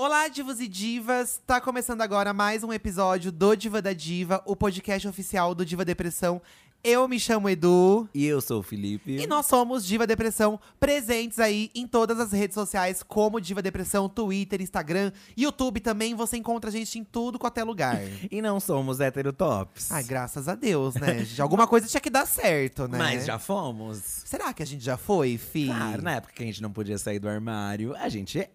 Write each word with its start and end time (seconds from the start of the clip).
Olá, 0.00 0.28
divos 0.28 0.60
e 0.60 0.68
divas! 0.68 1.42
Tá 1.44 1.60
começando 1.60 2.02
agora 2.02 2.32
mais 2.32 2.62
um 2.62 2.72
episódio 2.72 3.32
do 3.32 3.56
Diva 3.56 3.82
da 3.82 3.92
Diva, 3.92 4.40
o 4.46 4.54
podcast 4.54 5.08
oficial 5.08 5.56
do 5.56 5.66
Diva 5.66 5.84
Depressão. 5.84 6.40
Eu 6.84 7.08
me 7.08 7.18
chamo 7.18 7.48
Edu. 7.50 8.08
E 8.14 8.24
eu 8.24 8.40
sou 8.40 8.60
o 8.60 8.62
Felipe. 8.62 9.16
E 9.16 9.26
nós 9.26 9.46
somos 9.46 9.84
Diva 9.84 10.06
Depressão, 10.06 10.60
presentes 10.78 11.40
aí 11.40 11.68
em 11.74 11.84
todas 11.84 12.20
as 12.20 12.30
redes 12.30 12.54
sociais, 12.54 13.02
como 13.02 13.40
Diva 13.40 13.60
Depressão, 13.60 14.08
Twitter, 14.08 14.62
Instagram, 14.62 15.10
YouTube 15.36 15.80
também. 15.80 16.14
Você 16.14 16.36
encontra 16.36 16.70
a 16.70 16.72
gente 16.72 16.96
em 16.96 17.02
tudo 17.02 17.36
quanto 17.36 17.58
é 17.58 17.64
lugar. 17.64 17.98
e 18.30 18.40
não 18.40 18.60
somos 18.60 19.00
heterotops. 19.00 19.90
Ai, 19.90 20.04
graças 20.04 20.46
a 20.46 20.54
Deus, 20.54 20.94
né? 20.94 21.26
Alguma 21.40 21.66
coisa 21.66 21.88
tinha 21.88 22.00
que 22.00 22.08
dar 22.08 22.24
certo, 22.24 22.86
né? 22.86 22.98
Mas 22.98 23.26
já 23.26 23.40
fomos. 23.40 23.98
Será 24.24 24.52
que 24.52 24.62
a 24.62 24.66
gente 24.66 24.84
já 24.84 24.96
foi, 24.96 25.36
fi? 25.36 25.66
Claro, 25.66 26.02
na 26.02 26.12
época 26.12 26.34
que 26.34 26.42
a 26.44 26.46
gente 26.46 26.62
não 26.62 26.70
podia 26.70 26.98
sair 26.98 27.18
do 27.18 27.28
armário, 27.28 27.96
a 27.96 28.08
gente 28.08 28.48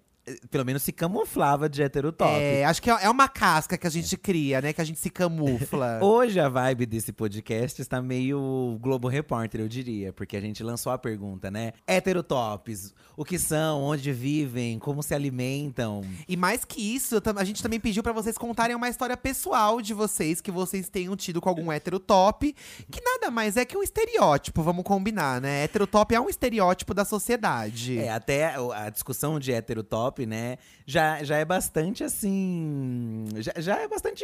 pelo 0.50 0.64
menos 0.64 0.84
se 0.84 0.92
camuflava 0.92 1.68
de 1.68 1.84
heterotop. 1.84 2.32
É, 2.32 2.64
acho 2.66 2.82
que 2.82 2.90
é, 2.90 3.04
é 3.04 3.10
uma 3.10 3.28
casca 3.28 3.78
que 3.78 3.86
a 3.86 3.90
gente 3.90 4.16
cria, 4.16 4.62
né? 4.62 4.72
Que 4.72 4.80
a 4.80 4.84
gente 4.84 5.00
se 5.00 5.10
camufla. 5.10 6.00
Hoje 6.04 6.40
a 6.40 6.48
vibe 6.48 6.86
desse 6.86 7.12
podcast 7.12 7.82
está 7.82 8.02
meio 8.02 8.78
Globo 8.82 9.08
Repórter, 9.08 9.62
eu 9.62 9.68
diria. 9.68 10.14
Porque 10.14 10.38
a 10.38 10.42
gente 10.42 10.64
lançou 10.64 10.92
a 10.92 10.98
pergunta, 10.98 11.52
né? 11.52 11.74
Heterotops, 11.86 12.94
o 13.18 13.26
que 13.26 13.38
são, 13.38 13.82
onde 13.82 14.14
vivem, 14.14 14.80
como 14.80 15.04
se 15.04 15.14
alimentam. 15.14 16.02
E 16.28 16.38
mais 16.38 16.64
que 16.64 16.96
isso, 16.96 17.22
a 17.36 17.44
gente 17.44 17.62
também 17.62 17.80
pediu 17.80 18.02
para 18.02 18.14
vocês 18.14 18.38
contarem 18.38 18.76
uma 18.76 18.88
história 18.88 19.18
pessoal 19.18 19.82
de 19.82 19.94
vocês, 19.94 20.40
que 20.40 20.52
vocês 20.52 20.88
tenham 20.88 21.16
tido 21.18 21.42
com 21.42 21.50
algum 21.50 21.72
heterotop. 21.72 22.56
Que 22.90 23.02
nada 23.02 23.30
mais 23.30 23.58
é 23.58 23.66
que 23.66 23.78
um 23.78 23.84
estereótipo, 23.84 24.64
vamos 24.64 24.84
combinar, 24.86 25.42
né? 25.42 25.66
Heterotop 25.66 26.16
é 26.16 26.22
um 26.22 26.30
estereótipo 26.30 26.94
da 26.94 27.04
sociedade. 27.04 27.98
É, 27.98 28.10
até 28.10 28.56
a 28.56 28.90
discussão 28.90 29.38
de 29.38 29.52
heterotop 29.52 30.13
pop, 30.14 30.26
né? 30.26 30.58
Já, 30.86 31.24
já 31.24 31.38
é 31.38 31.46
bastante 31.46 32.04
assim. 32.04 33.26
Já, 33.38 33.54
já 33.58 33.80
é 33.80 33.88
bastante 33.88 34.24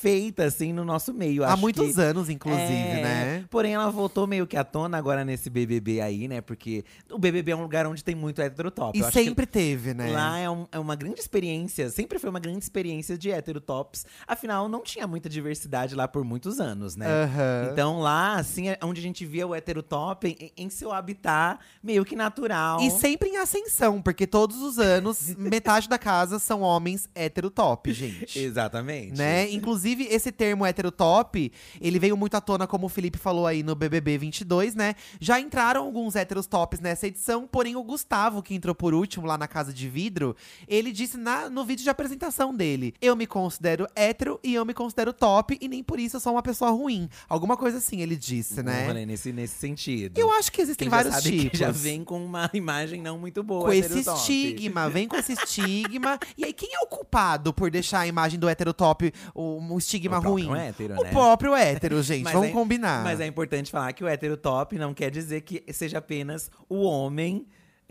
feita, 0.00 0.44
assim, 0.44 0.72
no 0.72 0.84
nosso 0.84 1.14
meio. 1.14 1.44
Há 1.44 1.56
muitos 1.56 1.94
que, 1.94 2.00
anos, 2.00 2.28
inclusive, 2.28 2.62
é, 2.62 3.02
né? 3.02 3.44
Porém, 3.48 3.72
ela 3.72 3.90
voltou 3.90 4.26
meio 4.26 4.46
que 4.46 4.56
à 4.56 4.62
tona 4.62 4.98
agora 4.98 5.24
nesse 5.24 5.48
BBB 5.48 6.00
aí, 6.00 6.28
né? 6.28 6.40
Porque 6.40 6.84
o 7.10 7.18
BBB 7.18 7.52
é 7.52 7.56
um 7.56 7.62
lugar 7.62 7.86
onde 7.86 8.04
tem 8.04 8.14
muito 8.14 8.42
heterotop. 8.42 8.98
E 8.98 9.02
sempre 9.12 9.46
teve, 9.46 9.94
né? 9.94 10.12
Lá 10.12 10.38
é, 10.38 10.50
um, 10.50 10.66
é, 10.70 10.78
uma 10.78 10.94
grande 10.94 11.20
experiência, 11.20 11.88
sempre 11.90 12.18
foi 12.18 12.28
uma 12.28 12.40
grande 12.40 12.58
experiência 12.58 13.16
de 13.16 13.30
heterotops. 13.30 14.04
Afinal, 14.26 14.68
não 14.68 14.82
tinha 14.82 15.06
muita 15.06 15.28
diversidade 15.28 15.94
lá 15.94 16.06
por 16.06 16.22
muitos 16.22 16.60
anos, 16.60 16.96
né? 16.96 17.06
Uhum. 17.06 17.72
Então 17.72 18.00
lá, 18.00 18.36
assim, 18.36 18.68
é 18.68 18.78
onde 18.82 19.00
a 19.00 19.02
gente 19.02 19.24
via 19.24 19.46
o 19.46 19.54
heterotop 19.54 20.26
em, 20.28 20.52
em 20.54 20.68
seu 20.68 20.92
habitat 20.92 21.58
meio 21.82 22.04
que 22.04 22.14
natural. 22.14 22.80
E 22.80 22.90
sempre 22.90 23.30
em 23.30 23.38
ascensão, 23.38 24.02
porque 24.02 24.26
todos 24.26 24.60
os 24.60 24.78
anos, 24.78 25.34
metade 25.38 25.88
da 25.88 25.98
casa 25.98 26.38
são 26.38 26.60
homens 26.60 27.08
heterotop, 27.14 27.90
gente. 27.90 28.38
Exatamente. 28.38 29.16
Né? 29.16 29.50
Inclusive, 29.50 29.83
esse 29.84 30.32
termo 30.32 30.64
heterotop, 30.66 31.52
ele 31.80 31.98
veio 31.98 32.16
muito 32.16 32.34
à 32.34 32.40
tona, 32.40 32.66
como 32.66 32.86
o 32.86 32.88
Felipe 32.88 33.18
falou 33.18 33.46
aí 33.46 33.62
no 33.62 33.74
BBB 33.74 34.18
22, 34.18 34.74
né? 34.74 34.94
Já 35.20 35.40
entraram 35.40 35.84
alguns 35.84 36.16
héteros 36.16 36.46
tops 36.46 36.80
nessa 36.80 37.06
edição, 37.06 37.46
porém 37.46 37.76
o 37.76 37.82
Gustavo, 37.82 38.42
que 38.42 38.54
entrou 38.54 38.74
por 38.74 38.94
último 38.94 39.26
lá 39.26 39.38
na 39.38 39.48
Casa 39.48 39.72
de 39.72 39.88
Vidro, 39.88 40.36
ele 40.66 40.92
disse 40.92 41.16
na, 41.16 41.48
no 41.48 41.64
vídeo 41.64 41.82
de 41.82 41.90
apresentação 41.90 42.54
dele: 42.54 42.94
Eu 43.00 43.16
me 43.16 43.26
considero 43.26 43.86
hétero 43.94 44.38
e 44.42 44.54
eu 44.54 44.64
me 44.64 44.74
considero 44.74 45.12
top, 45.12 45.56
e 45.60 45.68
nem 45.68 45.82
por 45.82 45.98
isso 45.98 46.16
eu 46.16 46.20
sou 46.20 46.32
uma 46.32 46.42
pessoa 46.42 46.70
ruim. 46.70 47.08
Alguma 47.28 47.56
coisa 47.56 47.78
assim 47.78 48.00
ele 48.00 48.16
disse, 48.16 48.62
né? 48.62 48.86
Falei 48.86 49.06
nesse, 49.06 49.32
nesse 49.32 49.54
sentido. 49.54 50.18
Eu 50.18 50.30
acho 50.32 50.50
que 50.50 50.60
existem 50.60 50.88
Quem 50.88 50.90
vários 50.90 51.14
já 51.14 51.20
tipos. 51.20 51.50
Que 51.50 51.56
já 51.56 51.70
vem 51.70 52.04
com 52.04 52.24
uma 52.24 52.50
imagem 52.54 53.00
não 53.00 53.18
muito 53.18 53.42
boa. 53.42 53.64
Com 53.66 53.72
esse 53.72 54.00
estigma, 54.00 54.88
vem 54.88 55.08
com 55.08 55.16
esse 55.16 55.32
estigma. 55.32 56.18
e 56.36 56.44
aí, 56.44 56.52
quem 56.52 56.74
é 56.74 56.78
o 56.80 56.86
culpado 56.86 57.52
por 57.52 57.70
deixar 57.70 58.00
a 58.00 58.06
imagem 58.06 58.38
do 58.38 58.48
heterotop 58.48 59.12
um, 59.34 59.60
um 59.74 59.78
estigma 59.78 60.18
o 60.18 60.22
ruim? 60.22 60.50
Hétero, 60.56 60.94
o 60.98 61.02
né? 61.02 61.10
próprio 61.10 61.54
hétero, 61.54 62.00
gente. 62.02 62.24
Vamos 62.24 62.48
é, 62.48 62.52
combinar. 62.52 63.02
Mas 63.02 63.20
é 63.20 63.26
importante 63.26 63.70
falar 63.70 63.92
que 63.92 64.04
o 64.04 64.08
heterotop 64.08 64.78
não 64.78 64.94
quer 64.94 65.10
dizer 65.10 65.40
que 65.42 65.64
seja 65.72 65.98
apenas 65.98 66.50
o 66.68 66.82
homem 66.82 67.46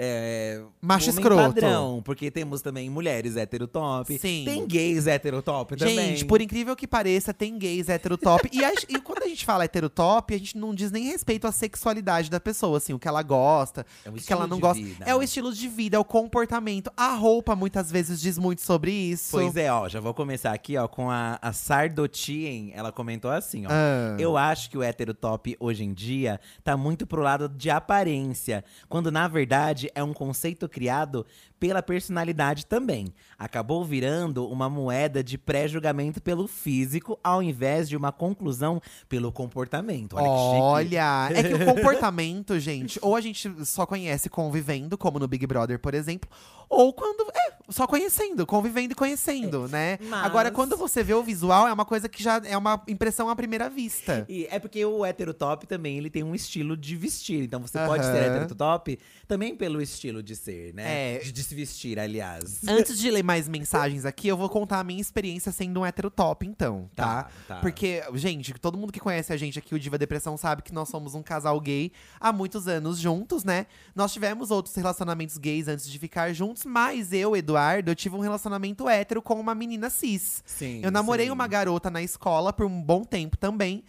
é, 0.05 0.61
Macho 0.81 1.09
escroto. 1.09 1.41
padrão, 1.41 2.01
porque 2.03 2.29
temos 2.29 2.61
também 2.61 2.89
mulheres 2.89 3.35
heterotop. 3.35 4.17
Sim. 4.17 4.43
Tem 4.45 4.65
gays 4.67 5.07
heterotop 5.07 5.75
também. 5.77 5.95
Gente, 5.95 6.25
por 6.25 6.41
incrível 6.41 6.75
que 6.75 6.85
pareça, 6.87 7.33
tem 7.33 7.57
gays 7.57 7.87
heterotop. 7.89 8.49
e, 8.51 8.63
a, 8.63 8.73
e 8.89 8.99
quando 8.99 9.23
a 9.23 9.27
gente 9.27 9.45
fala 9.45 9.65
heterotop, 9.65 10.33
a 10.33 10.37
gente 10.37 10.57
não 10.57 10.75
diz 10.75 10.91
nem 10.91 11.05
respeito 11.05 11.47
à 11.47 11.51
sexualidade 11.51 12.29
da 12.29 12.39
pessoa, 12.39 12.77
assim, 12.77 12.93
o 12.93 12.99
que 12.99 13.07
ela 13.07 13.23
gosta, 13.23 13.85
é 14.03 14.09
o 14.09 14.13
que 14.13 14.33
ela 14.33 14.47
não 14.47 14.59
gosta. 14.59 14.83
Vida. 14.83 15.05
É 15.05 15.15
o 15.15 15.21
estilo 15.21 15.53
de 15.53 15.67
vida, 15.67 15.95
é 15.95 15.99
o 15.99 16.05
comportamento. 16.05 16.91
A 16.97 17.13
roupa 17.13 17.55
muitas 17.55 17.91
vezes 17.91 18.19
diz 18.19 18.37
muito 18.37 18.61
sobre 18.61 18.91
isso. 18.91 19.31
Pois 19.31 19.55
é, 19.55 19.71
ó, 19.71 19.87
já 19.87 19.99
vou 19.99 20.13
começar 20.13 20.51
aqui, 20.51 20.77
ó, 20.77 20.87
com 20.87 21.09
a, 21.09 21.39
a 21.41 21.53
Sardotien. 21.53 22.71
Ela 22.75 22.91
comentou 22.91 23.31
assim, 23.31 23.65
ó. 23.65 23.69
Ah. 23.71 24.15
Eu 24.19 24.37
acho 24.37 24.69
que 24.69 24.77
o 24.77 24.83
heterotop 24.83 25.55
hoje 25.59 25.83
em 25.83 25.93
dia 25.93 26.39
tá 26.63 26.75
muito 26.75 27.05
pro 27.05 27.21
lado 27.21 27.47
de 27.49 27.69
aparência, 27.69 28.63
quando 28.89 29.11
na 29.11 29.27
verdade 29.27 29.89
é 29.95 30.03
um 30.03 30.13
conceito 30.13 30.67
criado 30.67 31.25
pela 31.63 31.81
personalidade 31.81 32.65
também. 32.65 33.13
Acabou 33.39 33.85
virando 33.85 34.45
uma 34.49 34.69
moeda 34.69 35.23
de 35.23 35.37
pré-julgamento 35.37 36.21
pelo 36.21 36.45
físico, 36.45 37.17
ao 37.23 37.41
invés 37.41 37.87
de 37.87 37.95
uma 37.95 38.11
conclusão 38.11 38.81
pelo 39.07 39.31
comportamento. 39.31 40.17
Olha, 40.17 41.29
Olha 41.29 41.39
é 41.39 41.41
que 41.41 41.53
o 41.53 41.63
comportamento, 41.63 42.59
gente, 42.59 42.99
ou 43.01 43.15
a 43.15 43.21
gente 43.21 43.49
só 43.65 43.85
conhece 43.85 44.29
convivendo, 44.29 44.97
como 44.97 45.17
no 45.19 45.25
Big 45.25 45.47
Brother, 45.47 45.79
por 45.79 45.93
exemplo, 45.93 46.29
ou 46.73 46.91
quando. 46.91 47.31
É, 47.33 47.53
só 47.69 47.87
conhecendo, 47.87 48.45
convivendo 48.45 48.91
e 48.91 48.95
conhecendo, 48.95 49.65
é, 49.65 49.69
né? 49.69 49.99
Mas... 50.01 50.25
Agora, 50.25 50.51
quando 50.51 50.75
você 50.75 51.03
vê 51.03 51.13
o 51.13 51.23
visual, 51.23 51.67
é 51.67 51.73
uma 51.73 51.85
coisa 51.85 52.09
que 52.09 52.21
já 52.21 52.41
é 52.43 52.57
uma 52.57 52.81
impressão 52.87 53.29
à 53.29 53.35
primeira 53.35 53.69
vista. 53.69 54.25
E 54.27 54.47
é 54.49 54.59
porque 54.59 54.83
o 54.83 55.05
heterotop 55.05 55.65
também 55.67 55.97
ele 55.97 56.09
tem 56.09 56.23
um 56.23 56.35
estilo 56.35 56.75
de 56.75 56.95
vestir. 56.95 57.43
Então 57.43 57.61
você 57.61 57.77
uhum. 57.79 57.85
pode 57.85 58.05
ser 58.05 58.23
heterotop 58.23 58.99
também 59.27 59.55
pelo 59.55 59.81
estilo 59.81 60.21
de 60.21 60.35
ser, 60.35 60.73
né? 60.73 61.15
É. 61.15 61.19
De, 61.19 61.31
de 61.31 61.43
se 61.53 61.55
vestir, 61.55 61.99
aliás. 61.99 62.61
Antes 62.67 62.97
de 62.97 63.09
ler 63.09 63.23
mais 63.23 63.47
mensagens 63.47 64.05
aqui, 64.05 64.27
eu 64.27 64.35
vou 64.35 64.49
contar 64.49 64.79
a 64.79 64.83
minha 64.83 64.99
experiência 64.99 65.51
sendo 65.51 65.79
um 65.79 65.85
heterotop, 65.85 66.45
então, 66.45 66.89
tá? 66.95 67.23
Tá, 67.23 67.31
tá? 67.47 67.55
Porque, 67.57 68.03
gente, 68.15 68.53
todo 68.53 68.77
mundo 68.77 68.91
que 68.91 68.99
conhece 68.99 69.31
a 69.31 69.37
gente 69.37 69.59
aqui, 69.59 69.75
o 69.75 69.79
Diva 69.79 69.97
Depressão, 69.97 70.35
sabe 70.35 70.63
que 70.63 70.73
nós 70.73 70.89
somos 70.89 71.13
um 71.13 71.21
casal 71.21 71.59
gay 71.61 71.91
há 72.19 72.33
muitos 72.33 72.67
anos 72.67 72.97
juntos, 72.97 73.43
né? 73.43 73.67
Nós 73.95 74.11
tivemos 74.11 74.51
outros 74.51 74.75
relacionamentos 74.75 75.37
gays 75.37 75.67
antes 75.67 75.89
de 75.89 75.99
ficar 75.99 76.33
juntos, 76.33 76.65
mas 76.65 77.13
eu, 77.13 77.35
Eduardo, 77.35 77.91
eu 77.91 77.95
tive 77.95 78.15
um 78.15 78.19
relacionamento 78.19 78.89
hétero 78.89 79.21
com 79.21 79.39
uma 79.39 79.53
menina 79.53 79.89
cis. 79.89 80.43
Sim. 80.45 80.81
Eu 80.83 80.91
namorei 80.91 81.27
sim. 81.27 81.31
uma 81.31 81.47
garota 81.47 81.89
na 81.89 82.01
escola 82.01 82.51
por 82.51 82.65
um 82.65 82.81
bom 82.81 83.03
tempo 83.03 83.37
também 83.37 83.83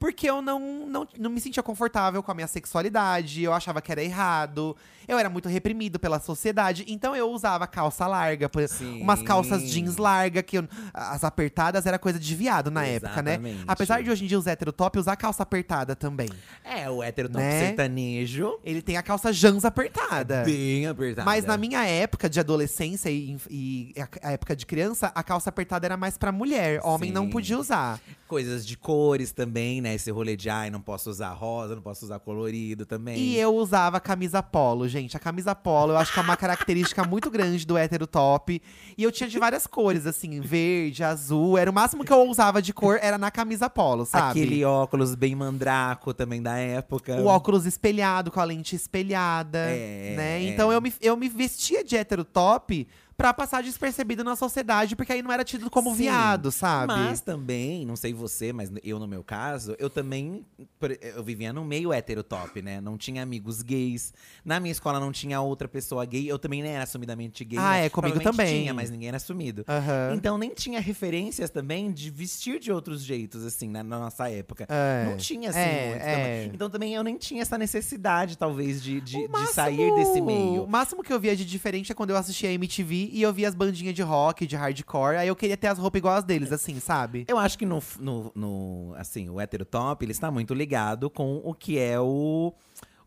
porque 0.00 0.28
eu 0.30 0.40
não, 0.40 0.86
não, 0.86 1.06
não 1.18 1.30
me 1.30 1.38
sentia 1.40 1.62
confortável 1.62 2.22
com 2.22 2.32
a 2.32 2.34
minha 2.34 2.46
sexualidade, 2.46 3.42
eu 3.42 3.52
achava 3.52 3.82
que 3.82 3.92
era 3.92 4.02
errado, 4.02 4.74
eu 5.06 5.18
era 5.18 5.28
muito 5.28 5.46
reprimido 5.46 5.98
pela 5.98 6.18
sociedade, 6.18 6.86
então 6.88 7.14
eu 7.14 7.30
usava 7.30 7.66
calça 7.66 8.06
larga, 8.06 8.50
Sim. 8.66 9.02
umas 9.02 9.22
calças 9.22 9.70
jeans 9.70 9.98
larga, 9.98 10.42
que 10.42 10.56
eu, 10.56 10.66
as 10.94 11.22
apertadas 11.22 11.84
era 11.84 11.98
coisa 11.98 12.18
de 12.18 12.34
viado 12.34 12.70
na 12.70 12.88
Exatamente. 12.88 13.34
época, 13.34 13.48
né? 13.48 13.64
Apesar 13.68 14.02
de 14.02 14.10
hoje 14.10 14.24
em 14.24 14.26
dia 14.26 14.38
os 14.38 14.46
heterotop 14.46 14.98
usar 14.98 15.16
calça 15.16 15.42
apertada 15.42 15.94
também. 15.94 16.30
É, 16.64 16.88
o 16.88 17.02
heterotop 17.02 17.42
Né? 17.44 17.66
sertanejo. 17.66 18.58
Ele 18.64 18.80
tem 18.80 18.96
a 18.96 19.02
calça 19.02 19.30
jans 19.32 19.66
apertada. 19.66 20.44
Bem 20.44 20.86
apertada. 20.86 21.26
Mas 21.26 21.44
na 21.44 21.58
minha 21.58 21.84
época 21.84 22.28
de 22.28 22.40
adolescência 22.40 23.10
e, 23.10 23.36
e 23.50 23.94
a, 24.22 24.32
época 24.32 24.56
de 24.56 24.64
criança, 24.64 25.12
a 25.14 25.22
calça 25.22 25.50
apertada 25.50 25.86
era 25.86 25.96
mais 25.98 26.16
pra 26.16 26.32
mulher. 26.32 26.80
Homem 26.82 27.12
não 27.12 27.24
Sim. 27.24 27.30
podia 27.30 27.58
usar. 27.58 28.00
Coisas 28.26 28.64
de 28.64 28.76
cores 28.76 29.32
também, 29.32 29.80
né? 29.80 29.89
Esse 29.94 30.10
rolê 30.10 30.36
de 30.36 30.48
ai, 30.50 30.70
não 30.70 30.80
posso 30.80 31.10
usar 31.10 31.30
rosa, 31.30 31.74
não 31.74 31.82
posso 31.82 32.04
usar 32.04 32.18
colorido 32.20 32.84
também. 32.86 33.18
E 33.18 33.36
eu 33.38 33.54
usava 33.54 34.00
camisa 34.00 34.42
polo, 34.42 34.86
gente. 34.88 35.16
A 35.16 35.20
camisa 35.20 35.54
polo, 35.54 35.92
eu 35.92 35.96
acho 35.96 36.12
que 36.12 36.18
é 36.18 36.22
uma 36.22 36.36
característica 36.36 37.04
muito 37.04 37.30
grande 37.30 37.66
do 37.66 37.76
hétero 37.76 38.06
top. 38.06 38.60
E 38.96 39.02
eu 39.02 39.10
tinha 39.12 39.28
de 39.28 39.38
várias 39.38 39.66
cores, 39.66 40.06
assim, 40.06 40.40
verde, 40.40 41.02
azul. 41.04 41.56
Era 41.58 41.70
o 41.70 41.74
máximo 41.74 42.04
que 42.04 42.12
eu 42.12 42.22
usava 42.28 42.60
de 42.62 42.72
cor, 42.72 42.98
era 43.00 43.18
na 43.18 43.30
camisa 43.30 43.68
polo, 43.70 44.04
sabe? 44.06 44.40
Aquele 44.40 44.64
óculos 44.64 45.14
bem 45.14 45.34
mandraco 45.34 46.12
também 46.14 46.42
da 46.42 46.56
época. 46.56 47.16
O 47.20 47.26
óculos 47.26 47.66
espelhado, 47.66 48.30
com 48.30 48.40
a 48.40 48.44
lente 48.44 48.76
espelhada, 48.76 49.58
É, 49.58 50.14
né? 50.16 50.42
é. 50.42 50.48
Então 50.48 50.72
eu 50.72 50.80
me, 50.80 50.92
eu 51.00 51.16
me 51.16 51.28
vestia 51.28 51.84
de 51.84 51.96
hétero 51.96 52.24
top 52.24 52.86
pra 53.20 53.34
passar 53.34 53.62
despercebido 53.62 54.24
na 54.24 54.34
sociedade, 54.34 54.96
porque 54.96 55.12
aí 55.12 55.20
não 55.20 55.30
era 55.30 55.44
tido 55.44 55.68
como 55.68 55.90
Sim, 55.90 56.04
viado, 56.04 56.50
sabe? 56.50 56.86
Mas 56.94 57.20
também, 57.20 57.84
não 57.84 57.94
sei 57.94 58.14
você, 58.14 58.50
mas 58.50 58.72
eu 58.82 58.98
no 58.98 59.06
meu 59.06 59.22
caso, 59.22 59.76
eu 59.78 59.90
também 59.90 60.46
eu 61.02 61.22
vivia 61.22 61.52
no 61.52 61.62
meio 61.62 61.92
heterotop, 61.92 62.62
né? 62.62 62.80
Não 62.80 62.96
tinha 62.96 63.22
amigos 63.22 63.60
gays. 63.60 64.14
Na 64.42 64.58
minha 64.58 64.72
escola 64.72 64.98
não 64.98 65.12
tinha 65.12 65.38
outra 65.38 65.68
pessoa 65.68 66.02
gay. 66.06 66.30
Eu 66.30 66.38
também 66.38 66.62
nem 66.62 66.72
era 66.72 66.84
assumidamente 66.84 67.44
gay. 67.44 67.58
Ah, 67.58 67.72
né? 67.72 67.84
é, 67.86 67.88
comigo 67.90 68.18
também. 68.20 68.60
tinha, 68.62 68.72
mas 68.72 68.90
ninguém 68.90 69.08
era 69.08 69.18
assumido. 69.18 69.66
Aham. 69.68 70.14
Então 70.14 70.38
nem 70.38 70.54
tinha 70.54 70.80
referências 70.80 71.50
também 71.50 71.92
de 71.92 72.08
vestir 72.10 72.58
de 72.58 72.72
outros 72.72 73.02
jeitos, 73.04 73.44
assim, 73.44 73.68
na, 73.68 73.82
na 73.82 73.98
nossa 73.98 74.30
época. 74.30 74.64
É. 74.66 75.04
Não 75.04 75.18
tinha, 75.18 75.50
assim, 75.50 75.58
É, 75.58 75.88
muito 75.90 76.02
é. 76.02 76.14
também. 76.16 76.50
Então 76.54 76.70
também 76.70 76.94
eu 76.94 77.04
nem 77.04 77.18
tinha 77.18 77.42
essa 77.42 77.58
necessidade, 77.58 78.38
talvez, 78.38 78.82
de, 78.82 78.98
de, 78.98 79.16
O 79.18 79.20
de 79.20 79.28
máximo- 79.28 79.52
sair 79.52 79.94
desse 79.94 80.22
meio. 80.22 80.64
O 80.64 80.66
máximo 80.66 81.02
que 81.02 81.12
eu 81.12 81.20
via 81.20 81.36
de 81.36 81.44
diferente 81.44 81.92
é 81.92 81.94
quando 81.94 82.10
eu 82.10 82.16
assistia 82.16 82.48
a 82.48 82.52
MTV 82.52 83.09
e 83.10 83.22
eu 83.22 83.32
via 83.32 83.48
as 83.48 83.54
bandinhas 83.54 83.94
de 83.94 84.02
rock, 84.02 84.46
de 84.46 84.56
hardcore. 84.56 85.16
Aí 85.16 85.28
eu 85.28 85.36
queria 85.36 85.56
ter 85.56 85.66
as 85.66 85.78
roupas 85.78 85.98
igual 85.98 86.14
as 86.16 86.24
deles, 86.24 86.52
assim, 86.52 86.78
sabe? 86.80 87.24
Eu 87.28 87.38
acho 87.38 87.58
que 87.58 87.66
no, 87.66 87.82
no, 87.98 88.32
no 88.34 88.94
assim, 88.96 89.28
o 89.28 89.40
hétero 89.40 89.64
top, 89.64 90.04
ele 90.04 90.12
está 90.12 90.30
muito 90.30 90.54
ligado 90.54 91.10
com 91.10 91.40
o 91.44 91.52
que 91.54 91.78
é 91.78 91.98
o, 92.00 92.52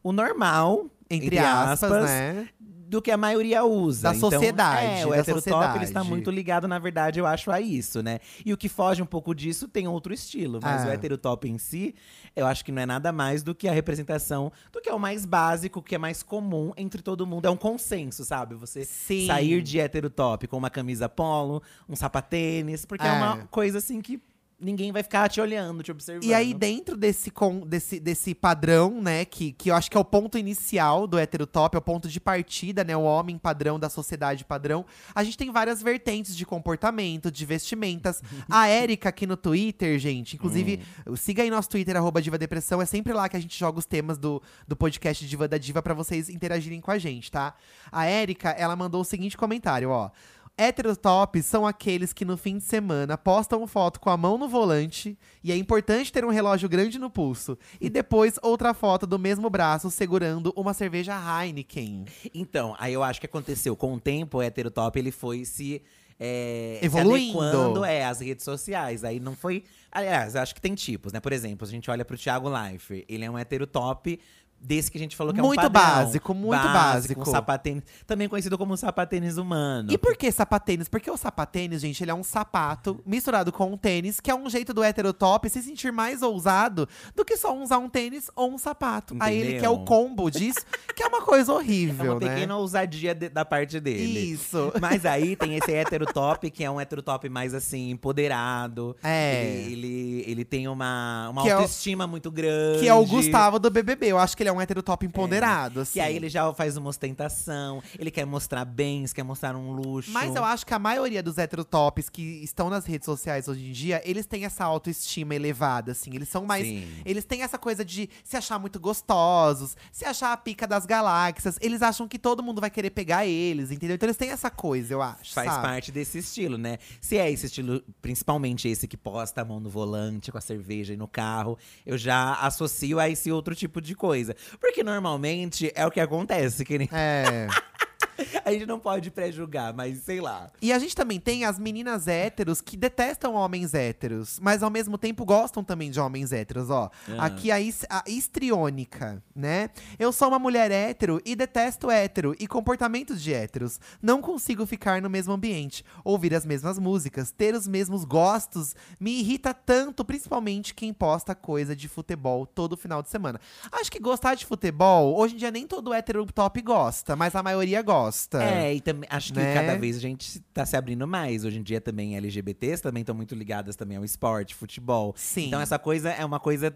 o 0.04 0.12
normal, 0.12 0.88
Entre, 1.10 1.28
entre 1.28 1.40
aspas, 1.40 1.84
aspas, 1.92 2.06
né? 2.06 2.48
Do 2.94 3.02
que 3.02 3.10
a 3.12 3.18
maioria 3.18 3.64
usa. 3.64 4.10
Da 4.12 4.16
Então, 4.16 4.30
sociedade, 4.30 5.02
É, 5.02 5.06
o 5.06 5.10
da 5.10 5.18
hétero 5.18 5.42
top, 5.42 5.76
ele 5.78 5.86
está 5.86 6.04
muito 6.04 6.30
ligado, 6.30 6.68
na 6.68 6.78
verdade, 6.80 7.20
eu 7.20 7.26
acho, 7.26 7.50
a 7.52 7.60
isso, 7.60 8.02
né? 8.04 8.20
E 8.46 8.54
o 8.54 8.58
que 8.58 8.70
foge 8.70 9.02
um 9.02 9.06
pouco 9.06 9.34
disso 9.34 9.68
tem 9.68 9.88
outro 9.88 10.14
estilo. 10.14 10.60
Mas 10.62 10.84
Ah. 10.84 10.88
o 10.88 10.90
hétero 10.92 11.18
top 11.18 11.50
em 11.50 11.58
si, 11.58 11.96
eu 12.36 12.46
acho 12.46 12.64
que 12.64 12.72
não 12.72 12.82
é 12.82 12.86
nada 12.86 13.12
mais 13.12 13.42
do 13.44 13.56
que 13.56 13.68
a 13.68 13.72
representação 13.74 14.52
do 14.72 14.80
que 14.80 14.90
é 14.90 14.94
o 14.94 15.00
mais 15.00 15.26
básico, 15.26 15.80
o 15.80 15.84
que 15.84 15.96
é 15.96 15.98
mais 15.98 16.22
comum 16.24 16.72
entre 16.78 17.02
todo 17.02 17.26
mundo. 17.26 17.46
É 17.46 17.50
um 17.50 17.58
consenso, 17.58 18.24
sabe? 18.24 18.56
Você 18.56 18.86
Sim. 18.86 19.26
sair 19.28 19.62
de 19.62 19.80
hétero 19.80 20.10
top 20.10 20.48
com 20.48 20.58
uma 20.58 20.70
camisa 20.70 21.10
polo, 21.10 21.62
um 21.90 21.96
sapatênis, 21.96 22.86
porque 22.86 23.06
é, 23.06 23.10
É. 23.10 23.12
uma 23.14 23.38
coisa 23.50 23.80
assim 23.80 24.02
que 24.02 24.22
ninguém 24.64 24.92
vai 24.92 25.04
ficar 25.04 25.30
te 25.30 25.42
olhando, 25.42 25.84
te 25.84 25.92
observando. 25.92 26.24
E 26.24 26.34
aí, 26.34 26.54
dentro 26.54 26.96
desse, 26.96 27.30
com, 27.30 27.60
desse, 27.60 28.00
desse 28.00 28.34
padrão, 28.34 29.02
né, 29.02 29.26
que, 29.26 29.52
que 29.52 29.70
eu 29.70 29.76
acho 29.76 29.92
que 29.92 29.98
é 29.98 30.00
o 30.00 30.06
ponto 30.06 30.38
inicial 30.38 31.06
do 31.06 31.18
hétero 31.18 31.46
top, 31.46 31.76
é 31.76 31.80
o 31.80 31.82
ponto 31.82 32.08
de 32.08 32.20
partida, 32.20 32.84
né, 32.84 32.96
o 32.96 33.04
homem 33.04 33.38
padrão 33.38 33.80
da 33.80 33.90
sociedade 33.90 34.46
padrão, 34.46 34.86
a 35.14 35.24
gente 35.24 35.38
tem 35.38 35.52
várias 35.52 35.82
vertentes 35.82 36.36
de 36.36 36.46
comportamento, 36.46 37.32
de 37.32 37.46
vestimentas. 37.46 38.22
a 38.50 38.68
Érica 38.68 39.10
aqui 39.10 39.28
no 39.28 39.36
Twitter, 39.36 40.00
gente, 40.00 40.36
inclusive, 40.36 40.80
siga 41.16 41.44
aí 41.44 41.50
nosso 41.50 41.70
Twitter, 41.70 41.96
arroba 41.98 42.22
Diva 42.22 42.38
Depressão, 42.38 42.82
é 42.82 42.86
sempre 42.86 43.14
lá 43.14 43.28
que 43.28 43.38
a 43.38 43.40
gente 43.40 43.58
joga 43.58 43.80
os 43.80 43.86
temas 43.86 44.18
do, 44.18 44.42
do 44.68 44.76
podcast 44.76 45.28
Diva 45.28 45.48
da 45.48 45.58
Diva 45.58 45.82
pra 45.82 45.94
vocês 45.94 46.30
interagirem 46.30 46.80
com 46.80 46.92
a 46.92 46.98
gente, 46.98 47.30
tá? 47.30 47.54
A 47.92 48.06
Érica, 48.06 48.50
ela 48.52 48.76
mandou 48.76 49.02
o 49.02 49.06
seguinte 49.06 49.38
comentário, 49.38 49.90
ó. 49.90 50.10
Heterotops 50.56 51.48
são 51.48 51.66
aqueles 51.66 52.14
que 52.14 52.24
no 52.24 52.38
fim 52.38 52.60
de 52.60 52.64
semana 52.64 53.18
postam 53.18 53.66
foto 53.66 54.00
com 54.00 54.12
a 54.12 54.18
mão 54.18 54.38
no 54.38 54.48
volante 54.48 55.18
e 55.44 55.52
é 55.52 55.58
importante 55.58 56.12
ter 56.12 56.24
um 56.24 56.30
relógio 56.30 56.70
grande 56.70 57.00
no 57.00 57.10
pulso. 57.10 57.58
E 57.82 57.90
depois 57.90 58.38
outra 58.42 58.72
foto 58.74 59.08
do 59.08 59.18
mesmo 59.18 59.50
braço 59.50 59.90
segurando 59.90 60.54
uma 60.56 60.74
cerveja 60.74 61.14
Heineken. 61.16 62.06
Então, 62.36 62.76
aí 62.78 62.94
eu 62.94 63.02
acho 63.02 63.20
que 63.20 63.26
aconteceu 63.26 63.76
com 63.76 63.96
o 63.96 64.00
tempo, 64.00 64.38
o 64.38 64.42
hétero 64.44 64.70
top 64.70 65.00
ele 65.00 65.12
foi 65.12 65.44
se. 65.44 65.82
É, 66.20 66.80
Evoluindo. 66.84 67.84
é, 67.84 68.06
às 68.06 68.20
redes 68.20 68.46
sociais. 68.46 69.04
Aí 69.04 69.20
não 69.20 69.36
foi. 69.36 69.64
Aliás, 69.92 70.36
eu 70.36 70.42
acho 70.42 70.54
que 70.54 70.62
tem 70.62 70.76
tipos, 70.76 71.12
né? 71.12 71.20
Por 71.20 71.34
exemplo, 71.34 71.68
a 71.68 71.70
gente 71.70 71.90
olha 71.90 72.06
pro 72.06 72.16
Thiago 72.16 72.48
Leifert. 72.48 73.04
Ele 73.10 73.26
é 73.26 73.32
um 73.32 73.38
hétero 73.38 73.66
top 73.66 74.20
desse 74.64 74.90
que 74.90 74.98
a 74.98 75.02
gente 75.02 75.16
falou 75.16 75.34
que 75.34 75.42
Muito 75.42 75.60
é 75.60 75.68
um 75.68 75.72
padrão. 75.72 75.96
básico, 75.96 76.34
muito 76.34 76.64
básico. 76.64 77.22
Um 77.22 77.26
sapatênis, 77.26 77.84
também 78.08 78.30
conhecido 78.30 78.58
como 78.58 78.76
sapatênis 78.78 79.38
humano. 79.38 79.92
E 79.92 79.98
por 79.98 80.16
que 80.16 80.32
sapatênis? 80.32 80.88
Porque 80.88 81.12
o 81.12 81.18
sapatênis, 81.18 81.82
gente, 81.82 82.04
ele 82.04 82.12
é 82.12 82.14
um 82.14 82.24
sapato 82.24 83.02
misturado 83.06 83.52
com 83.52 83.72
um 83.74 83.78
tênis, 83.78 84.20
que 84.20 84.32
é 84.32 84.36
um 84.36 84.50
jeito 84.50 84.74
do 84.74 84.84
heterotop 84.84 85.50
se 85.50 85.62
sentir 85.62 85.92
mais 85.92 86.22
ousado 86.22 86.88
do 87.16 87.26
que 87.26 87.36
só 87.36 87.56
usar 87.58 87.78
um 87.80 87.90
tênis 87.90 88.32
ou 88.36 88.52
um 88.54 88.58
sapato. 88.58 89.16
Aí 89.20 89.36
ele 89.38 89.44
Entendeu? 89.56 89.62
quer 89.62 89.70
o 89.70 89.84
combo 89.86 90.30
disso, 90.32 90.62
que 90.96 91.04
é 91.04 91.08
uma 91.08 91.22
coisa 91.22 91.52
é 91.52 91.56
horrível, 91.56 92.14
uma 92.14 92.20
né? 92.22 92.34
pequena 92.34 92.56
ousadia 92.58 93.14
de- 93.14 93.30
da 93.30 93.44
parte 93.44 93.80
dele. 93.80 94.20
Isso. 94.20 94.72
Mas 94.80 95.06
aí 95.06 95.36
tem 95.36 95.56
esse 95.58 95.72
hétero 95.74 96.06
top, 96.06 96.50
que 96.50 96.64
é 96.64 96.72
um 96.72 96.80
hétero 96.80 97.02
top 97.02 97.28
mais 97.28 97.54
assim, 97.54 97.90
empoderado. 97.92 98.96
É. 99.04 99.44
Ele, 99.46 99.74
ele, 99.74 100.24
ele 100.28 100.46
tem 100.46 100.68
uma, 100.68 101.30
uma 101.30 101.42
Que 101.44 101.50
é 101.50 101.56
o- 101.56 101.60
autoestima 101.60 102.08
muito 102.08 102.32
grande. 102.32 102.80
Que 102.80 102.88
é 102.88 102.94
o 102.94 103.06
Gustavo 103.06 103.60
do 103.60 103.70
BBB. 103.70 104.08
Eu 104.08 104.18
acho 104.20 104.36
que 104.38 104.44
ele 104.44 104.50
é 104.50 104.53
um 104.54 104.62
heterotop 104.62 105.06
empoderado, 105.06 105.82
assim. 105.82 105.94
Que 105.94 106.00
aí 106.00 106.16
ele 106.16 106.30
já 106.30 106.52
faz 106.54 106.78
uma 106.78 106.90
ostentação, 106.90 107.82
ele 107.98 108.12
quer 108.12 108.26
mostrar 108.26 108.64
bens, 108.66 109.12
quer 109.12 109.24
mostrar 109.24 109.56
um 109.56 109.72
luxo. 109.72 110.12
Mas 110.12 110.36
eu 110.36 110.44
acho 110.44 110.66
que 110.66 110.74
a 110.74 110.80
maioria 110.80 111.22
dos 111.22 111.38
heterotops 111.38 112.10
que 112.10 112.22
estão 112.44 112.70
nas 112.70 112.86
redes 112.86 113.06
sociais 113.06 113.48
hoje 113.48 113.68
em 113.68 113.72
dia, 113.72 114.02
eles 114.06 114.26
têm 114.26 114.46
essa 114.46 114.64
autoestima 114.64 115.36
elevada, 115.36 115.92
assim. 115.92 116.16
Eles 116.16 116.30
são 116.30 116.46
mais. 116.46 116.66
Sim. 116.66 116.88
Eles 117.06 117.26
têm 117.26 117.44
essa 117.44 117.58
coisa 117.58 117.84
de 117.84 118.10
se 118.24 118.38
achar 118.38 118.60
muito 118.60 118.80
gostosos, 118.80 119.76
se 119.92 120.06
achar 120.06 120.32
a 120.32 120.38
pica 120.38 120.68
das 120.68 120.86
galáxias. 120.86 121.58
Eles 121.62 121.82
acham 121.82 122.08
que 122.08 122.20
todo 122.20 122.44
mundo 122.44 122.62
vai 122.62 122.70
querer 122.70 122.92
pegar 122.92 123.26
eles, 123.26 123.72
entendeu? 123.72 123.96
Então 123.96 124.08
eles 124.08 124.18
têm 124.18 124.30
essa 124.30 124.50
coisa, 124.50 124.94
eu 124.94 125.02
acho. 125.02 125.34
Faz 125.34 125.50
sabe? 125.50 125.62
parte 125.62 125.92
desse 125.92 126.20
estilo, 126.20 126.58
né? 126.58 126.78
Se 127.02 127.18
é 127.18 127.32
esse 127.32 127.48
estilo, 127.48 127.82
principalmente 128.02 128.68
esse 128.68 128.88
que 128.88 128.98
posta 128.98 129.42
a 129.42 129.46
mão 129.46 129.60
no 129.60 129.70
volante, 129.70 130.32
com 130.32 130.38
a 130.38 130.42
cerveja 130.42 130.94
e 130.94 130.98
no 130.98 131.08
carro, 131.08 131.58
eu 131.86 131.98
já 131.98 132.36
associo 132.36 133.00
a 133.00 133.10
esse 133.10 133.32
outro 133.32 133.56
tipo 133.56 133.82
de 133.82 133.96
coisa. 133.96 134.36
Porque 134.60 134.84
normalmente 134.84 135.72
é 135.76 135.86
o 135.86 135.92
que 135.92 136.00
acontece, 136.00 136.64
que 136.66 136.78
nem- 136.78 136.90
É. 136.92 137.48
a 138.46 138.52
gente 138.52 138.66
não 138.66 138.80
pode 138.80 139.10
pré-julgar, 139.12 139.74
mas 139.74 140.00
sei 140.00 140.20
lá. 140.22 140.50
E 140.62 140.72
a 140.72 140.80
gente 140.80 140.96
também 140.96 141.20
tem 141.20 141.46
as 141.46 141.58
meninas 141.60 142.08
héteros 142.08 142.62
que 142.62 142.76
detestam 142.78 143.34
homens 143.34 143.74
héteros, 143.74 144.40
mas 144.42 144.62
ao 144.64 144.70
mesmo 144.70 144.98
tempo 144.98 145.26
gostam 145.26 145.64
também 145.64 145.90
de 145.92 146.00
homens 146.00 146.32
héteros, 146.32 146.70
ó. 146.70 146.90
Ah. 147.18 147.26
Aqui 147.26 147.52
a, 147.52 147.60
his- 147.60 147.86
a 147.90 148.04
histriônica, 148.08 149.22
né? 149.36 149.70
Eu 149.98 150.12
sou 150.12 150.28
uma 150.28 150.40
mulher 150.40 150.70
hétero 150.72 151.22
e 151.26 151.36
detesto 151.36 151.90
hétero 151.90 152.36
e 152.40 152.48
comportamentos 152.48 153.22
de 153.22 153.34
héteros. 153.34 153.80
Não 154.02 154.22
consigo 154.22 154.66
ficar 154.66 155.02
no 155.02 155.10
mesmo 155.10 155.34
ambiente, 155.34 155.84
ouvir 156.04 156.34
as 156.36 156.46
mesmas 156.46 156.78
músicas, 156.78 157.32
ter 157.32 157.56
os 157.56 157.68
mesmos 157.68 158.04
gostos. 158.06 158.76
Me 159.00 159.20
irrita 159.20 159.54
tanto, 159.54 160.04
principalmente 160.06 160.74
quem 160.74 160.94
posta 160.94 161.34
coisa 161.34 161.76
de 161.76 161.88
futebol 161.88 162.46
todo 162.46 162.78
final 162.78 163.02
de 163.02 163.10
semana. 163.10 163.40
Acho 163.72 163.92
que 163.92 164.00
gostar 164.00 164.36
de 164.36 164.46
futebol, 164.46 165.16
hoje 165.18 165.36
em 165.36 165.38
dia 165.38 165.52
nem 165.52 165.66
todo 165.66 165.94
hétero 165.94 166.26
top 166.26 166.62
gosta, 166.62 167.16
mas 167.16 167.36
a 167.36 167.42
maioria 167.44 167.82
gosta. 167.82 168.03
É, 168.44 168.74
e 168.74 168.82
também 168.82 169.08
acho 169.10 169.34
que 169.34 169.40
Né? 169.40 169.54
cada 169.54 169.76
vez 169.78 169.98
a 169.98 170.00
gente 170.00 170.40
tá 170.54 170.66
se 170.66 170.76
abrindo 170.76 171.08
mais. 171.08 171.46
Hoje 171.46 171.60
em 171.60 171.64
dia 171.64 171.80
também 171.80 172.16
LGBTs 172.16 172.82
também 172.82 173.02
estão 173.02 173.16
muito 173.16 173.36
ligadas 173.36 173.76
também 173.76 173.98
ao 173.98 174.06
esporte, 174.06 174.56
futebol. 174.56 175.14
Sim. 175.18 175.48
Então 175.48 175.62
essa 175.62 175.78
coisa 175.80 176.10
é 176.10 176.24
uma 176.24 176.40
coisa 176.40 176.76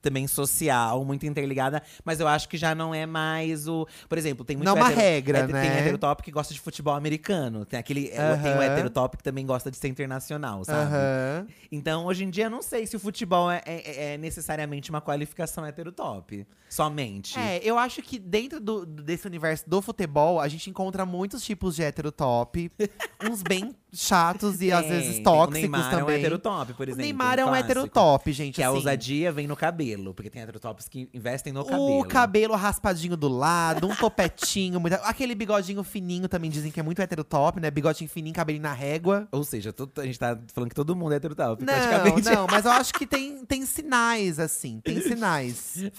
também 0.00 0.26
social, 0.26 1.04
muito 1.04 1.26
interligada, 1.26 1.82
mas 2.04 2.20
eu 2.20 2.28
acho 2.28 2.48
que 2.48 2.56
já 2.56 2.74
não 2.74 2.94
é 2.94 3.06
mais 3.06 3.68
o, 3.68 3.86
por 4.08 4.16
exemplo, 4.18 4.44
tem 4.44 4.56
muito 4.56 4.66
Não 4.66 4.76
é 4.76 4.80
uma 4.80 4.88
regra, 4.88 5.38
é, 5.38 5.46
Tem 5.46 5.52
né? 5.54 5.78
heterotop 5.80 6.22
que 6.22 6.30
gosta 6.30 6.52
de 6.54 6.60
futebol 6.60 6.94
americano, 6.94 7.64
tem 7.64 7.78
aquele 7.78 8.08
é, 8.08 8.36
tem 8.36 8.56
o 8.56 8.62
heterotop 8.62 9.16
que 9.16 9.22
também 9.22 9.44
gosta 9.46 9.70
de 9.70 9.76
ser 9.76 9.88
internacional, 9.88 10.64
sabe? 10.64 10.94
Aham. 10.94 11.46
Então, 11.72 12.06
hoje 12.06 12.24
em 12.24 12.30
dia, 12.30 12.44
eu 12.46 12.50
não 12.50 12.62
sei 12.62 12.86
se 12.86 12.96
o 12.96 12.98
futebol 12.98 13.50
é, 13.50 13.62
é- 13.64 14.14
é 14.14 14.18
necessariamente 14.18 14.90
uma 14.90 15.00
qualificação 15.00 15.64
heterotop. 15.66 16.46
Somente. 16.68 17.38
É, 17.38 17.60
eu 17.64 17.78
acho 17.78 18.00
que 18.02 18.18
dentro 18.18 18.60
do, 18.60 18.86
desse 18.86 19.26
universo 19.26 19.68
do 19.68 19.82
futebol, 19.82 20.40
a 20.40 20.48
gente 20.48 20.70
encontra 20.70 21.04
muitos 21.04 21.42
tipos 21.44 21.76
de 21.76 21.82
heterotop. 21.82 22.70
uns 23.22 23.42
bem 23.42 23.74
chatos 23.92 24.60
e 24.60 24.70
às 24.72 24.80
Tem, 24.82 24.90
vezes 24.90 25.14
tem. 25.16 25.22
tóxicos 25.22 25.58
o 25.58 25.60
Neymar 25.60 25.90
também. 25.90 26.00
é 26.00 26.04
um 26.04 26.20
heterotop, 26.20 26.72
por 26.74 26.86
o 26.86 26.90
exemplo. 26.90 27.02
Neymar 27.02 27.38
é 27.38 27.44
um 27.44 27.48
clássico. 27.48 27.70
heterotop, 27.70 28.32
gente. 28.32 28.54
Que 28.54 28.62
a 28.62 28.68
assim. 28.68 28.76
ousadia 28.76 29.32
vem 29.32 29.46
no 29.46 29.56
cabelo, 29.56 30.14
porque 30.14 30.30
tem 30.30 30.42
heterotops 30.42 30.88
que 30.88 31.08
investem 31.12 31.52
no 31.52 31.64
cabelo. 31.64 31.98
O 32.00 32.04
cabelo 32.04 32.54
raspadinho 32.54 33.16
do 33.16 33.28
lado, 33.28 33.86
um 33.86 33.94
topetinho, 33.94 34.78
muita- 34.80 34.96
aquele 34.96 35.34
bigodinho 35.34 35.82
fininho 35.82 36.28
também 36.28 36.50
dizem 36.50 36.70
que 36.70 36.78
é 36.78 36.82
muito 36.82 37.00
heterotop, 37.02 37.60
né? 37.60 37.70
Bigodinho 37.70 38.08
fininho, 38.08 38.34
cabelinho 38.34 38.62
na 38.62 38.72
régua. 38.72 39.26
Ou 39.32 39.42
seja, 39.44 39.72
todo- 39.72 39.92
a 40.00 40.04
gente 40.04 40.18
tá 40.18 40.38
falando 40.52 40.68
que 40.70 40.74
todo 40.76 40.94
mundo 40.94 41.12
é 41.12 41.16
heterotop, 41.16 41.64
Não, 41.64 41.72
praticamente. 41.74 42.30
não, 42.30 42.46
mas 42.50 42.64
eu 42.64 42.70
acho 42.72 42.92
que 42.94 43.06
tem, 43.06 43.44
tem 43.44 43.64
sinais, 43.66 44.38
assim, 44.38 44.80
tem 44.80 45.00
sinais. 45.00 45.76
Né? 45.76 45.90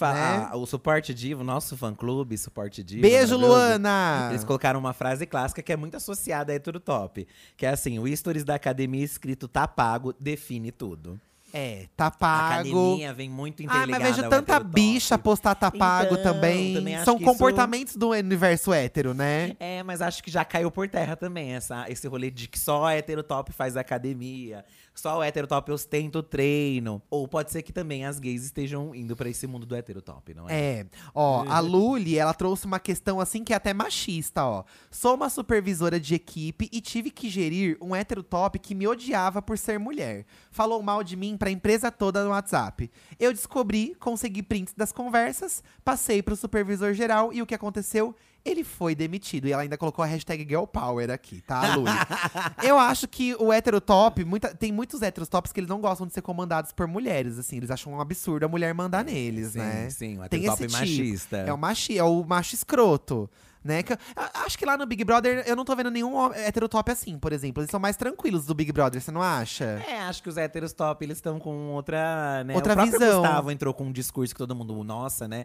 a- 0.50 0.56
o 0.56 0.66
Suporte 0.66 1.12
Divo, 1.14 1.42
nosso 1.44 1.76
fã-clube, 1.76 2.36
Suporte 2.38 2.82
Divo. 2.82 3.02
Beijo, 3.02 3.36
Luana! 3.36 4.28
Eles 4.30 4.44
colocaram 4.44 4.78
uma 4.80 4.92
frase 4.92 5.26
clássica 5.26 5.62
que 5.62 5.72
é 5.72 5.76
muito 5.76 5.96
associada 5.96 6.52
a 6.52 6.54
heterotop. 6.54 7.26
Que 7.56 7.66
é 7.66 7.70
assim, 7.70 7.81
o 7.98 8.16
stories 8.16 8.44
da 8.44 8.54
academia 8.54 9.04
escrito 9.04 9.48
tá 9.48 9.66
pago, 9.66 10.14
define 10.18 10.70
tudo. 10.70 11.20
É, 11.52 11.86
tá 11.96 12.06
A 12.06 12.10
pago. 12.10 12.52
academia 12.70 13.12
vem 13.12 13.28
muito 13.28 13.60
Ah, 13.60 13.64
interligada 13.64 14.04
mas 14.04 14.16
vejo 14.16 14.28
tanta 14.28 14.58
bicha 14.60 15.18
postar 15.18 15.54
tá 15.54 15.70
pago 15.70 16.14
Então, 16.14 16.32
também. 16.34 16.74
também 16.74 17.04
São 17.04 17.16
que 17.16 17.22
isso- 17.24 17.32
comportamentos 17.32 17.94
do 17.96 18.10
universo 18.10 18.72
hétero, 18.72 19.12
né? 19.12 19.54
É, 19.60 19.82
mas 19.82 20.00
acho 20.00 20.22
que 20.22 20.30
já 20.30 20.44
caiu 20.44 20.70
por 20.70 20.88
terra 20.88 21.14
também 21.16 21.52
essa, 21.52 21.84
esse 21.90 22.08
rolê 22.08 22.30
de 22.30 22.48
que 22.48 22.58
só 22.58 22.86
a 22.86 22.96
heterotop 22.96 23.52
faz 23.52 23.76
academia, 23.76 24.64
só 24.94 25.18
o 25.18 25.22
heterotop 25.24 25.70
ostenta 25.72 26.18
o 26.18 26.22
treino. 26.22 27.02
Ou 27.10 27.28
pode 27.28 27.50
ser 27.52 27.62
que 27.62 27.72
também 27.72 28.04
as 28.06 28.18
gays 28.18 28.44
estejam 28.44 28.94
indo 28.94 29.14
pra 29.14 29.28
esse 29.28 29.46
mundo 29.46 29.66
do 29.66 29.76
heterotop, 29.76 30.32
não 30.34 30.48
é? 30.48 30.54
É, 30.80 30.86
ó, 31.14 31.44
a 31.48 31.60
Luli, 31.60 32.18
ela 32.18 32.32
trouxe 32.34 32.64
uma 32.66 32.78
questão 32.80 33.20
assim 33.20 33.44
que 33.44 33.52
é 33.52 33.56
até 33.56 33.74
machista, 33.74 34.44
ó. 34.44 34.64
Sou 34.90 35.14
uma 35.14 35.28
supervisora 35.28 36.00
de 36.00 36.14
equipe 36.14 36.68
e 36.72 36.80
tive 36.80 37.10
que 37.10 37.28
gerir 37.28 37.76
um 37.80 37.94
hétero 37.94 38.22
top 38.22 38.58
que 38.58 38.74
me 38.74 38.86
odiava 38.86 39.42
por 39.42 39.58
ser 39.58 39.78
mulher. 39.78 40.24
Falou 40.50 40.82
mal 40.82 41.02
de 41.02 41.16
mim 41.16 41.36
pra 41.42 41.50
empresa 41.50 41.90
toda 41.90 42.22
no 42.22 42.30
WhatsApp. 42.30 42.88
Eu 43.18 43.32
descobri, 43.32 43.96
consegui 43.98 44.44
prints 44.44 44.72
das 44.76 44.92
conversas, 44.92 45.60
passei 45.84 46.22
pro 46.22 46.36
supervisor 46.36 46.94
geral 46.94 47.32
e 47.32 47.42
o 47.42 47.46
que 47.46 47.52
aconteceu? 47.52 48.14
Ele 48.44 48.62
foi 48.62 48.94
demitido. 48.94 49.48
E 49.48 49.52
ela 49.52 49.62
ainda 49.62 49.76
colocou 49.76 50.04
a 50.04 50.06
hashtag 50.06 50.46
Girl 50.48 50.66
Power 50.66 51.10
aqui, 51.10 51.40
tá, 51.40 51.74
Lui? 51.74 51.90
eu 52.62 52.78
acho 52.78 53.08
que 53.08 53.34
o 53.40 53.52
heterotop, 53.52 54.24
muita, 54.24 54.54
tem 54.54 54.70
muitos 54.70 55.02
heterotops 55.02 55.50
que 55.50 55.58
eles 55.58 55.68
não 55.68 55.80
gostam 55.80 56.06
de 56.06 56.12
ser 56.12 56.22
comandados 56.22 56.70
por 56.70 56.86
mulheres, 56.86 57.36
assim. 57.36 57.56
Eles 57.56 57.72
acham 57.72 57.92
um 57.92 58.00
absurdo 58.00 58.44
a 58.44 58.48
mulher 58.48 58.72
mandar 58.72 59.04
neles, 59.04 59.48
sim, 59.48 59.58
né? 59.58 59.90
Sim, 59.90 60.20
o 60.20 60.28
Tem 60.28 60.44
esse 60.44 60.68
machista. 60.68 61.38
É 61.38 61.52
o 61.52 61.58
machi, 61.58 61.98
é 61.98 62.04
o 62.04 62.22
macho 62.22 62.54
escroto. 62.54 63.28
Né? 63.64 63.82
Que 63.82 63.96
acho 64.44 64.58
que 64.58 64.64
lá 64.66 64.76
no 64.76 64.84
Big 64.86 65.04
Brother 65.04 65.44
eu 65.46 65.54
não 65.54 65.64
tô 65.64 65.74
vendo 65.76 65.90
nenhum 65.90 66.16
ho- 66.16 66.34
heterotop 66.34 66.90
assim, 66.90 67.18
por 67.18 67.32
exemplo. 67.32 67.62
Eles 67.62 67.70
são 67.70 67.78
mais 67.78 67.96
tranquilos 67.96 68.44
do 68.46 68.54
Big 68.54 68.72
Brother, 68.72 69.00
você 69.00 69.10
não 69.12 69.22
acha? 69.22 69.82
É, 69.88 70.00
acho 70.00 70.22
que 70.22 70.28
os 70.28 70.36
héteros 70.36 70.72
top, 70.72 71.04
eles 71.04 71.18
estão 71.18 71.38
com 71.38 71.68
outra, 71.70 72.42
né? 72.44 72.54
Outra 72.54 72.72
o 72.72 72.76
próprio 72.76 72.98
visão. 72.98 73.22
Gustavo 73.22 73.50
entrou 73.50 73.72
com 73.72 73.84
um 73.84 73.92
discurso 73.92 74.34
que 74.34 74.38
todo 74.38 74.54
mundo, 74.54 74.82
nossa, 74.82 75.28
né? 75.28 75.44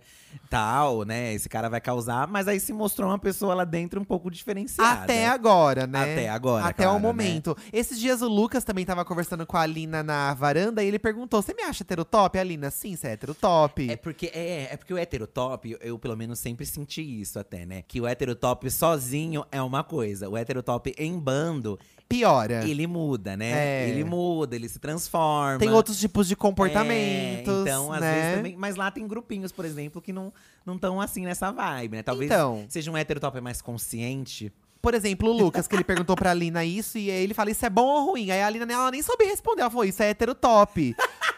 Tal, 0.49 1.03
né? 1.03 1.33
Esse 1.33 1.47
cara 1.49 1.69
vai 1.69 1.81
causar. 1.81 2.27
Mas 2.27 2.47
aí 2.47 2.59
se 2.59 2.73
mostrou 2.73 3.09
uma 3.09 3.19
pessoa 3.19 3.53
lá 3.53 3.63
dentro 3.63 3.99
um 3.99 4.05
pouco 4.05 4.31
diferenciada. 4.31 5.03
Até 5.03 5.27
agora, 5.27 5.85
né? 5.85 6.01
Até 6.13 6.29
agora, 6.29 6.65
Até 6.65 6.83
claro, 6.83 6.97
o 6.97 6.99
momento. 7.01 7.55
Esses 7.71 7.99
dias 7.99 8.21
o 8.21 8.27
Lucas 8.27 8.63
também 8.63 8.85
tava 8.85 9.03
conversando 9.05 9.45
com 9.45 9.57
a 9.57 9.61
Alina 9.61 10.01
na 10.03 10.33
varanda 10.33 10.83
e 10.83 10.87
ele 10.87 10.99
perguntou: 10.99 11.41
Você 11.41 11.53
me 11.53 11.63
acha 11.63 11.83
heterotop? 11.83 12.37
Alina, 12.39 12.71
sim, 12.71 12.95
você 12.95 13.07
é 13.07 13.11
heterotop. 13.13 13.89
É 13.91 13.95
porque, 13.95 14.31
é, 14.33 14.69
é 14.71 14.77
porque 14.77 14.93
o 14.93 14.97
heterotop, 14.97 15.69
eu, 15.71 15.77
eu 15.81 15.99
pelo 15.99 16.15
menos 16.15 16.39
sempre 16.39 16.65
senti 16.65 17.01
isso 17.21 17.37
até, 17.39 17.65
né? 17.65 17.83
Que 17.87 17.99
o 18.01 18.06
heterotop 18.07 18.69
sozinho 18.71 19.45
é 19.51 19.61
uma 19.61 19.83
coisa. 19.83 20.29
O 20.29 20.37
heterotop 20.37 20.93
em 20.97 21.17
bando, 21.19 21.77
Piora. 22.07 22.67
ele 22.67 22.87
muda, 22.87 23.35
né? 23.35 23.85
É. 23.85 23.89
Ele 23.89 24.03
muda, 24.03 24.55
ele 24.55 24.69
se 24.69 24.79
transforma. 24.79 25.59
Tem 25.59 25.69
outros 25.71 25.99
tipos 25.99 26.27
de 26.27 26.35
comportamentos. 26.35 27.53
É, 27.53 27.61
então, 27.61 27.91
às 27.91 27.99
né? 28.01 28.13
vezes 28.13 28.37
também. 28.37 28.55
Mas 28.57 28.75
lá 28.75 28.89
tem 28.91 29.07
grupinhos, 29.07 29.51
por 29.51 29.65
exemplo, 29.65 30.01
que 30.01 30.13
não 30.13 30.31
estão 30.65 31.01
assim 31.01 31.25
nessa 31.25 31.51
vibe, 31.51 31.97
né? 31.97 32.03
Talvez 32.03 32.31
Então. 32.31 32.65
seja 32.69 32.89
um 32.91 32.97
heterotop 32.97 33.39
mais 33.41 33.61
consciente. 33.61 34.51
Por 34.81 34.93
exemplo, 34.93 35.29
o 35.29 35.33
Lucas, 35.33 35.67
que 35.67 35.75
ele 35.75 35.83
perguntou 35.83 36.15
pra 36.15 36.31
Alina 36.31 36.63
isso, 36.63 36.97
e 36.97 37.09
aí 37.09 37.23
ele 37.23 37.33
fala: 37.33 37.49
Isso 37.49 37.65
é 37.65 37.69
bom 37.69 37.83
ou 37.85 38.11
ruim? 38.11 38.29
Aí 38.31 38.41
a 38.41 38.47
Alina 38.47 38.71
ela 38.71 38.91
nem 38.91 39.01
soube 39.01 39.25
responder. 39.25 39.61
Ela 39.61 39.69
falou: 39.71 39.83
Isso 39.85 40.01
é 40.03 40.09
heterotop. 40.11 40.95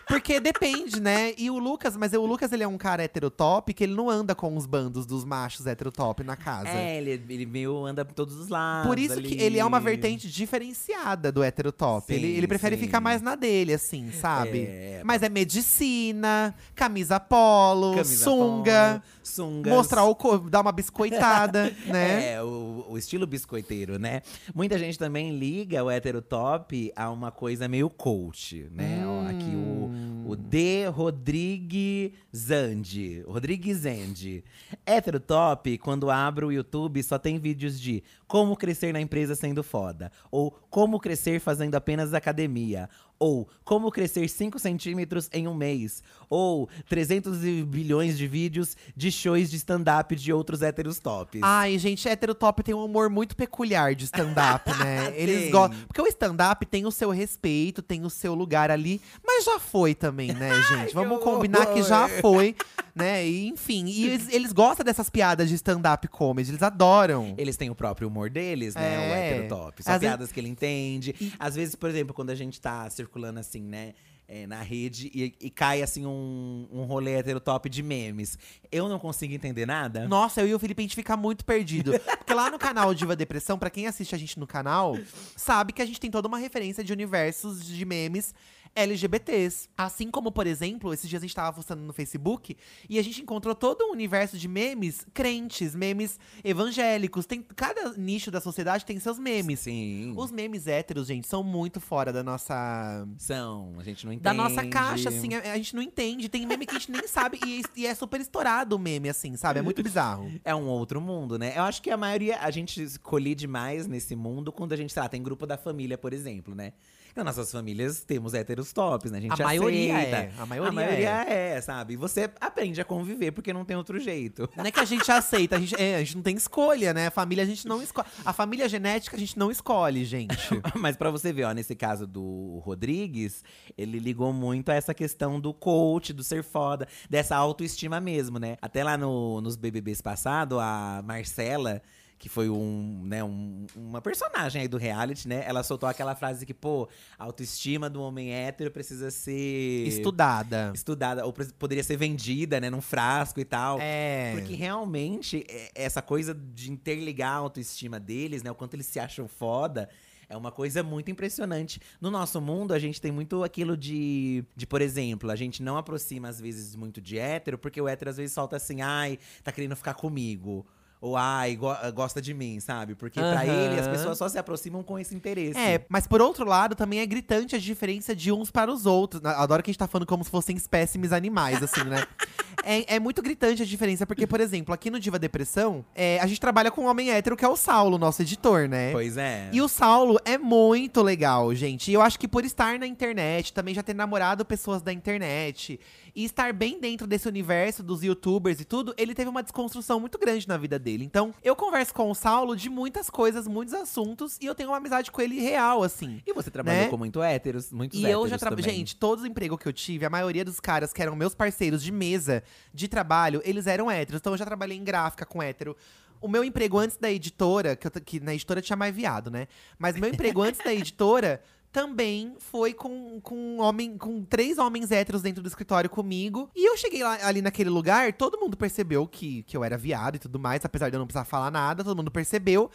Porque 0.09 0.39
depende, 0.39 0.99
né? 0.99 1.33
E 1.37 1.51
o 1.51 1.59
Lucas, 1.59 1.95
mas 1.95 2.13
o 2.13 2.25
Lucas 2.25 2.51
ele 2.51 2.63
é 2.63 2.67
um 2.67 2.79
cara 2.79 3.03
heterotop 3.03 3.71
que 3.75 3.83
ele 3.83 3.93
não 3.93 4.09
anda 4.09 4.33
com 4.33 4.57
os 4.57 4.65
bandos 4.65 5.05
dos 5.05 5.23
machos 5.23 5.67
heterotop 5.67 6.23
na 6.23 6.35
casa. 6.35 6.69
É, 6.69 6.97
ele, 6.97 7.23
ele 7.29 7.45
meio 7.45 7.85
anda 7.85 8.03
por 8.03 8.15
todos 8.15 8.35
os 8.35 8.49
lados. 8.49 8.87
Por 8.87 8.97
isso 8.97 9.19
ali. 9.19 9.29
que 9.29 9.41
ele 9.41 9.59
é 9.59 9.63
uma 9.63 9.79
vertente 9.79 10.27
diferenciada 10.27 11.31
do 11.31 11.43
heterotop. 11.43 12.07
Sim, 12.07 12.15
ele, 12.15 12.37
ele 12.37 12.47
prefere 12.47 12.75
sim. 12.75 12.81
ficar 12.81 12.99
mais 12.99 13.21
na 13.21 13.35
dele, 13.35 13.71
assim, 13.71 14.11
sabe? 14.11 14.61
É. 14.61 15.01
Mas 15.05 15.21
é 15.21 15.29
medicina, 15.29 16.55
camisa 16.73 17.19
polo, 17.19 17.91
Camisa 17.93 18.23
sunga, 18.23 18.89
polo, 18.93 19.03
sungas. 19.29 19.71
mostrar 19.74 20.03
o 20.03 20.15
corpo, 20.15 20.50
dar 20.50 20.62
uma 20.62 20.71
biscoitada, 20.71 21.74
né? 21.88 22.33
É, 22.33 22.43
o, 22.43 22.86
o 22.89 22.98
estilo 22.98 23.25
biscoiteiro, 23.27 23.98
né? 24.00 24.21
Muita 24.53 24.77
gente 24.77 24.98
também 24.98 25.38
liga 25.38 25.83
o 25.83 25.89
heterotop 25.91 26.91
a 26.95 27.09
uma 27.09 27.31
coisa 27.31 27.67
meio 27.67 27.89
coach, 27.89 28.67
né? 28.71 29.03
Ó, 29.05 29.27
aqui 29.27 29.50
Hum. 29.50 30.25
o, 30.27 30.31
o 30.31 30.36
D. 30.36 30.88
Rodrigue 30.88 32.13
Zandi. 32.36 33.24
Rodrigue 33.27 33.74
Zandi. 33.74 34.43
Heterotop, 34.86 35.77
quando 35.79 36.09
abro 36.09 36.48
o 36.48 36.51
YouTube, 36.51 37.01
só 37.03 37.17
tem 37.17 37.38
vídeos 37.39 37.79
de 37.79 38.03
como 38.27 38.55
crescer 38.55 38.93
na 38.93 39.01
empresa 39.01 39.36
sendo 39.36 39.63
foda. 39.63 40.12
Ou 40.31 40.51
como 40.69 41.00
crescer 41.00 41.39
fazendo 41.39 41.75
apenas 41.75 42.13
academia. 42.13 42.89
Ou 43.19 43.47
como 43.65 43.91
crescer 43.91 44.27
5 44.29 44.57
centímetros 44.57 45.29
em 45.33 45.47
um 45.47 45.53
mês. 45.53 46.01
Ou 46.29 46.69
300 46.88 47.43
e 47.43 47.63
bilhões 47.63 48.17
de 48.17 48.27
vídeos 48.27 48.77
de 48.95 49.11
shows 49.11 49.49
de 49.51 49.57
stand-up 49.57 50.15
de 50.15 50.31
outros 50.31 50.61
héteros 50.61 50.99
tops. 50.99 51.41
Ai, 51.43 51.77
gente, 51.77 52.07
héterotop 52.07 52.63
tem 52.63 52.73
um 52.73 52.85
humor 52.85 53.09
muito 53.09 53.35
peculiar 53.35 53.93
de 53.93 54.05
stand-up, 54.05 54.69
né? 54.79 55.11
Eles 55.15 55.51
gostam. 55.51 55.77
Porque 55.88 56.01
o 56.01 56.07
stand-up 56.07 56.65
tem 56.65 56.85
o 56.85 56.91
seu 56.91 57.09
respeito, 57.09 57.81
tem 57.81 58.05
o 58.05 58.09
seu 58.09 58.33
lugar 58.33 58.71
ali, 58.71 59.01
mas 59.25 59.43
já 59.43 59.59
foi 59.59 59.93
também, 59.93 60.31
né, 60.33 60.49
gente? 60.69 60.93
Vamos 60.93 61.21
combinar 61.23 61.65
que 61.73 61.83
já 61.83 62.07
foi, 62.07 62.55
né? 62.95 63.27
E, 63.27 63.47
enfim, 63.49 63.85
e 63.88 64.05
eles, 64.05 64.29
eles 64.31 64.53
gostam 64.53 64.85
dessas 64.85 65.09
piadas 65.09 65.49
de 65.49 65.55
stand-up 65.55 66.07
comedy, 66.07 66.51
eles 66.51 66.63
adoram. 66.63 67.33
Eles 67.38 67.57
têm 67.57 67.69
o 67.69 67.75
próprio 67.75 68.07
humor 68.07 68.29
deles, 68.29 68.75
né? 68.75 68.97
O 68.97 69.01
É. 69.01 69.29
hétero 69.31 69.47
top. 69.49 69.83
São 69.83 69.93
Às 69.93 69.99
piadas 69.99 70.31
que 70.31 70.39
ele 70.39 70.47
entende. 70.49 71.33
Às 71.38 71.55
vezes, 71.55 71.75
por 71.75 71.89
exemplo, 71.89 72.13
quando 72.13 72.29
a 72.29 72.35
gente 72.35 72.61
tá 72.61 72.89
circulando 72.89 73.08
assim, 73.39 73.61
né? 73.61 73.93
é, 74.29 74.45
na 74.45 74.61
rede 74.61 75.11
e, 75.13 75.35
e 75.41 75.49
cai 75.49 75.81
assim 75.81 76.05
um, 76.05 76.67
um 76.71 76.83
rolê 76.83 77.15
hétero 77.15 77.39
top 77.39 77.67
de 77.67 77.81
memes. 77.81 78.37
Eu 78.71 78.87
não 78.87 78.99
consigo 78.99 79.33
entender 79.33 79.65
nada. 79.65 80.07
Nossa, 80.07 80.41
eu 80.41 80.47
e 80.47 80.53
o 80.53 80.59
Felipe, 80.59 80.81
a 80.81 80.83
gente 80.83 80.95
fica 80.95 81.17
muito 81.17 81.43
perdido. 81.43 81.99
Porque 82.19 82.33
lá 82.33 82.51
no 82.51 82.59
canal 82.59 82.93
Diva 82.93 83.15
Depressão, 83.15 83.57
pra 83.57 83.71
quem 83.71 83.87
assiste 83.87 84.13
a 84.13 84.17
gente 84.17 84.39
no 84.39 84.45
canal, 84.45 84.95
sabe 85.35 85.73
que 85.73 85.81
a 85.81 85.85
gente 85.85 85.99
tem 85.99 86.11
toda 86.11 86.27
uma 86.27 86.37
referência 86.37 86.83
de 86.83 86.93
universos 86.93 87.65
de 87.65 87.83
memes 87.83 88.35
LGBTs. 88.79 89.69
Assim 89.77 90.12
como, 90.12 90.31
por 90.31 90.45
exemplo, 90.45 90.93
esses 90.93 91.09
dias 91.09 91.21
a 91.21 91.25
gente 91.25 91.36
tava 91.36 91.55
postando 91.55 91.81
no 91.81 91.93
Facebook 91.93 92.55
e 92.89 93.00
a 93.00 93.01
gente 93.01 93.21
encontrou 93.21 93.55
todo 93.55 93.86
um 93.86 93.91
universo 93.91 94.38
de 94.38 94.48
memes 94.48 95.05
crentes, 95.13 95.74
memes 95.74 96.19
evangélicos. 96.43 97.25
Tem, 97.25 97.41
cada 97.41 97.93
nicho 97.93 98.29
da 98.29 98.41
sociedade 98.41 98.86
tem 98.86 99.00
seus 99.00 99.17
memes. 99.17 99.62
Sim. 99.62 100.13
Os 100.17 100.31
memes 100.31 100.67
héteros, 100.67 101.07
gente, 101.07 101.27
são 101.27 101.43
muito 101.43 101.79
fora 101.79 102.12
da 102.12 102.24
nossa. 102.24 103.07
São, 103.17 103.75
a 103.79 103.83
gente 103.83 104.05
não 104.05 104.13
entende. 104.13 104.24
Da 104.24 104.33
nossa 104.33 104.65
caixa, 104.67 105.09
assim, 105.09 105.33
a, 105.33 105.53
a 105.53 105.57
gente 105.57 105.75
não 105.75 105.81
entende. 105.81 106.27
Tem 106.27 106.45
meme 106.45 106.65
que 106.65 106.75
a 106.75 106.79
gente 106.79 106.91
nem 106.91 107.07
sabe 107.07 107.39
e, 107.45 107.63
e 107.75 107.86
é 107.86 107.95
super 107.95 108.19
estourado 108.19 108.75
o 108.75 108.79
meme, 108.79 109.09
assim, 109.09 109.36
sabe? 109.36 109.59
É 109.59 109.62
muito 109.62 109.81
bizarro. 109.81 110.29
É 110.43 110.55
um 110.55 110.67
outro 110.67 111.00
mundo, 111.01 111.38
né? 111.38 111.53
Eu 111.55 111.63
acho 111.63 111.81
que 111.81 111.91
a 111.91 111.98
maioria, 111.98 112.39
a 112.39 112.50
gente 112.50 112.98
colhe 113.03 113.29
mais 113.48 113.88
nesse 113.88 114.15
mundo 114.15 114.51
quando 114.51 114.74
a 114.74 114.75
gente, 114.75 114.91
sei 114.91 115.01
lá, 115.01 115.09
tem 115.09 115.21
grupo 115.21 115.45
da 115.45 115.57
família, 115.57 115.98
por 115.98 116.13
exemplo, 116.13 116.55
né? 116.55 116.74
Nas 117.15 117.25
nossas 117.25 117.51
famílias 117.51 118.03
temos 118.03 118.33
héteros 118.33 118.71
tops, 118.71 119.11
né? 119.11 119.17
A 119.17 119.21
gente 119.21 119.41
A 119.41 119.45
maioria 119.45 119.97
aceita. 119.97 120.17
é, 120.17 120.31
a 120.37 120.45
maioria 120.45 120.69
a 120.69 120.71
maioria 120.71 121.09
é. 121.09 121.61
sabe? 121.61 121.93
E 121.93 121.97
você 121.97 122.29
aprende 122.39 122.79
a 122.79 122.85
conviver 122.85 123.31
porque 123.31 123.51
não 123.51 123.65
tem 123.65 123.75
outro 123.75 123.99
jeito. 123.99 124.49
Não 124.55 124.65
é 124.65 124.71
que 124.71 124.79
a 124.79 124.85
gente 124.85 125.11
aceita, 125.11 125.55
a 125.55 125.59
gente, 125.59 125.75
é, 125.81 125.95
a 125.95 125.99
gente 125.99 126.15
não 126.15 126.23
tem 126.23 126.35
escolha, 126.35 126.93
né? 126.93 127.07
A 127.07 127.11
família 127.11 127.43
a 127.43 127.47
gente 127.47 127.67
não 127.67 127.81
escolhe. 127.81 128.07
A 128.25 128.33
família 128.33 128.69
genética 128.69 129.15
a 129.15 129.19
gente 129.19 129.37
não 129.37 129.51
escolhe, 129.51 130.05
gente. 130.05 130.37
Mas 130.75 130.95
pra 130.95 131.09
você 131.09 131.33
ver, 131.33 131.45
ó, 131.45 131.51
nesse 131.51 131.75
caso 131.75 132.05
do 132.05 132.61
Rodrigues, 132.63 133.43
ele 133.77 133.99
ligou 133.99 134.31
muito 134.31 134.69
a 134.69 134.75
essa 134.75 134.93
questão 134.93 135.39
do 135.39 135.53
coach, 135.53 136.13
do 136.13 136.23
ser 136.23 136.43
foda, 136.43 136.87
dessa 137.09 137.35
autoestima 137.35 137.99
mesmo, 137.99 138.39
né? 138.39 138.57
Até 138.61 138.83
lá 138.83 138.97
no, 138.97 139.41
nos 139.41 139.55
BBBs 139.55 140.01
passado, 140.01 140.59
a 140.59 141.01
Marcela, 141.03 141.81
que 142.19 142.27
foi 142.27 142.49
um, 142.49 143.01
né, 143.05 143.23
um- 143.23 143.65
uma 143.73 144.01
personagem 144.01 144.61
aí 144.61 144.67
do 144.67 144.77
reality, 144.77 145.25
né? 145.25 145.41
Ela 145.47 145.63
soltou 145.63 145.88
aquela 145.88 146.13
frase 146.15 146.45
que, 146.45 146.53
pô, 146.53 146.88
a 147.17 147.23
autoestima 147.23 147.89
do 147.89 148.01
homem 148.01 148.33
hétero 148.33 148.69
precisa 148.69 149.09
ser 149.09 149.88
Estudada. 149.88 150.71
estudada, 150.75 151.25
ou 151.25 151.33
poderia 151.57 151.81
ser 151.83 151.95
vendida, 151.95 152.59
né, 152.59 152.69
num 152.69 152.81
frasco 152.81 153.39
e 153.39 153.45
tal. 153.45 153.79
É. 153.81 154.33
Porque 154.35 154.53
realmente, 154.53 155.45
é- 155.47 155.71
essa 155.73 156.01
coisa 156.01 156.33
de 156.35 156.69
interligar 156.69 157.31
a 157.31 157.38
autoestima 157.38 157.97
deles, 157.99 158.43
né? 158.43 158.51
O 158.51 158.55
quanto 158.55 158.73
eles 158.73 158.85
se 158.85 158.99
acham 158.99 159.25
foda. 159.27 159.89
É 160.27 160.35
uma 160.38 160.51
coisa 160.51 160.83
muito 160.83 161.09
impressionante. 161.09 161.79
No 161.99 162.11
nosso 162.11 162.39
mundo, 162.41 162.73
a 162.73 162.77
gente 162.79 163.01
tem 163.01 163.11
muito 163.11 163.43
aquilo 163.43 163.75
de, 163.77 164.43
de, 164.55 164.67
por 164.67 164.79
exemplo, 164.81 165.31
a 165.31 165.35
gente 165.35 165.63
não 165.63 165.75
aproxima, 165.77 166.27
às 166.27 166.39
vezes, 166.39 166.75
muito 166.75 167.01
de 167.01 167.17
hétero, 167.17 167.57
porque 167.57 167.81
o 167.81 167.88
hétero 167.88 168.11
às 168.11 168.17
vezes 168.17 168.33
solta 168.33 168.57
assim, 168.57 168.81
ai, 168.81 169.17
tá 169.43 169.51
querendo 169.51 169.75
ficar 169.75 169.95
comigo. 169.95 170.67
Ou 171.01 171.15
ai, 171.15 171.56
go- 171.56 171.74
gosta 171.94 172.22
de 172.22 172.34
mim, 172.34 172.60
sabe? 172.60 172.94
Porque 172.94 173.20
pra 173.22 173.41
Aham. 173.41 173.46
ele, 173.46 173.79
as 173.79 173.88
pessoas 173.88 174.18
só 174.18 174.27
se 174.27 174.38
aproximam 174.38 174.84
com 174.84 175.00
esse 175.00 175.15
interesse. 175.15 175.58
É, 175.58 175.86
mas 175.88 176.06
por 176.06 176.22
outro 176.22 176.46
lado, 176.46 176.75
também 176.75 177.00
é 177.00 177.06
gritante 177.06 177.56
a 177.56 177.60
diferença 177.60 178.13
de 178.13 178.32
uns 178.34 178.51
para 178.51 178.70
os 178.70 178.86
outros. 178.86 179.24
Adoro 179.24 179.63
que 179.63 179.70
a 179.70 179.72
gente 179.72 179.79
tá 179.79 179.88
falando 179.88 180.06
como 180.06 180.25
se 180.25 180.29
fossem 180.29 180.58
espécimes 180.58 181.13
animais, 181.13 181.63
assim, 181.63 181.84
né? 181.86 182.06
É, 182.62 182.96
é 182.96 183.00
muito 183.00 183.22
gritante 183.22 183.63
a 183.63 183.65
diferença, 183.65 184.06
porque, 184.06 184.27
por 184.27 184.41
exemplo, 184.41 184.74
aqui 184.74 184.91
no 184.91 185.00
Diva 185.00 185.18
Depressão, 185.18 185.84
é, 185.96 186.20
a 186.20 186.27
gente 186.27 186.41
trabalha 186.41 186.70
com 186.70 186.82
um 186.84 186.88
homem 186.88 187.10
hétero 187.10 187.38
que 187.38 187.46
é 187.46 187.48
o 187.48 187.56
Saulo, 187.56 187.98
nosso 187.98 188.22
editor, 188.22 188.68
né? 188.68 188.91
Pois 188.91 189.15
é. 189.15 189.50
E 189.53 189.62
o 189.62 189.68
Saulo 189.70 190.20
é 190.25 190.38
muito 190.38 191.01
legal, 191.01 191.56
gente. 191.56 191.89
E 191.89 191.94
eu 191.94 192.01
acho 192.01 192.20
que 192.20 192.27
por 192.27 192.44
estar 192.44 192.77
na 192.77 192.86
internet, 192.86 193.53
também 193.53 193.74
já 193.74 193.82
ter 193.82 193.96
namorado 193.96 194.44
pessoas 194.44 194.82
da 194.82 194.91
internet 194.91 195.79
e 196.15 196.25
estar 196.25 196.53
bem 196.53 196.79
dentro 196.79 197.07
desse 197.07 197.27
universo 197.27 197.83
dos 197.83 198.03
youtubers 198.03 198.59
e 198.59 198.65
tudo, 198.65 198.93
ele 198.97 199.13
teve 199.13 199.29
uma 199.29 199.43
desconstrução 199.43 199.99
muito 199.99 200.17
grande 200.17 200.47
na 200.47 200.57
vida 200.57 200.77
dele. 200.77 201.03
Então, 201.03 201.33
eu 201.43 201.55
converso 201.55 201.93
com 201.93 202.09
o 202.09 202.15
Saulo 202.15 202.55
de 202.55 202.69
muitas 202.69 203.09
coisas, 203.09 203.47
muitos 203.47 203.73
assuntos, 203.73 204.37
e 204.41 204.45
eu 204.45 204.55
tenho 204.55 204.69
uma 204.69 204.77
amizade 204.77 205.11
com 205.11 205.21
ele 205.21 205.39
real, 205.39 205.83
assim. 205.83 206.21
E 206.25 206.33
você 206.33 206.51
trabalhou 206.51 206.83
né? 206.83 206.89
com 206.89 206.97
muito 206.97 207.21
héteros, 207.21 207.71
muitos 207.71 207.99
E 207.99 208.05
héteros 208.05 208.23
eu 208.23 208.29
já 208.29 208.37
trabalhei. 208.37 208.75
Gente, 208.75 208.95
todos 208.95 209.23
os 209.23 209.29
empregos 209.29 209.57
que 209.59 209.67
eu 209.67 209.73
tive, 209.73 210.05
a 210.05 210.09
maioria 210.09 210.45
dos 210.45 210.59
caras 210.59 210.93
que 210.93 211.01
eram 211.01 211.15
meus 211.15 211.33
parceiros 211.33 211.81
de 211.81 211.91
mesa 211.91 212.43
de 212.73 212.87
trabalho, 212.87 213.41
eles 213.43 213.67
eram 213.67 213.89
héteros. 213.89 214.19
Então 214.19 214.33
eu 214.33 214.37
já 214.37 214.45
trabalhei 214.45 214.77
em 214.77 214.83
gráfica 214.83 215.25
com 215.25 215.41
hétero. 215.41 215.75
O 216.21 216.27
meu 216.27 216.43
emprego 216.43 216.77
antes 216.77 216.97
da 216.97 217.09
editora, 217.09 217.75
que, 217.75 217.87
eu 217.87 217.91
que 217.91 218.19
na 218.19 218.33
editora 218.33 218.61
tinha 218.61 218.75
mais 218.75 218.93
viado, 218.93 219.31
né? 219.31 219.47
Mas 219.77 219.95
meu 219.95 220.09
emprego 220.09 220.41
antes 220.41 220.61
da 220.63 220.73
editora 220.73 221.41
também 221.71 222.35
foi 222.39 222.73
com, 222.73 223.19
com 223.21 223.35
um 223.35 223.61
homem, 223.61 223.97
com 223.97 224.23
três 224.23 224.57
homens 224.57 224.91
héteros 224.91 225.21
dentro 225.21 225.43
do 225.43 225.47
escritório 225.47 225.89
comigo. 225.89 226.49
E 226.55 226.67
eu 226.67 226.75
cheguei 226.75 227.03
lá, 227.03 227.19
ali 227.23 227.41
naquele 227.41 227.69
lugar, 227.69 228.13
todo 228.13 228.39
mundo 228.39 228.57
percebeu 228.57 229.07
que, 229.07 229.43
que 229.43 229.55
eu 229.55 229.63
era 229.63 229.77
viado 229.77 230.15
e 230.15 230.19
tudo 230.19 230.39
mais, 230.39 230.65
apesar 230.65 230.89
de 230.89 230.95
eu 230.95 230.99
não 230.99 231.05
precisar 231.05 231.25
falar 231.25 231.51
nada, 231.51 231.83
todo 231.83 231.95
mundo 231.95 232.11
percebeu. 232.11 232.71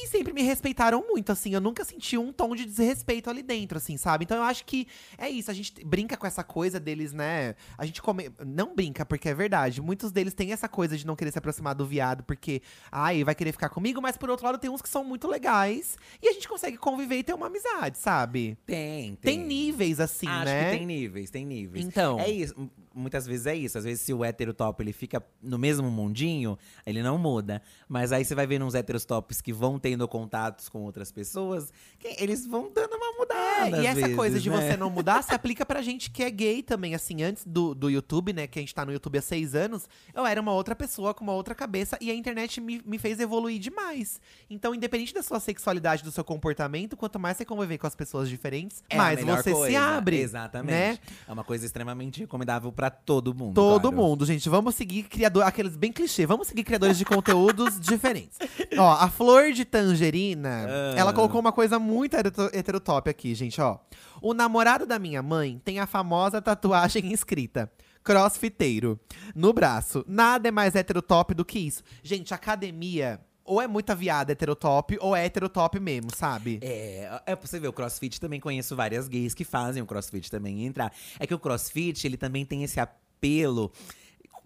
E 0.00 0.06
sempre 0.06 0.32
me 0.32 0.42
respeitaram 0.42 1.04
muito, 1.06 1.32
assim. 1.32 1.52
Eu 1.52 1.60
nunca 1.60 1.84
senti 1.84 2.16
um 2.16 2.32
tom 2.32 2.54
de 2.54 2.64
desrespeito 2.64 3.28
ali 3.28 3.42
dentro, 3.42 3.78
assim, 3.78 3.96
sabe? 3.96 4.24
Então 4.24 4.36
eu 4.36 4.44
acho 4.44 4.64
que 4.64 4.86
é 5.16 5.28
isso. 5.28 5.50
A 5.50 5.54
gente 5.54 5.84
brinca 5.84 6.16
com 6.16 6.26
essa 6.26 6.44
coisa 6.44 6.78
deles, 6.78 7.12
né? 7.12 7.56
A 7.76 7.84
gente 7.84 8.00
come. 8.00 8.30
Não 8.46 8.76
brinca, 8.76 9.04
porque 9.04 9.28
é 9.28 9.34
verdade. 9.34 9.80
Muitos 9.82 10.12
deles 10.12 10.34
têm 10.34 10.52
essa 10.52 10.68
coisa 10.68 10.96
de 10.96 11.04
não 11.04 11.16
querer 11.16 11.32
se 11.32 11.38
aproximar 11.38 11.74
do 11.74 11.84
viado, 11.84 12.22
porque, 12.22 12.62
ai, 12.92 13.24
vai 13.24 13.34
querer 13.34 13.50
ficar 13.50 13.68
comigo, 13.70 14.00
mas 14.00 14.16
por 14.16 14.30
outro 14.30 14.46
lado, 14.46 14.58
tem 14.58 14.70
uns 14.70 14.80
que 14.80 14.88
são 14.88 15.02
muito 15.02 15.26
legais. 15.26 15.98
E 16.22 16.28
a 16.28 16.32
gente 16.32 16.48
consegue 16.48 16.76
conviver 16.76 17.18
e 17.18 17.22
ter 17.24 17.34
uma 17.34 17.46
amizade, 17.48 17.98
sabe? 17.98 18.56
Tem, 18.64 19.16
Tem 19.16 19.38
tem. 19.38 19.44
níveis, 19.44 19.98
assim, 19.98 20.28
Acho 20.28 20.44
né? 20.44 20.70
que 20.70 20.76
tem 20.78 20.86
níveis, 20.86 21.30
tem 21.30 21.44
níveis. 21.44 21.84
Então. 21.84 22.20
É 22.20 22.30
isso. 22.30 22.54
Muitas 22.94 23.26
vezes 23.26 23.46
é 23.46 23.54
isso. 23.54 23.78
Às 23.78 23.84
vezes, 23.84 24.00
se 24.00 24.12
o 24.12 24.24
hétero 24.24 24.52
top 24.52 24.82
ele 24.82 24.92
fica 24.92 25.24
no 25.40 25.56
mesmo 25.56 25.88
mundinho, 25.88 26.58
ele 26.84 27.00
não 27.00 27.16
muda. 27.16 27.62
Mas 27.88 28.10
aí 28.10 28.24
você 28.24 28.34
vai 28.34 28.44
ver 28.44 28.60
uns 28.60 28.74
héteros 28.74 29.04
tops 29.04 29.40
que 29.40 29.52
vão 29.52 29.78
tendo 29.88 30.06
contatos 30.06 30.68
com 30.68 30.82
outras 30.82 31.10
pessoas, 31.10 31.72
eles 32.18 32.46
vão 32.46 32.70
dando 32.72 32.94
uma 32.94 33.12
mudada. 33.18 33.78
É, 33.78 33.82
e 33.82 33.86
essa 33.86 34.14
coisa 34.14 34.34
vezes, 34.34 34.42
de 34.42 34.50
né? 34.50 34.56
você 34.70 34.76
não 34.76 34.90
mudar 34.90 35.22
se 35.22 35.32
aplica 35.34 35.64
pra 35.64 35.80
gente 35.80 36.10
que 36.10 36.22
é 36.22 36.30
gay 36.30 36.62
também. 36.62 36.94
Assim, 36.94 37.22
antes 37.22 37.42
do, 37.46 37.74
do 37.74 37.88
YouTube, 37.88 38.32
né? 38.34 38.46
Que 38.46 38.58
a 38.58 38.62
gente 38.62 38.74
tá 38.74 38.84
no 38.84 38.92
YouTube 38.92 39.18
há 39.18 39.22
seis 39.22 39.54
anos, 39.54 39.88
eu 40.14 40.26
era 40.26 40.40
uma 40.40 40.52
outra 40.52 40.76
pessoa 40.76 41.14
com 41.14 41.24
uma 41.24 41.32
outra 41.32 41.54
cabeça 41.54 41.96
e 42.00 42.10
a 42.10 42.14
internet 42.14 42.60
me, 42.60 42.82
me 42.84 42.98
fez 42.98 43.18
evoluir 43.18 43.58
demais. 43.58 44.20
Então, 44.50 44.74
independente 44.74 45.14
da 45.14 45.22
sua 45.22 45.40
sexualidade, 45.40 46.02
do 46.02 46.10
seu 46.10 46.22
comportamento, 46.22 46.96
quanto 46.96 47.18
mais 47.18 47.38
você 47.38 47.44
conviver 47.46 47.78
com 47.78 47.86
as 47.86 47.94
pessoas 47.94 48.28
diferentes, 48.28 48.82
É 48.90 48.96
mais 48.96 49.24
você 49.24 49.50
se 49.50 49.56
coisa. 49.56 49.80
abre. 49.80 50.20
Exatamente. 50.20 50.70
Né? 50.72 50.98
É 51.26 51.32
uma 51.32 51.44
coisa 51.44 51.64
extremamente 51.64 52.20
recomendável 52.20 52.70
pra 52.70 52.90
todo 52.90 53.34
mundo. 53.34 53.54
Todo 53.54 53.90
claro. 53.90 53.96
mundo, 53.96 54.26
gente. 54.26 54.48
Vamos 54.50 54.74
seguir 54.74 55.04
criador, 55.04 55.44
aqueles 55.44 55.76
bem 55.76 55.90
clichê. 55.92 56.26
Vamos 56.26 56.48
seguir 56.48 56.64
criadores 56.64 56.98
de 56.98 57.04
conteúdos 57.06 57.78
diferentes. 57.80 58.38
Ó, 58.76 58.92
a 58.92 59.08
Flor 59.08 59.52
de 59.52 59.64
Tangerina, 59.82 60.66
Ah. 60.68 60.94
ela 60.96 61.12
colocou 61.12 61.40
uma 61.40 61.52
coisa 61.52 61.78
muito 61.78 62.14
hetero- 62.14 62.50
heterotop 62.52 63.08
aqui, 63.08 63.34
gente, 63.34 63.60
ó. 63.60 63.78
O 64.20 64.34
namorado 64.34 64.84
da 64.86 64.98
minha 64.98 65.22
mãe 65.22 65.60
tem 65.64 65.78
a 65.78 65.86
famosa 65.86 66.42
tatuagem 66.42 67.10
escrita. 67.12 67.70
Crossfiteiro. 68.02 68.98
No 69.34 69.52
braço. 69.52 70.04
Nada 70.08 70.48
é 70.48 70.50
mais 70.50 70.74
heterotop 70.74 71.34
do 71.34 71.44
que 71.44 71.58
isso. 71.60 71.82
Gente, 72.02 72.34
academia 72.34 73.20
ou 73.44 73.62
é 73.62 73.66
muita 73.66 73.94
viada 73.94 74.32
heterotop, 74.32 74.98
ou 75.00 75.16
é 75.16 75.24
heterotop 75.24 75.80
mesmo, 75.80 76.10
sabe? 76.14 76.58
É, 76.60 77.20
é 77.24 77.34
pra 77.36 77.46
você 77.48 77.58
ver, 77.58 77.68
o 77.68 77.72
crossfit 77.72 78.20
também 78.20 78.38
conheço 78.40 78.76
várias 78.76 79.08
gays 79.08 79.32
que 79.32 79.42
fazem 79.44 79.82
o 79.82 79.86
crossfit 79.86 80.30
também 80.30 80.66
entrar. 80.66 80.92
É 81.18 81.26
que 81.26 81.32
o 81.34 81.38
crossfit, 81.38 82.06
ele 82.06 82.18
também 82.18 82.44
tem 82.44 82.62
esse 82.62 82.78
apelo, 82.78 83.72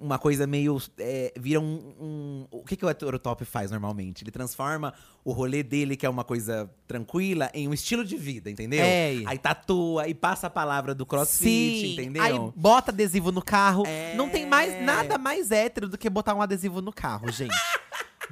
uma 0.02 0.18
coisa 0.18 0.46
meio. 0.46 0.80
é, 0.98 1.32
vira 1.38 1.60
um, 1.60 1.94
um- 2.00 2.46
O 2.50 2.64
que, 2.64 2.76
que 2.76 2.84
o 2.84 2.90
heterotop 2.90 3.44
faz 3.44 3.70
normalmente? 3.70 4.24
Ele 4.24 4.30
transforma 4.30 4.92
o 5.24 5.32
rolê 5.32 5.62
dele, 5.62 5.96
que 5.96 6.04
é 6.04 6.08
uma 6.10 6.24
coisa 6.24 6.68
tranquila, 6.86 7.50
em 7.54 7.68
um 7.68 7.72
estilo 7.72 8.04
de 8.04 8.16
vida, 8.16 8.50
entendeu? 8.50 8.84
É. 8.84 9.22
Aí 9.26 9.38
tatua 9.38 10.08
e 10.08 10.14
passa 10.14 10.48
a 10.48 10.50
palavra 10.50 10.94
do 10.94 11.06
crossfit, 11.06 11.80
Sim, 11.80 11.92
entendeu? 11.92 12.22
Aí 12.22 12.34
bota 12.56 12.90
adesivo 12.90 13.30
no 13.30 13.40
carro. 13.42 13.84
É. 13.86 14.14
Não 14.16 14.28
tem 14.28 14.44
mais 14.46 14.84
nada 14.84 15.16
mais 15.18 15.50
hétero 15.50 15.88
do 15.88 15.96
que 15.96 16.10
botar 16.10 16.34
um 16.34 16.42
adesivo 16.42 16.82
no 16.82 16.92
carro, 16.92 17.30
gente. 17.30 17.54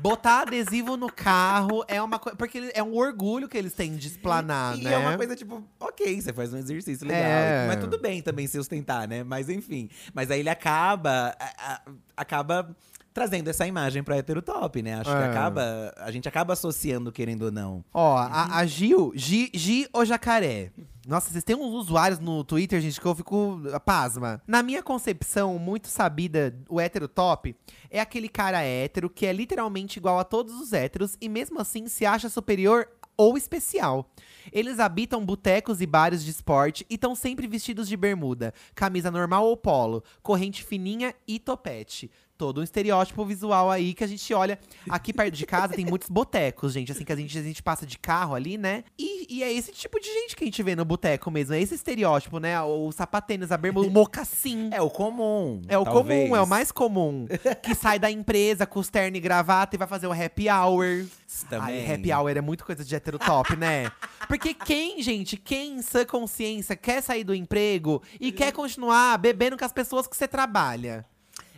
botar 0.01 0.43
adesivo 0.43 0.97
no 0.97 1.11
carro 1.13 1.85
é 1.89 2.01
uma 2.03 2.19
coisa. 2.19 2.37
Porque 2.37 2.71
é 2.75 2.83
um 2.83 2.95
orgulho 2.95 3.49
que 3.49 3.57
eles 3.59 3.73
têm 3.73 3.97
de 3.97 4.09
explanar, 4.09 4.79
E 4.79 4.83
né? 4.85 4.93
é 4.95 4.99
uma 4.99 5.17
coisa 5.17 5.37
tipo, 5.37 5.63
ok, 5.79 6.21
você 6.21 6.33
faz 6.33 6.53
um 6.53 6.57
exercício 6.59 7.07
legal. 7.07 7.23
É. 7.23 7.67
Mas 7.67 7.81
tudo 7.81 7.99
bem 7.99 8.23
também 8.23 8.47
se 8.47 8.59
ostentar, 8.59 9.09
né? 9.09 9.23
Mas 9.25 9.49
enfim. 9.49 9.89
Mas 10.15 10.31
aí 10.31 10.41
ele 10.41 10.51
acaba. 10.51 11.35
a- 11.39 11.73
a- 11.75 11.81
acaba 12.17 12.77
trazendo 13.13 13.49
essa 13.49 13.67
imagem 13.67 14.03
pra 14.03 14.17
heterotop, 14.17 14.83
né? 14.83 14.95
Acho 14.95 15.11
que 15.11 15.17
É. 15.17 15.25
acaba. 15.27 15.93
A 15.99 16.11
gente 16.11 16.29
acaba 16.29 16.53
associando, 16.53 17.11
querendo 17.13 17.43
ou 17.43 17.51
não. 17.53 17.85
Ó, 17.93 18.17
a, 18.17 18.57
a 18.59 18.67
Gil, 18.67 19.13
Gi, 19.15 19.51
Gi 19.55 19.89
o 19.93 20.05
Jacaré. 20.05 20.71
Nossa, 21.07 21.31
vocês 21.31 21.43
têm 21.43 21.57
uns 21.57 21.75
usuários 21.75 22.21
no 22.21 22.45
Twitter, 22.45 22.81
gente, 22.81 23.01
que 23.01 23.07
eu 23.07 23.15
fico 23.15 23.61
ah, 23.73 23.81
pasma. 23.81 24.41
Na 24.47 24.63
minha 24.63 24.83
concepção, 24.83 25.59
muito 25.59 25.89
sabida, 25.89 26.55
o 26.69 26.79
hétero 26.81 27.09
top 27.09 27.57
é 27.91 27.99
aquele 28.01 28.29
cara 28.29 28.63
hétero 28.63 29.09
que 29.11 29.27
é 29.27 29.33
literalmente 29.33 29.99
igual 29.99 30.19
a 30.19 30.25
todos 30.25 30.55
os 30.61 30.73
héteros 30.73 31.17
e 31.21 31.29
mesmo 31.29 31.59
assim 31.59 31.89
se 31.89 32.05
acha 32.07 32.29
superior 32.29 32.87
ou 33.17 33.37
especial. 33.37 34.09
Eles 34.53 34.79
habitam 34.79 35.25
botecos 35.25 35.81
e 35.81 35.87
bares 35.87 36.23
de 36.25 36.31
esporte 36.31 36.87
e 36.89 36.95
estão 36.95 37.15
sempre 37.15 37.47
vestidos 37.47 37.89
de 37.89 37.97
bermuda, 37.97 38.55
camisa 38.75 39.11
normal 39.11 39.47
ou 39.47 39.57
polo, 39.57 40.03
corrente 40.23 40.63
fininha 40.65 41.15
e 41.27 41.39
topete. 41.39 42.11
Todo 42.41 42.63
um 42.63 42.65
estereótipo 42.65 43.23
visual 43.23 43.71
aí 43.71 43.93
que 43.93 44.03
a 44.03 44.07
gente 44.07 44.33
olha. 44.33 44.59
Aqui 44.89 45.13
perto 45.13 45.35
de 45.35 45.45
casa 45.45 45.75
tem 45.75 45.85
muitos 45.85 46.09
botecos, 46.09 46.73
gente. 46.73 46.91
Assim, 46.91 47.05
que 47.05 47.13
a 47.13 47.17
gente, 47.17 47.39
a 47.39 47.43
gente 47.43 47.63
passa 47.63 47.85
de 47.85 47.99
carro 47.99 48.35
ali, 48.35 48.57
né? 48.57 48.83
E, 48.99 49.27
e 49.29 49.43
é 49.43 49.53
esse 49.53 49.71
tipo 49.73 50.01
de 50.01 50.07
gente 50.07 50.35
que 50.35 50.45
a 50.45 50.47
gente 50.47 50.63
vê 50.63 50.75
no 50.75 50.83
boteco 50.83 51.31
mesmo. 51.31 51.53
É 51.53 51.61
esse 51.61 51.75
estereótipo, 51.75 52.39
né? 52.39 52.59
O, 52.63 52.87
o 52.87 52.93
sapatênis, 52.93 53.53
a 53.53 53.59
bermuda, 53.59 53.87
o 53.87 53.91
mocassim. 53.91 54.71
É 54.73 54.81
o 54.81 54.89
comum. 54.89 55.61
É 55.69 55.77
o 55.77 55.85
talvez. 55.85 56.31
comum, 56.31 56.35
é 56.35 56.41
o 56.41 56.47
mais 56.47 56.73
comum. 56.73 57.27
que 57.63 57.75
sai 57.75 57.99
da 57.99 58.11
empresa 58.11 58.65
com 58.65 58.81
os 58.81 58.89
terno 58.89 59.19
e 59.19 59.21
gravata 59.21 59.77
e 59.77 59.79
vai 59.79 59.87
fazer 59.87 60.07
o 60.07 60.13
happy 60.13 60.49
hour. 60.49 61.05
Também. 61.51 61.87
Ai, 61.87 61.95
happy 61.95 62.11
hour 62.11 62.31
é 62.31 62.41
muito 62.41 62.65
coisa 62.65 62.83
de 62.83 62.97
hétero 62.97 63.19
top, 63.19 63.55
né? 63.55 63.93
Porque 64.27 64.55
quem, 64.55 65.03
gente, 65.03 65.37
quem 65.37 65.75
em 65.75 65.83
sã 65.83 66.07
consciência 66.07 66.75
quer 66.75 67.03
sair 67.03 67.23
do 67.23 67.35
emprego 67.35 68.03
e 68.19 68.33
quer 68.33 68.51
continuar 68.51 69.19
bebendo 69.19 69.59
com 69.59 69.65
as 69.65 69.73
pessoas 69.73 70.07
que 70.07 70.17
você 70.17 70.27
trabalha? 70.27 71.05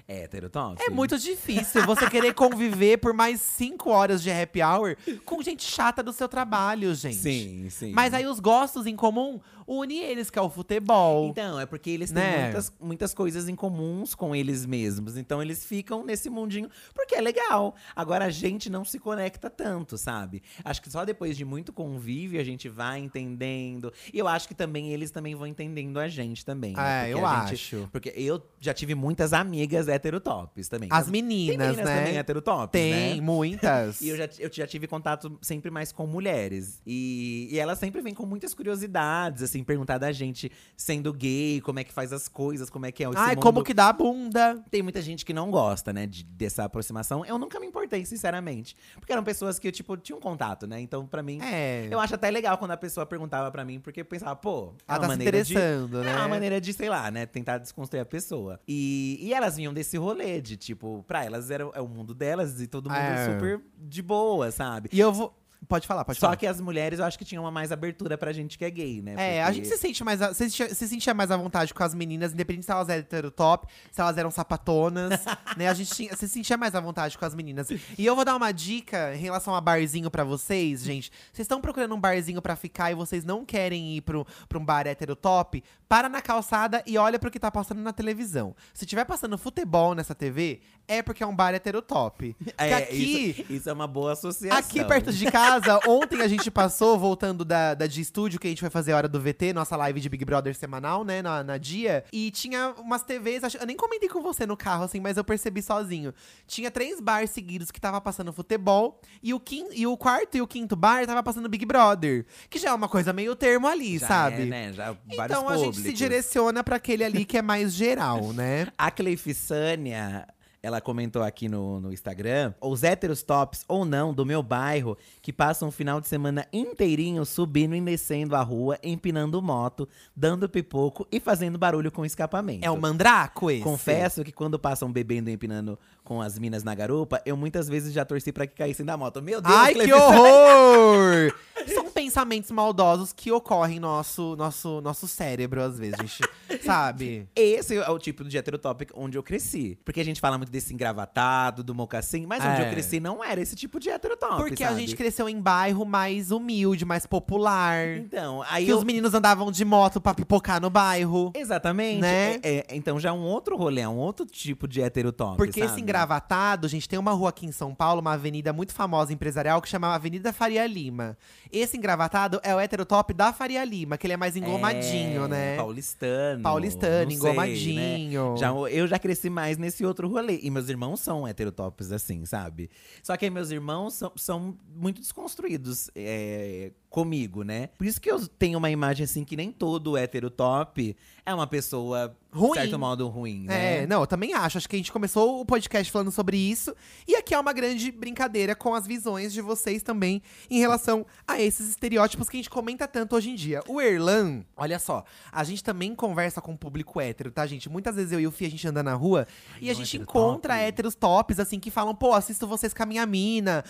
É 0.08 0.24
heterotop? 0.24 0.82
É 0.82 0.90
muito 0.90 1.18
difícil 1.18 1.84
você 1.86 2.08
querer 2.10 2.34
conviver 2.34 2.98
por 2.98 3.12
mais 3.14 3.40
cinco 3.40 3.90
horas 3.90 4.22
de 4.22 4.30
happy 4.30 4.60
hour 4.62 4.96
com 5.24 5.40
gente 5.42 5.62
chata 5.64 6.02
do 6.02 6.12
seu 6.12 6.28
trabalho, 6.28 6.94
gente. 6.94 7.16
Sim, 7.16 7.68
sim. 7.70 7.92
Mas 7.92 8.12
aí 8.12 8.26
os 8.26 8.40
gostos 8.40 8.86
em 8.86 8.96
comum 8.96 9.40
une 9.66 10.00
eles, 10.00 10.28
que 10.28 10.38
é 10.38 10.42
o 10.42 10.50
futebol. 10.50 11.28
Então, 11.28 11.58
é 11.58 11.64
porque 11.64 11.88
eles 11.88 12.10
têm 12.10 12.20
Né? 12.22 12.42
muitas, 12.44 12.72
muitas 12.80 13.14
coisas 13.14 13.48
em 13.48 13.54
comuns 13.54 14.12
com 14.14 14.34
eles 14.34 14.66
mesmos. 14.66 15.16
Então 15.16 15.40
eles 15.40 15.64
ficam 15.64 16.04
nesse 16.04 16.28
mundinho 16.28 16.68
porque 16.92 17.14
é 17.14 17.20
legal. 17.20 17.74
Agora 17.94 18.24
a 18.26 18.30
gente 18.30 18.68
não 18.68 18.84
se 18.84 18.98
conecta 18.98 19.48
tanto, 19.48 19.96
sabe? 19.96 20.42
Acho 20.64 20.82
que 20.82 20.90
só 20.90 21.04
depois 21.04 21.36
de 21.36 21.44
muito 21.44 21.72
convívio 21.72 22.40
a 22.40 22.44
gente 22.44 22.68
vai 22.68 22.98
entendendo. 22.98 23.92
E 24.12 24.18
eu 24.18 24.26
acho 24.28 24.48
que 24.48 24.54
também 24.54 24.92
eles 24.92 25.10
também 25.10 25.34
vão 25.34 25.46
entendendo 25.46 25.98
a 26.00 26.08
gente 26.08 26.44
também. 26.44 26.72
né? 26.74 27.10
É, 27.10 27.12
Porque 27.12 27.24
eu 27.24 27.28
gente- 27.28 27.52
acho. 27.54 27.88
Porque 27.92 28.12
eu 28.16 28.42
já 28.60 28.74
tive 28.74 28.94
muitas 28.94 29.32
amigas 29.32 29.88
heterotops 29.92 30.68
também. 30.68 30.88
As 30.92 31.04
Tem 31.04 31.12
meninas, 31.12 31.56
meninas 31.68 31.84
né? 31.86 31.98
também 31.98 32.18
heterotops, 32.18 32.72
Tem, 32.72 33.16
né? 33.16 33.20
muitas. 33.20 34.00
E 34.02 34.08
eu 34.08 34.16
já, 34.16 34.28
eu 34.38 34.50
já 34.52 34.66
tive 34.66 34.86
contato 34.86 35.38
sempre 35.40 35.70
mais 35.70 35.92
com 35.92 36.06
mulheres. 36.06 36.80
E, 36.86 37.48
e 37.50 37.58
elas 37.58 37.78
sempre 37.78 38.00
vêm 38.00 38.14
com 38.14 38.26
muitas 38.26 38.54
curiosidades, 38.54 39.42
assim, 39.42 39.62
perguntar 39.62 39.98
da 39.98 40.10
gente, 40.12 40.50
sendo 40.76 41.12
gay, 41.12 41.60
como 41.60 41.78
é 41.78 41.84
que 41.84 41.92
faz 41.92 42.12
as 42.12 42.28
coisas, 42.28 42.68
como 42.70 42.86
é 42.86 42.92
que 42.92 43.04
é 43.04 43.08
esse 43.08 43.16
Ai, 43.18 43.34
mundo. 43.34 43.42
como 43.42 43.62
que 43.64 43.72
dá 43.74 43.88
a 43.88 43.92
bunda? 43.92 44.62
Tem 44.70 44.82
muita 44.82 45.00
gente 45.02 45.24
que 45.24 45.32
não 45.32 45.50
gosta, 45.50 45.92
né, 45.92 46.06
de- 46.06 46.24
dessa 46.24 46.64
aproximação. 46.64 47.24
Eu 47.24 47.38
nunca 47.38 47.60
me 47.60 47.66
importei, 47.66 48.04
sinceramente. 48.04 48.76
Porque 48.98 49.12
eram 49.12 49.22
pessoas 49.24 49.58
que, 49.58 49.70
tipo, 49.70 49.96
tinham 49.96 50.20
contato, 50.20 50.66
né? 50.66 50.80
Então, 50.80 51.06
pra 51.06 51.22
mim, 51.22 51.38
É. 51.42 51.88
eu 51.90 52.00
acho 52.00 52.14
até 52.14 52.30
legal 52.30 52.58
quando 52.58 52.70
a 52.72 52.76
pessoa 52.76 53.04
perguntava 53.06 53.50
pra 53.50 53.64
mim, 53.64 53.78
porque 53.80 54.00
eu 54.00 54.04
pensava, 54.04 54.34
pô, 54.36 54.72
é 54.88 54.94
Ela 54.94 54.98
uma 54.98 54.98
tá 54.98 55.02
se 55.02 55.08
maneira 55.08 55.42
de. 55.44 55.52
interessando, 55.52 56.00
É 56.00 56.04
né? 56.04 56.16
uma 56.16 56.28
maneira 56.28 56.60
de, 56.60 56.72
sei 56.72 56.88
lá, 56.88 57.10
né? 57.10 57.26
Tentar 57.26 57.58
desconstruir 57.58 58.00
a 58.00 58.04
pessoa. 58.04 58.60
E, 58.66 59.18
e 59.20 59.32
elas 59.34 59.56
vinham 59.56 59.72
desse 59.72 59.81
rolê 59.96 60.40
de, 60.40 60.56
tipo, 60.56 61.04
pra 61.06 61.24
elas 61.24 61.50
era 61.50 61.68
é 61.74 61.80
o 61.80 61.88
mundo 61.88 62.14
delas 62.14 62.60
e 62.60 62.66
todo 62.66 62.88
mundo 62.88 62.98
É. 62.98 63.26
super 63.26 63.60
de 63.78 64.02
boa, 64.02 64.50
sabe? 64.50 64.88
E 64.92 65.00
eu 65.00 65.12
vou. 65.12 65.34
Pode 65.68 65.86
falar, 65.86 66.04
pode 66.04 66.18
Só 66.18 66.26
falar. 66.26 66.36
que 66.36 66.46
as 66.46 66.60
mulheres 66.60 66.98
eu 66.98 67.04
acho 67.04 67.16
que 67.18 67.24
tinham 67.24 67.44
uma 67.44 67.50
mais 67.50 67.70
abertura 67.70 68.18
pra 68.18 68.32
gente 68.32 68.58
que 68.58 68.64
é 68.64 68.70
gay, 68.70 69.00
né? 69.00 69.14
É, 69.16 69.42
a 69.44 69.52
gente 69.52 69.68
se 69.68 69.76
sente 69.78 70.02
mais. 70.02 70.20
a- 70.20 70.34
Se, 70.34 70.50
sentia- 70.50 70.74
se 70.74 70.88
sentia 70.88 71.14
mais 71.14 71.30
à 71.30 71.36
vontade 71.36 71.72
com 71.72 71.82
as 71.82 71.94
meninas, 71.94 72.32
independente 72.32 72.66
se 72.66 72.72
elas 72.72 72.88
eram 72.88 73.00
heterotop, 73.00 73.66
se 73.90 74.00
elas 74.00 74.18
eram 74.18 74.30
sapatonas, 74.30 75.10
né? 75.56 75.68
A 75.68 75.74
gente 75.74 75.94
tinha, 75.94 76.16
se 76.16 76.28
sentia 76.28 76.56
mais 76.56 76.74
à 76.74 76.80
vontade 76.80 77.16
com 77.16 77.24
as 77.24 77.34
meninas. 77.34 77.68
E 77.70 78.04
eu 78.04 78.14
vou 78.16 78.24
dar 78.24 78.34
uma 78.36 78.50
dica 78.52 79.14
em 79.14 79.18
relação 79.18 79.54
a 79.54 79.60
barzinho 79.60 80.10
pra 80.10 80.24
vocês, 80.24 80.82
gente. 80.82 81.10
Vocês 81.32 81.44
estão 81.44 81.60
procurando 81.60 81.94
um 81.94 82.00
barzinho 82.00 82.42
pra 82.42 82.56
ficar 82.56 82.90
e 82.90 82.94
vocês 82.94 83.24
não 83.24 83.44
querem 83.44 83.96
ir 83.96 84.00
pro, 84.02 84.26
pra 84.48 84.58
um 84.58 84.64
bar 84.64 84.86
heterotop? 84.86 85.62
Para 85.88 86.08
na 86.08 86.20
calçada 86.22 86.82
e 86.86 86.96
olha 86.98 87.18
pro 87.18 87.30
que 87.30 87.38
tá 87.38 87.50
passando 87.50 87.80
na 87.82 87.92
televisão. 87.92 88.54
Se 88.74 88.84
tiver 88.86 89.04
passando 89.04 89.36
futebol 89.38 89.94
nessa 89.94 90.14
TV, 90.14 90.60
é 90.88 91.02
porque 91.02 91.22
é 91.22 91.26
um 91.26 91.36
bar 91.36 91.54
heterotop. 91.54 92.34
Porque 92.42 92.54
É, 92.58 92.74
aqui. 92.76 93.30
isso, 93.40 93.52
isso 93.52 93.68
é 93.70 93.72
uma 93.72 93.86
boa 93.86 94.12
associação. 94.12 94.58
Aqui 94.58 94.84
perto 94.84 95.12
de 95.12 95.30
casa 95.30 95.51
casa, 95.60 95.80
ontem 95.86 96.20
a 96.22 96.28
gente 96.28 96.50
passou, 96.50 96.98
voltando 96.98 97.44
da, 97.44 97.74
da 97.74 97.86
de 97.86 98.00
estúdio, 98.00 98.40
que 98.40 98.46
a 98.46 98.50
gente 98.50 98.62
vai 98.62 98.70
fazer 98.70 98.92
a 98.92 98.96
hora 98.96 99.08
do 99.08 99.20
VT, 99.20 99.52
nossa 99.52 99.76
live 99.76 100.00
de 100.00 100.08
Big 100.08 100.24
Brother 100.24 100.54
semanal, 100.54 101.04
né, 101.04 101.20
na, 101.20 101.42
na 101.44 101.58
dia. 101.58 102.04
E 102.12 102.30
tinha 102.30 102.74
umas 102.78 103.02
TVs, 103.02 103.44
acho- 103.44 103.58
eu 103.58 103.66
nem 103.66 103.76
comentei 103.76 104.08
com 104.08 104.22
você 104.22 104.46
no 104.46 104.56
carro, 104.56 104.84
assim, 104.84 105.00
mas 105.00 105.16
eu 105.16 105.24
percebi 105.24 105.60
sozinho. 105.62 106.14
Tinha 106.46 106.70
três 106.70 107.00
bars 107.00 107.30
seguidos 107.30 107.70
que 107.70 107.80
tava 107.80 108.00
passando 108.00 108.32
futebol, 108.32 109.00
e 109.22 109.34
o, 109.34 109.40
quin, 109.40 109.66
e 109.72 109.86
o 109.86 109.96
quarto 109.96 110.36
e 110.36 110.40
o 110.42 110.46
quinto 110.46 110.74
bar 110.74 111.06
tava 111.06 111.22
passando 111.22 111.48
Big 111.48 111.64
Brother. 111.66 112.24
Que 112.48 112.58
já 112.58 112.70
é 112.70 112.72
uma 112.72 112.88
coisa 112.88 113.12
meio 113.12 113.34
termo 113.36 113.66
ali, 113.66 113.98
Já 113.98 114.08
sabe? 114.08 114.42
É, 114.42 114.46
né? 114.46 114.72
Já 114.72 114.96
vários 115.16 115.38
Então 115.38 115.48
a 115.48 115.56
gente 115.56 115.76
se 115.80 115.92
direciona 115.92 116.64
pra 116.64 116.76
aquele 116.76 117.04
ali 117.04 117.24
que 117.24 117.36
é 117.36 117.42
mais 117.42 117.72
geral, 117.74 118.32
né? 118.32 118.68
A 118.78 118.90
Cleifissânia, 118.90 120.26
ela 120.62 120.80
comentou 120.80 121.22
aqui 121.22 121.48
no, 121.48 121.80
no 121.80 121.92
Instagram, 121.92 122.54
os 122.60 122.84
héteros 122.84 123.22
tops 123.22 123.64
ou 123.66 123.84
não 123.84 124.14
do 124.14 124.24
meu 124.24 124.42
bairro, 124.44 124.96
que 125.20 125.32
passam 125.32 125.68
o 125.68 125.72
final 125.72 126.00
de 126.00 126.06
semana 126.06 126.46
inteirinho 126.52 127.24
subindo 127.24 127.74
e 127.74 127.80
descendo 127.80 128.36
a 128.36 128.42
rua, 128.42 128.78
empinando 128.80 129.42
moto, 129.42 129.88
dando 130.14 130.48
pipoco 130.48 131.06
e 131.10 131.18
fazendo 131.18 131.58
barulho 131.58 131.90
com 131.90 132.06
escapamento. 132.06 132.64
É 132.64 132.70
o 132.70 132.80
mandraco 132.80 133.50
esse? 133.50 133.64
Confesso 133.64 134.22
que 134.22 134.30
quando 134.30 134.56
passam 134.56 134.92
bebendo 134.92 135.30
e 135.30 135.32
empinando 135.32 135.76
com 136.04 136.22
as 136.22 136.38
minas 136.38 136.62
na 136.62 136.74
garupa, 136.74 137.20
eu 137.26 137.36
muitas 137.36 137.68
vezes 137.68 137.92
já 137.92 138.04
torci 138.04 138.32
pra 138.32 138.46
que 138.46 138.54
caíssem 138.54 138.86
da 138.86 138.96
moto. 138.96 139.20
Meu 139.20 139.40
Deus, 139.40 139.54
Ai, 139.54 139.74
que 139.74 139.92
horror! 139.92 141.34
São 141.74 141.90
pensamentos 141.90 142.50
maldosos 142.50 143.12
que 143.12 143.30
ocorrem 143.30 143.78
no 143.78 143.88
nosso, 143.88 144.36
nosso, 144.36 144.80
nosso 144.80 145.08
cérebro, 145.08 145.62
às 145.62 145.78
vezes, 145.78 145.96
gente. 145.98 146.20
sabe? 146.64 147.28
Esse 147.34 147.76
é 147.76 147.90
o 147.90 147.98
tipo 147.98 148.24
de 148.24 148.36
heterotópico 148.36 148.92
onde 148.96 149.16
eu 149.16 149.22
cresci. 149.22 149.78
Porque 149.84 150.00
a 150.00 150.04
gente 150.04 150.20
fala 150.20 150.36
muito 150.36 150.51
desse 150.52 150.72
engravatado, 150.74 151.64
do 151.64 151.74
mocassim, 151.74 152.26
mas 152.26 152.44
onde 152.44 152.60
É. 152.62 152.66
eu 152.66 152.70
cresci 152.70 153.00
não 153.00 153.24
era 153.24 153.40
esse 153.40 153.56
tipo 153.56 153.80
de 153.80 153.88
heterotópico. 153.88 154.42
Porque 154.48 154.62
a 154.62 154.68
sabe? 154.68 154.80
gente 154.80 154.94
cresceu 154.94 155.28
em 155.28 155.40
bairro 155.40 155.84
mais 155.84 156.30
humilde, 156.30 156.84
mais 156.84 157.06
popular. 157.06 157.88
Então, 157.96 158.44
aí 158.48 158.66
Que 158.66 158.72
eu. 158.72 158.78
os 158.78 158.84
meninos 158.84 159.14
andavam 159.14 159.50
de 159.50 159.64
moto 159.64 160.00
pra 160.00 160.12
pipocar 160.14 160.60
no 160.60 160.68
bairro. 160.68 161.32
Exatamente. 161.34 162.00
Né? 162.00 162.34
É- 162.42 162.58
é- 162.58 162.66
então 162.72 163.00
já 163.00 163.08
é 163.08 163.12
um 163.12 163.22
outro 163.22 163.56
rolê, 163.56 163.80
é 163.80 163.88
um 163.88 163.96
outro 163.96 164.26
tipo 164.26 164.68
de 164.68 164.82
heterotópico. 164.82 165.38
Porque 165.38 165.60
esse 165.60 165.70
sabe? 165.70 165.80
engravatado, 165.80 166.68
gente, 166.68 166.88
tem 166.88 166.98
uma 166.98 167.12
rua 167.12 167.30
aqui 167.30 167.46
em 167.46 167.52
São 167.52 167.74
Paulo, 167.74 168.00
uma 168.02 168.12
avenida 168.12 168.52
muito 168.52 168.74
famosa 168.74 169.12
empresarial 169.12 169.62
que 169.62 169.68
chama 169.68 169.94
Avenida 169.94 170.32
Faria 170.32 170.66
Lima. 170.66 171.16
Esse 171.50 171.76
engravatado 171.78 172.38
é 172.42 172.54
o 172.54 172.60
heterotop 172.60 173.14
da 173.14 173.32
Faria 173.32 173.64
Lima, 173.64 173.96
que 173.96 174.06
ele 174.06 174.14
é 174.14 174.16
mais 174.18 174.36
engomadinho, 174.36 175.24
É, 175.24 175.28
né? 175.28 175.56
Paulistano. 175.56 176.42
Paulistano, 176.42 177.04
não 177.04 177.08
sei, 177.10 177.16
engomadinho. 177.16 178.30
né? 178.32 178.36
Já, 178.36 178.48
eu 178.70 178.86
já 178.86 178.98
cresci 178.98 179.30
mais 179.30 179.56
nesse 179.56 179.84
outro 179.84 180.08
rolê. 180.08 180.41
E 180.42 180.50
meus 180.50 180.68
irmãos 180.68 181.00
são 181.00 181.26
heterotópicos, 181.26 181.92
assim, 181.92 182.26
sabe? 182.26 182.68
Só 183.02 183.16
que 183.16 183.24
aí 183.24 183.30
meus 183.30 183.50
irmãos 183.50 183.94
são, 183.94 184.12
são 184.16 184.58
muito 184.74 185.00
desconstruídos 185.00 185.90
é, 185.94 186.72
comigo, 186.92 187.42
né? 187.42 187.68
Por 187.78 187.86
isso 187.86 188.00
que 188.00 188.10
eu 188.10 188.28
tenho 188.28 188.58
uma 188.58 188.70
imagem, 188.70 189.04
assim, 189.04 189.24
que 189.24 189.34
nem 189.34 189.50
todo 189.50 189.96
heterotop 189.96 190.94
é 191.24 191.32
uma 191.32 191.46
pessoa, 191.46 192.16
Ruim. 192.32 192.52
de 192.52 192.58
certo 192.58 192.78
modo, 192.78 193.08
ruim, 193.08 193.44
né? 193.44 193.82
É, 193.82 193.86
não, 193.86 194.00
eu 194.00 194.06
também 194.06 194.34
acho. 194.34 194.58
Acho 194.58 194.68
que 194.68 194.74
a 194.76 194.78
gente 194.78 194.90
começou 194.92 195.40
o 195.40 195.46
podcast 195.46 195.90
falando 195.90 196.10
sobre 196.10 196.36
isso. 196.36 196.74
E 197.06 197.14
aqui 197.14 197.32
é 197.32 197.38
uma 197.38 197.52
grande 197.52 197.92
brincadeira 197.92 198.54
com 198.56 198.74
as 198.74 198.86
visões 198.86 199.32
de 199.32 199.40
vocês 199.40 199.82
também 199.82 200.20
em 200.50 200.58
relação 200.58 201.06
a 201.26 201.40
esses 201.40 201.70
estereótipos 201.70 202.28
que 202.28 202.36
a 202.36 202.40
gente 202.40 202.50
comenta 202.50 202.88
tanto 202.88 203.14
hoje 203.16 203.30
em 203.30 203.34
dia. 203.36 203.62
O 203.68 203.80
Erlan, 203.80 204.44
olha 204.56 204.78
só, 204.78 205.04
a 205.30 205.44
gente 205.44 205.62
também 205.62 205.94
conversa 205.94 206.40
com 206.40 206.52
o 206.52 206.58
público 206.58 207.00
hétero, 207.00 207.30
tá, 207.30 207.46
gente? 207.46 207.68
Muitas 207.70 207.94
vezes 207.94 208.12
eu 208.12 208.20
e 208.20 208.26
o 208.26 208.30
Fih, 208.32 208.46
a 208.46 208.50
gente 208.50 208.66
anda 208.66 208.82
na 208.82 208.94
rua 208.94 209.26
e 209.60 209.70
a 209.70 209.74
gente 209.74 209.96
hétero 209.96 210.02
encontra 210.02 210.54
top. 210.54 210.64
héteros 210.64 210.94
tops, 210.96 211.38
assim, 211.38 211.60
que 211.60 211.70
falam, 211.70 211.94
pô, 211.94 212.12
assisto 212.12 212.46
vocês 212.46 212.74
com 212.74 212.82
a 212.82 212.86
minha 212.86 213.06
mina. 213.06 213.64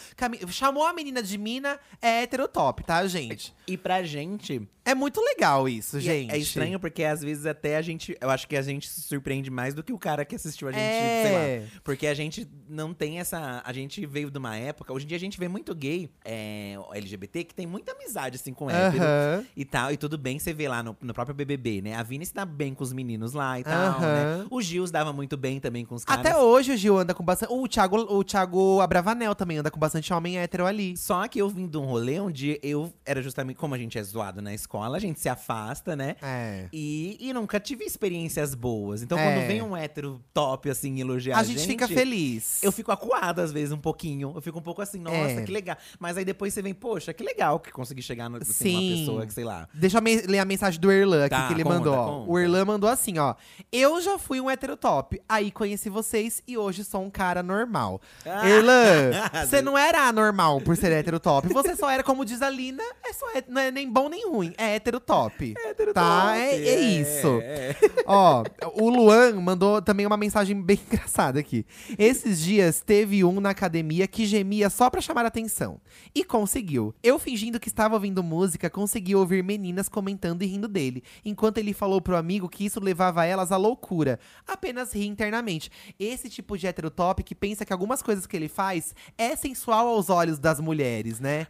Chamou 0.49 0.87
a 0.87 0.93
menina 0.93 1.23
de 1.23 1.37
mina, 1.37 1.79
é 2.01 2.23
hétero 2.23 2.49
top, 2.49 2.83
tá, 2.83 3.07
gente? 3.13 3.55
E 3.67 3.77
pra 3.77 4.03
gente, 4.03 4.69
É 4.85 4.95
muito 4.95 5.21
legal 5.21 5.69
isso, 5.69 5.99
é- 5.99 6.01
gente. 6.01 6.33
é 6.33 6.39
estranho 6.39 6.81
porque 6.81 7.05
às 7.05 7.21
vezes 7.23 7.47
até 7.47 7.77
a 7.77 7.83
gente. 7.83 8.17
Eu 8.21 8.29
acho 8.31 8.49
que 8.49 8.57
a 8.57 8.63
gente 8.63 8.89
se 8.89 9.03
surpreende 9.03 9.49
mais 9.51 9.75
do 9.75 9.83
que 9.83 9.93
o 9.93 9.99
cara 9.99 10.25
que 10.25 10.35
assistiu 10.35 10.67
a 10.69 10.73
gente, 10.73 10.83
É. 10.83 11.23
sei 11.25 11.33
lá. 11.67 11.69
Porque 11.85 12.07
a 12.09 12.15
gente 12.15 12.49
não 12.69 12.93
tem 12.93 13.21
essa. 13.21 13.63
A 13.65 13.73
gente 13.73 14.05
veio 14.07 14.31
de 14.31 14.39
uma 14.39 14.57
época. 14.57 14.93
Hoje 14.93 15.05
em 15.05 15.09
dia 15.09 15.17
a 15.17 15.21
gente 15.21 15.39
vê 15.39 15.47
muito 15.47 15.73
gay 15.75 16.11
é, 16.25 16.77
LGBT 16.95 17.45
que 17.45 17.55
tem 17.55 17.67
muita 17.67 17.93
amizade, 17.93 18.37
assim, 18.37 18.53
com 18.53 18.69
hétero. 18.71 19.03
Aham. 19.03 19.45
E 19.57 19.65
tal, 19.65 19.93
e 19.93 19.97
tudo 19.97 20.19
bem, 20.19 20.39
você 20.39 20.53
vê 20.53 20.69
lá 20.69 20.83
no, 20.83 20.97
no 21.01 21.15
próprio 21.15 21.35
BBB, 21.35 21.81
né? 21.83 21.95
A 21.95 22.03
Vini 22.03 22.27
se 22.27 22.35
dá 22.35 22.45
bem 22.45 22.75
com 22.75 22.83
os 22.83 22.93
meninos 22.93 23.33
lá 23.35 23.61
e 23.61 23.65
tal, 23.65 23.73
Aham. 23.89 24.01
né? 24.41 24.47
O 24.51 24.61
Gil 24.61 24.85
se 24.87 24.93
dava 24.93 25.13
muito 25.13 25.37
bem 25.37 25.61
também 25.61 25.85
com 25.85 25.95
os 25.95 26.05
caras. 26.05 26.27
Até 26.27 26.37
hoje 26.37 26.73
o 26.73 26.77
Gil 26.77 26.99
anda 26.99 27.15
com 27.15 27.23
bastante. 27.25 27.53
O 27.53 27.69
Thiago, 27.69 27.97
o 27.99 28.25
Thiago 28.25 28.81
Abravanel 28.81 29.35
também 29.35 29.59
anda 29.59 29.71
com 29.71 29.79
bastante 29.79 30.13
homem 30.13 30.39
hétero 30.39 30.67
ali. 30.67 30.97
Só 30.97 31.27
que 31.29 31.39
eu 31.41 31.49
vim 31.49 31.69
de 31.69 31.77
um 31.79 31.85
rolê 31.85 32.19
onde 32.19 32.59
eu 32.63 32.93
era 33.05 33.21
justamente 33.23 33.57
como 33.57 33.75
a 33.75 33.79
gente 33.79 33.99
é 33.99 34.03
zoado 34.03 34.41
na 34.41 34.55
escola, 34.55 34.97
a 34.97 35.01
gente 35.01 35.19
se 35.21 35.29
afasta, 35.29 35.95
né? 35.97 36.17
É. 36.23 36.69
E, 36.73 37.17
e 37.21 37.33
nunca 37.33 37.59
tive 37.61 37.85
experiências 37.85 38.55
boas. 38.55 39.03
Então, 39.03 39.19
É. 39.19 39.25
quando 39.35 39.47
vem 39.47 39.63
um 39.63 39.77
hétero 39.77 40.21
top, 40.33 40.71
assim, 40.71 41.01
elogiar 41.01 41.39
A 41.39 41.43
gente, 41.43 41.67
fica 41.67 41.87
feliz. 41.89 42.63
Eu 42.63 42.71
fico 42.73 42.93
acuada, 42.93 43.43
às 43.43 43.53
vezes, 43.53 43.73
um 43.73 43.79
pouquinho. 43.79 44.33
Eu 44.35 44.41
fico 44.43 44.59
um 44.59 44.63
pouco 44.63 44.81
assim, 44.83 44.99
nossa, 45.01 45.17
É. 45.17 45.43
que 45.43 45.53
legal. 45.53 45.77
Mas 45.99 46.17
aí 46.17 46.25
depois 46.25 46.53
você 46.55 46.63
vem, 46.63 46.75
poxa, 46.75 47.13
que 47.13 47.23
legal 47.23 47.59
que 47.61 47.71
consegui 47.73 48.03
chegar 48.03 48.29
no, 48.29 48.37
assim, 48.39 48.53
Sim. 48.53 48.73
numa 48.91 48.99
pessoa 48.99 49.27
que, 49.27 49.33
sei 49.33 49.45
lá. 49.45 49.69
Deixa 49.75 49.99
eu 49.99 50.03
ler 50.29 50.39
a 50.39 50.45
mensagem 50.45 50.81
do 50.81 50.91
Erlan 50.91 51.25
aqui 51.25 51.31
Tá, 51.35 51.47
que 51.49 51.55
ele 51.55 51.65
conta, 51.65 51.77
mandou. 51.77 51.97
conta. 51.97 52.31
O 52.31 52.39
Erlan 52.39 52.65
mandou 52.65 52.89
assim, 52.91 53.19
ó. 53.19 53.35
Eu 53.71 54.01
já 54.01 54.19
fui 54.19 54.41
um 54.41 54.51
hétero 54.51 54.77
top, 54.77 55.21
aí 55.29 55.51
conheci 55.51 55.89
vocês 55.89 56.43
e 56.47 56.57
hoje 56.57 56.85
sou 56.85 57.03
um 57.03 57.11
cara 57.11 57.43
normal. 57.43 58.01
Ah. 58.25 58.49
Erlan, 58.49 59.11
você 59.49 59.61
não 59.63 59.77
era 59.77 60.03
anormal 60.09 60.61
por 60.61 60.77
ser 60.77 60.93
hétero 60.93 61.19
top. 61.19 61.49
Você 61.53 61.75
só 61.77 61.91
era, 61.91 62.03
como 62.03 62.25
diz 62.25 62.43
a 62.43 62.51
Lina, 62.51 62.83
é 63.05 63.13
só 63.13 63.27
hé- 63.35 63.45
não 63.49 63.61
é 63.61 63.71
nem 63.71 63.91
bom 63.91 64.09
nem 64.09 64.29
ruim. 64.29 64.53
É 64.59 64.75
hétero 64.77 65.01
top. 65.01 65.55
Hétero 65.57 65.93
Tá? 65.93 66.29
top, 66.29 66.39
É- 66.39 66.69
é 66.69 66.81
isso. 66.81 67.39
é. 67.43 67.77
Ó, 68.07 68.45
o 68.75 68.89
Luan 68.89 69.41
mandou 69.41 69.81
também 69.83 70.07
uma 70.07 70.17
mensagem 70.17 70.61
bem 70.61 70.79
engraçada 70.91 71.39
aqui. 71.41 71.65
Esses 71.99 72.41
dias 72.41 72.81
teve 72.81 73.25
um 73.25 73.41
na 73.41 73.51
academia 73.51 74.07
que 74.07 74.27
gemia 74.27 74.69
só 74.71 74.89
pra 74.91 75.01
chamar 75.01 75.25
atenção. 75.27 75.81
E 76.15 76.25
conseguiu. 76.25 76.95
Eu 77.03 77.19
fingindo 77.19 77.59
que 77.61 77.69
estava 77.69 77.95
ouvindo 77.95 78.23
música, 78.23 78.69
consegui 78.71 79.15
ouvir 79.15 79.43
meninas 79.43 79.89
comentando 79.89 80.43
e 80.43 80.47
rindo 80.47 80.69
dele. 80.69 81.03
Enquanto 81.25 81.59
ele 81.59 81.73
falou 81.73 82.01
pro 82.01 82.17
amigo 82.17 82.49
que 82.49 82.65
isso 82.65 82.81
levava 82.81 83.25
elas 83.25 83.53
à 83.53 83.57
loucura. 83.57 84.19
Apenas 84.47 84.93
ri 84.95 85.07
internamente. 85.07 85.71
Esse 85.99 86.29
tipo 86.29 86.57
de 86.57 86.67
heterotop 86.67 87.23
que 87.23 87.35
pensa 87.35 87.65
que 87.65 87.73
algumas 87.73 88.03
coisas 88.03 88.27
que 88.27 88.37
ele 88.37 88.49
faz 88.49 88.95
é 89.17 89.35
sensual 89.37 89.89
aos 89.89 90.11
olhos 90.11 90.39
das 90.39 90.61
mulheres, 90.61 91.21
né? 91.21 91.47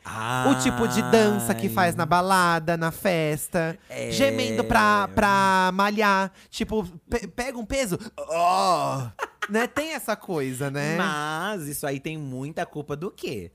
O 0.51 0.55
tipo 0.63 0.87
de 0.89 1.01
dança 1.11 1.32
que 1.55 1.67
Ai. 1.67 1.73
faz 1.73 1.95
na 1.95 2.05
balada, 2.07 2.77
na 2.77 2.91
festa. 2.91 3.79
É. 3.89 4.11
Gemendo 4.11 4.65
pra, 4.65 5.09
pra 5.09 5.71
malhar. 5.75 6.33
Tipo, 6.51 6.85
pe- 7.09 7.27
pega 7.29 7.59
um 7.59 7.65
peso. 7.67 7.99
ó, 8.17 9.09
né? 9.49 9.67
Tem 9.67 9.95
essa 9.95 10.15
coisa, 10.17 10.71
né? 10.71 10.97
Mas 10.97 11.67
isso 11.67 11.87
aí 11.87 11.99
tem 12.01 12.17
muita 12.19 12.65
culpa 12.67 12.95
do 12.97 13.11
quê? 13.11 13.51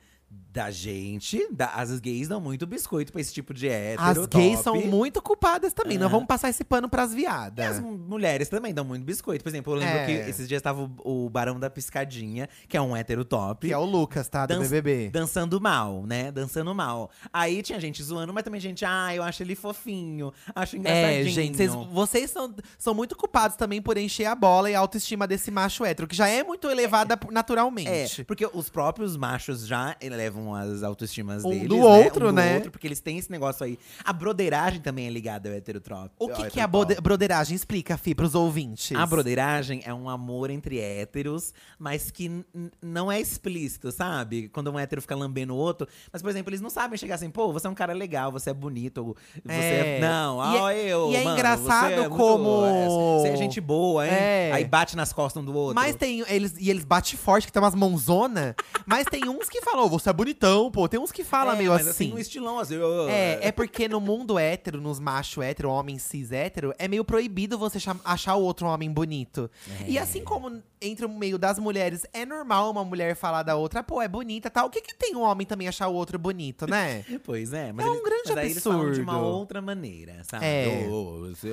Da 0.58 0.72
gente, 0.72 1.48
da- 1.52 1.68
as 1.76 2.00
gays 2.00 2.28
dão 2.28 2.42
muito 2.42 2.66
biscoito 2.66 3.12
pra 3.12 3.22
esse 3.22 3.32
tipo 3.32 3.54
de 3.54 3.68
hétero 3.68 4.02
As 4.22 4.26
gays 4.28 4.62
top. 4.62 4.64
são 4.64 4.82
muito 4.88 5.22
culpadas 5.22 5.72
também. 5.72 6.00
Não 6.00 6.08
Ah. 6.08 6.10
vamos 6.10 6.26
passar 6.26 6.50
esse 6.50 6.64
pano 6.64 6.90
pras 6.90 7.14
E 7.14 7.18
viadas. 7.18 7.78
as 7.78 7.80
mulheres 7.80 8.50
também 8.50 8.74
dão 8.74 8.84
muito 8.84 9.04
biscoito. 9.06 9.44
Por 9.44 9.50
exemplo, 9.50 9.74
eu 9.74 9.78
lembro 9.78 9.98
É. 10.00 10.06
que 10.06 10.12
esses 10.30 10.48
dias 10.48 10.60
tava 10.60 10.90
o, 11.04 11.26
o 11.26 11.30
Barão 11.30 11.60
da 11.60 11.70
Piscadinha, 11.70 12.50
que 12.68 12.76
é 12.76 12.82
um 12.82 12.96
hétero 12.96 13.24
top. 13.24 13.68
Que 13.68 13.74
é 13.74 13.78
o 13.78 13.86
Lucas, 13.86 14.28
tá? 14.28 14.48
Do 14.48 14.56
Dan- 14.56 14.62
BBB. 14.62 15.10
Dançando 15.12 15.62
mal, 15.62 16.04
né? 16.08 16.32
Dançando 16.32 16.74
mal. 16.74 17.12
Aí 17.32 17.62
tinha 17.62 17.80
gente 17.80 18.02
zoando, 18.02 18.34
mas 18.34 18.44
também 18.44 18.60
gente, 18.60 18.84
ah, 18.84 19.14
eu 19.14 19.22
acho 19.22 19.44
ele 19.44 19.54
fofinho, 19.54 20.34
acho 20.56 20.76
engraçadinho. 20.76 21.28
É, 21.28 21.32
gente, 21.32 21.56
vocês, 21.56 21.72
vocês 21.92 22.32
são, 22.32 22.52
são 22.80 22.96
muito 22.96 23.16
culpados 23.16 23.56
também 23.56 23.80
por 23.80 23.96
encher 23.96 24.26
a 24.26 24.34
bola 24.34 24.72
e 24.72 24.76
a 24.76 24.80
autoestima 24.80 25.28
desse 25.28 25.52
macho 25.52 25.86
hétero, 25.86 26.08
que 26.08 26.16
já 26.16 26.28
é 26.28 26.44
muito 26.44 26.68
elevada 26.68 27.14
É, 27.14 27.32
naturalmente. 27.32 28.24
porque 28.24 28.48
os 28.52 28.70
próprios 28.70 29.16
machos 29.16 29.68
já 29.68 29.96
elevam 30.02 30.47
as 30.56 30.84
autoestimas 30.84 31.44
Um 31.46 31.50
deles, 31.50 31.68
do 31.68 31.78
né? 31.78 31.84
outro, 31.84 32.26
um 32.28 32.30
do 32.30 32.36
né? 32.36 32.56
outro, 32.56 32.72
porque 32.72 32.88
eles 32.88 33.00
têm 33.00 33.18
esse 33.18 33.32
negócio 33.32 33.66
aí. 33.66 33.78
A 34.04 34.12
broderagem 34.14 34.80
também 34.82 35.08
é 35.08 35.10
ligada 35.10 35.50
ao 35.50 35.56
heterotrópico. 35.56 36.16
O 36.24 36.30
que, 36.30 36.50
que 36.52 36.60
é 36.60 36.64
a 36.64 36.68
broderagem? 36.68 37.56
Explica, 37.56 37.98
Fi, 37.98 38.14
pros 38.16 38.36
ouvintes. 38.36 38.96
A 38.98 39.06
broderagem 39.06 39.82
é 39.86 39.94
um 39.94 40.10
amor 40.10 40.50
entre 40.50 40.80
héteros, 40.80 41.54
mas 41.80 42.12
que 42.12 42.44
não 42.82 43.12
é 43.12 43.20
explícito, 43.20 43.92
sabe? 43.92 44.50
Quando 44.50 44.72
um 44.72 44.78
hétero 44.80 45.02
fica 45.02 45.16
lambendo 45.16 45.54
o 45.54 45.58
outro. 45.58 45.88
Mas, 46.12 46.22
por 46.22 46.30
exemplo, 46.30 46.50
eles 46.50 46.62
não 46.62 46.70
sabem 46.70 46.98
chegar 46.98 47.16
assim, 47.16 47.30
pô, 47.30 47.52
você 47.52 47.68
é 47.68 47.70
um 47.70 47.76
cara 47.76 47.94
legal, 47.94 48.32
você 48.32 48.50
é 48.50 48.54
bonito, 48.54 49.16
você 49.44 49.54
é. 49.56 49.98
É. 49.98 50.00
Não, 50.00 50.40
E 50.54 50.58
é- 50.58 50.62
ó, 50.62 50.72
eu. 50.72 51.12
e 51.12 51.16
é 51.16 51.24
mano, 51.24 51.38
engraçado 51.38 51.92
é 51.94 51.98
muito- 52.08 52.16
como- 52.16 52.66
é, 52.66 52.88
Você 53.22 53.28
é 53.30 53.36
gente 53.36 53.60
boa, 53.62 54.06
hein? 54.08 54.14
É. 54.14 54.52
Aí 54.54 54.66
bate 54.66 54.96
nas 54.96 55.14
costas 55.14 55.42
um 55.42 55.46
do 55.46 55.54
outro. 55.56 55.76
Mas 55.76 55.96
tem 55.96 56.24
eles 56.28 56.56
e 56.60 56.70
eles 56.70 56.84
batem 56.84 57.18
forte, 57.18 57.48
que 57.48 57.54
tem 57.54 57.62
umas 57.62 57.76
mãozona. 57.76 58.56
mas 58.86 59.06
tem 59.06 59.28
uns 59.30 59.50
que 59.50 59.62
falam, 59.62 59.86
"Ô, 59.86 59.90
você 59.90 60.10
é 60.10 60.14
bonitão, 60.38 60.72
pô. 60.72 60.88
Tem 60.88 61.00
uns 61.00 61.12
que 61.12 61.24
falam 61.24 61.54
é, 61.54 61.58
meio 61.58 61.72
mas 61.72 61.88
assim. 61.88 62.14
um 62.14 62.18
estilão 62.18 62.60
assim. 62.60 62.76
É, 63.10 63.48
é 63.48 63.52
porque 63.52 63.88
no 63.88 64.00
mundo 64.00 64.38
hétero, 64.38 64.80
nos 64.80 65.00
macho 65.00 65.42
hétero, 65.42 65.70
homem 65.70 65.98
cis 65.98 66.32
hétero, 66.32 66.74
é 66.78 66.88
meio 66.88 67.04
proibido 67.04 67.58
você 67.58 67.80
achar 68.06 68.36
o 68.36 68.44
outro 68.44 68.68
homem 68.68 68.92
bonito. 68.92 69.50
É. 69.82 69.90
E 69.90 70.00
assim 70.00 70.24
como 70.24 70.62
entre 70.82 71.06
o 71.06 71.10
meio 71.10 71.38
das 71.38 71.58
mulheres, 71.60 72.06
é 72.14 72.26
normal 72.26 72.70
uma 72.72 72.84
mulher 72.84 73.16
falar 73.16 73.44
da 73.44 73.56
outra, 73.56 73.82
pô, 73.84 74.02
é 74.02 74.08
bonita 74.08 74.50
tal. 74.50 74.68
O 74.68 74.70
que 74.70 74.82
que 74.82 74.96
tem 74.96 75.16
um 75.16 75.22
homem 75.22 75.46
também 75.46 75.68
achar 75.68 75.88
o 75.88 75.94
outro 75.94 76.18
bonito, 76.20 76.68
né? 76.68 77.04
Pois 77.24 77.52
é, 77.54 77.72
mas 77.74 77.86
É 77.86 77.90
um 77.90 77.94
eles, 77.94 78.04
grande 78.04 78.34
mas 78.36 78.64
falam 78.64 78.92
de 78.92 79.02
uma 79.02 79.14
absurdo. 79.14 79.36
outra 79.38 79.62
maneira, 79.62 80.24
sabe? 80.24 80.46
É. 80.46 80.88
Você- 80.88 81.50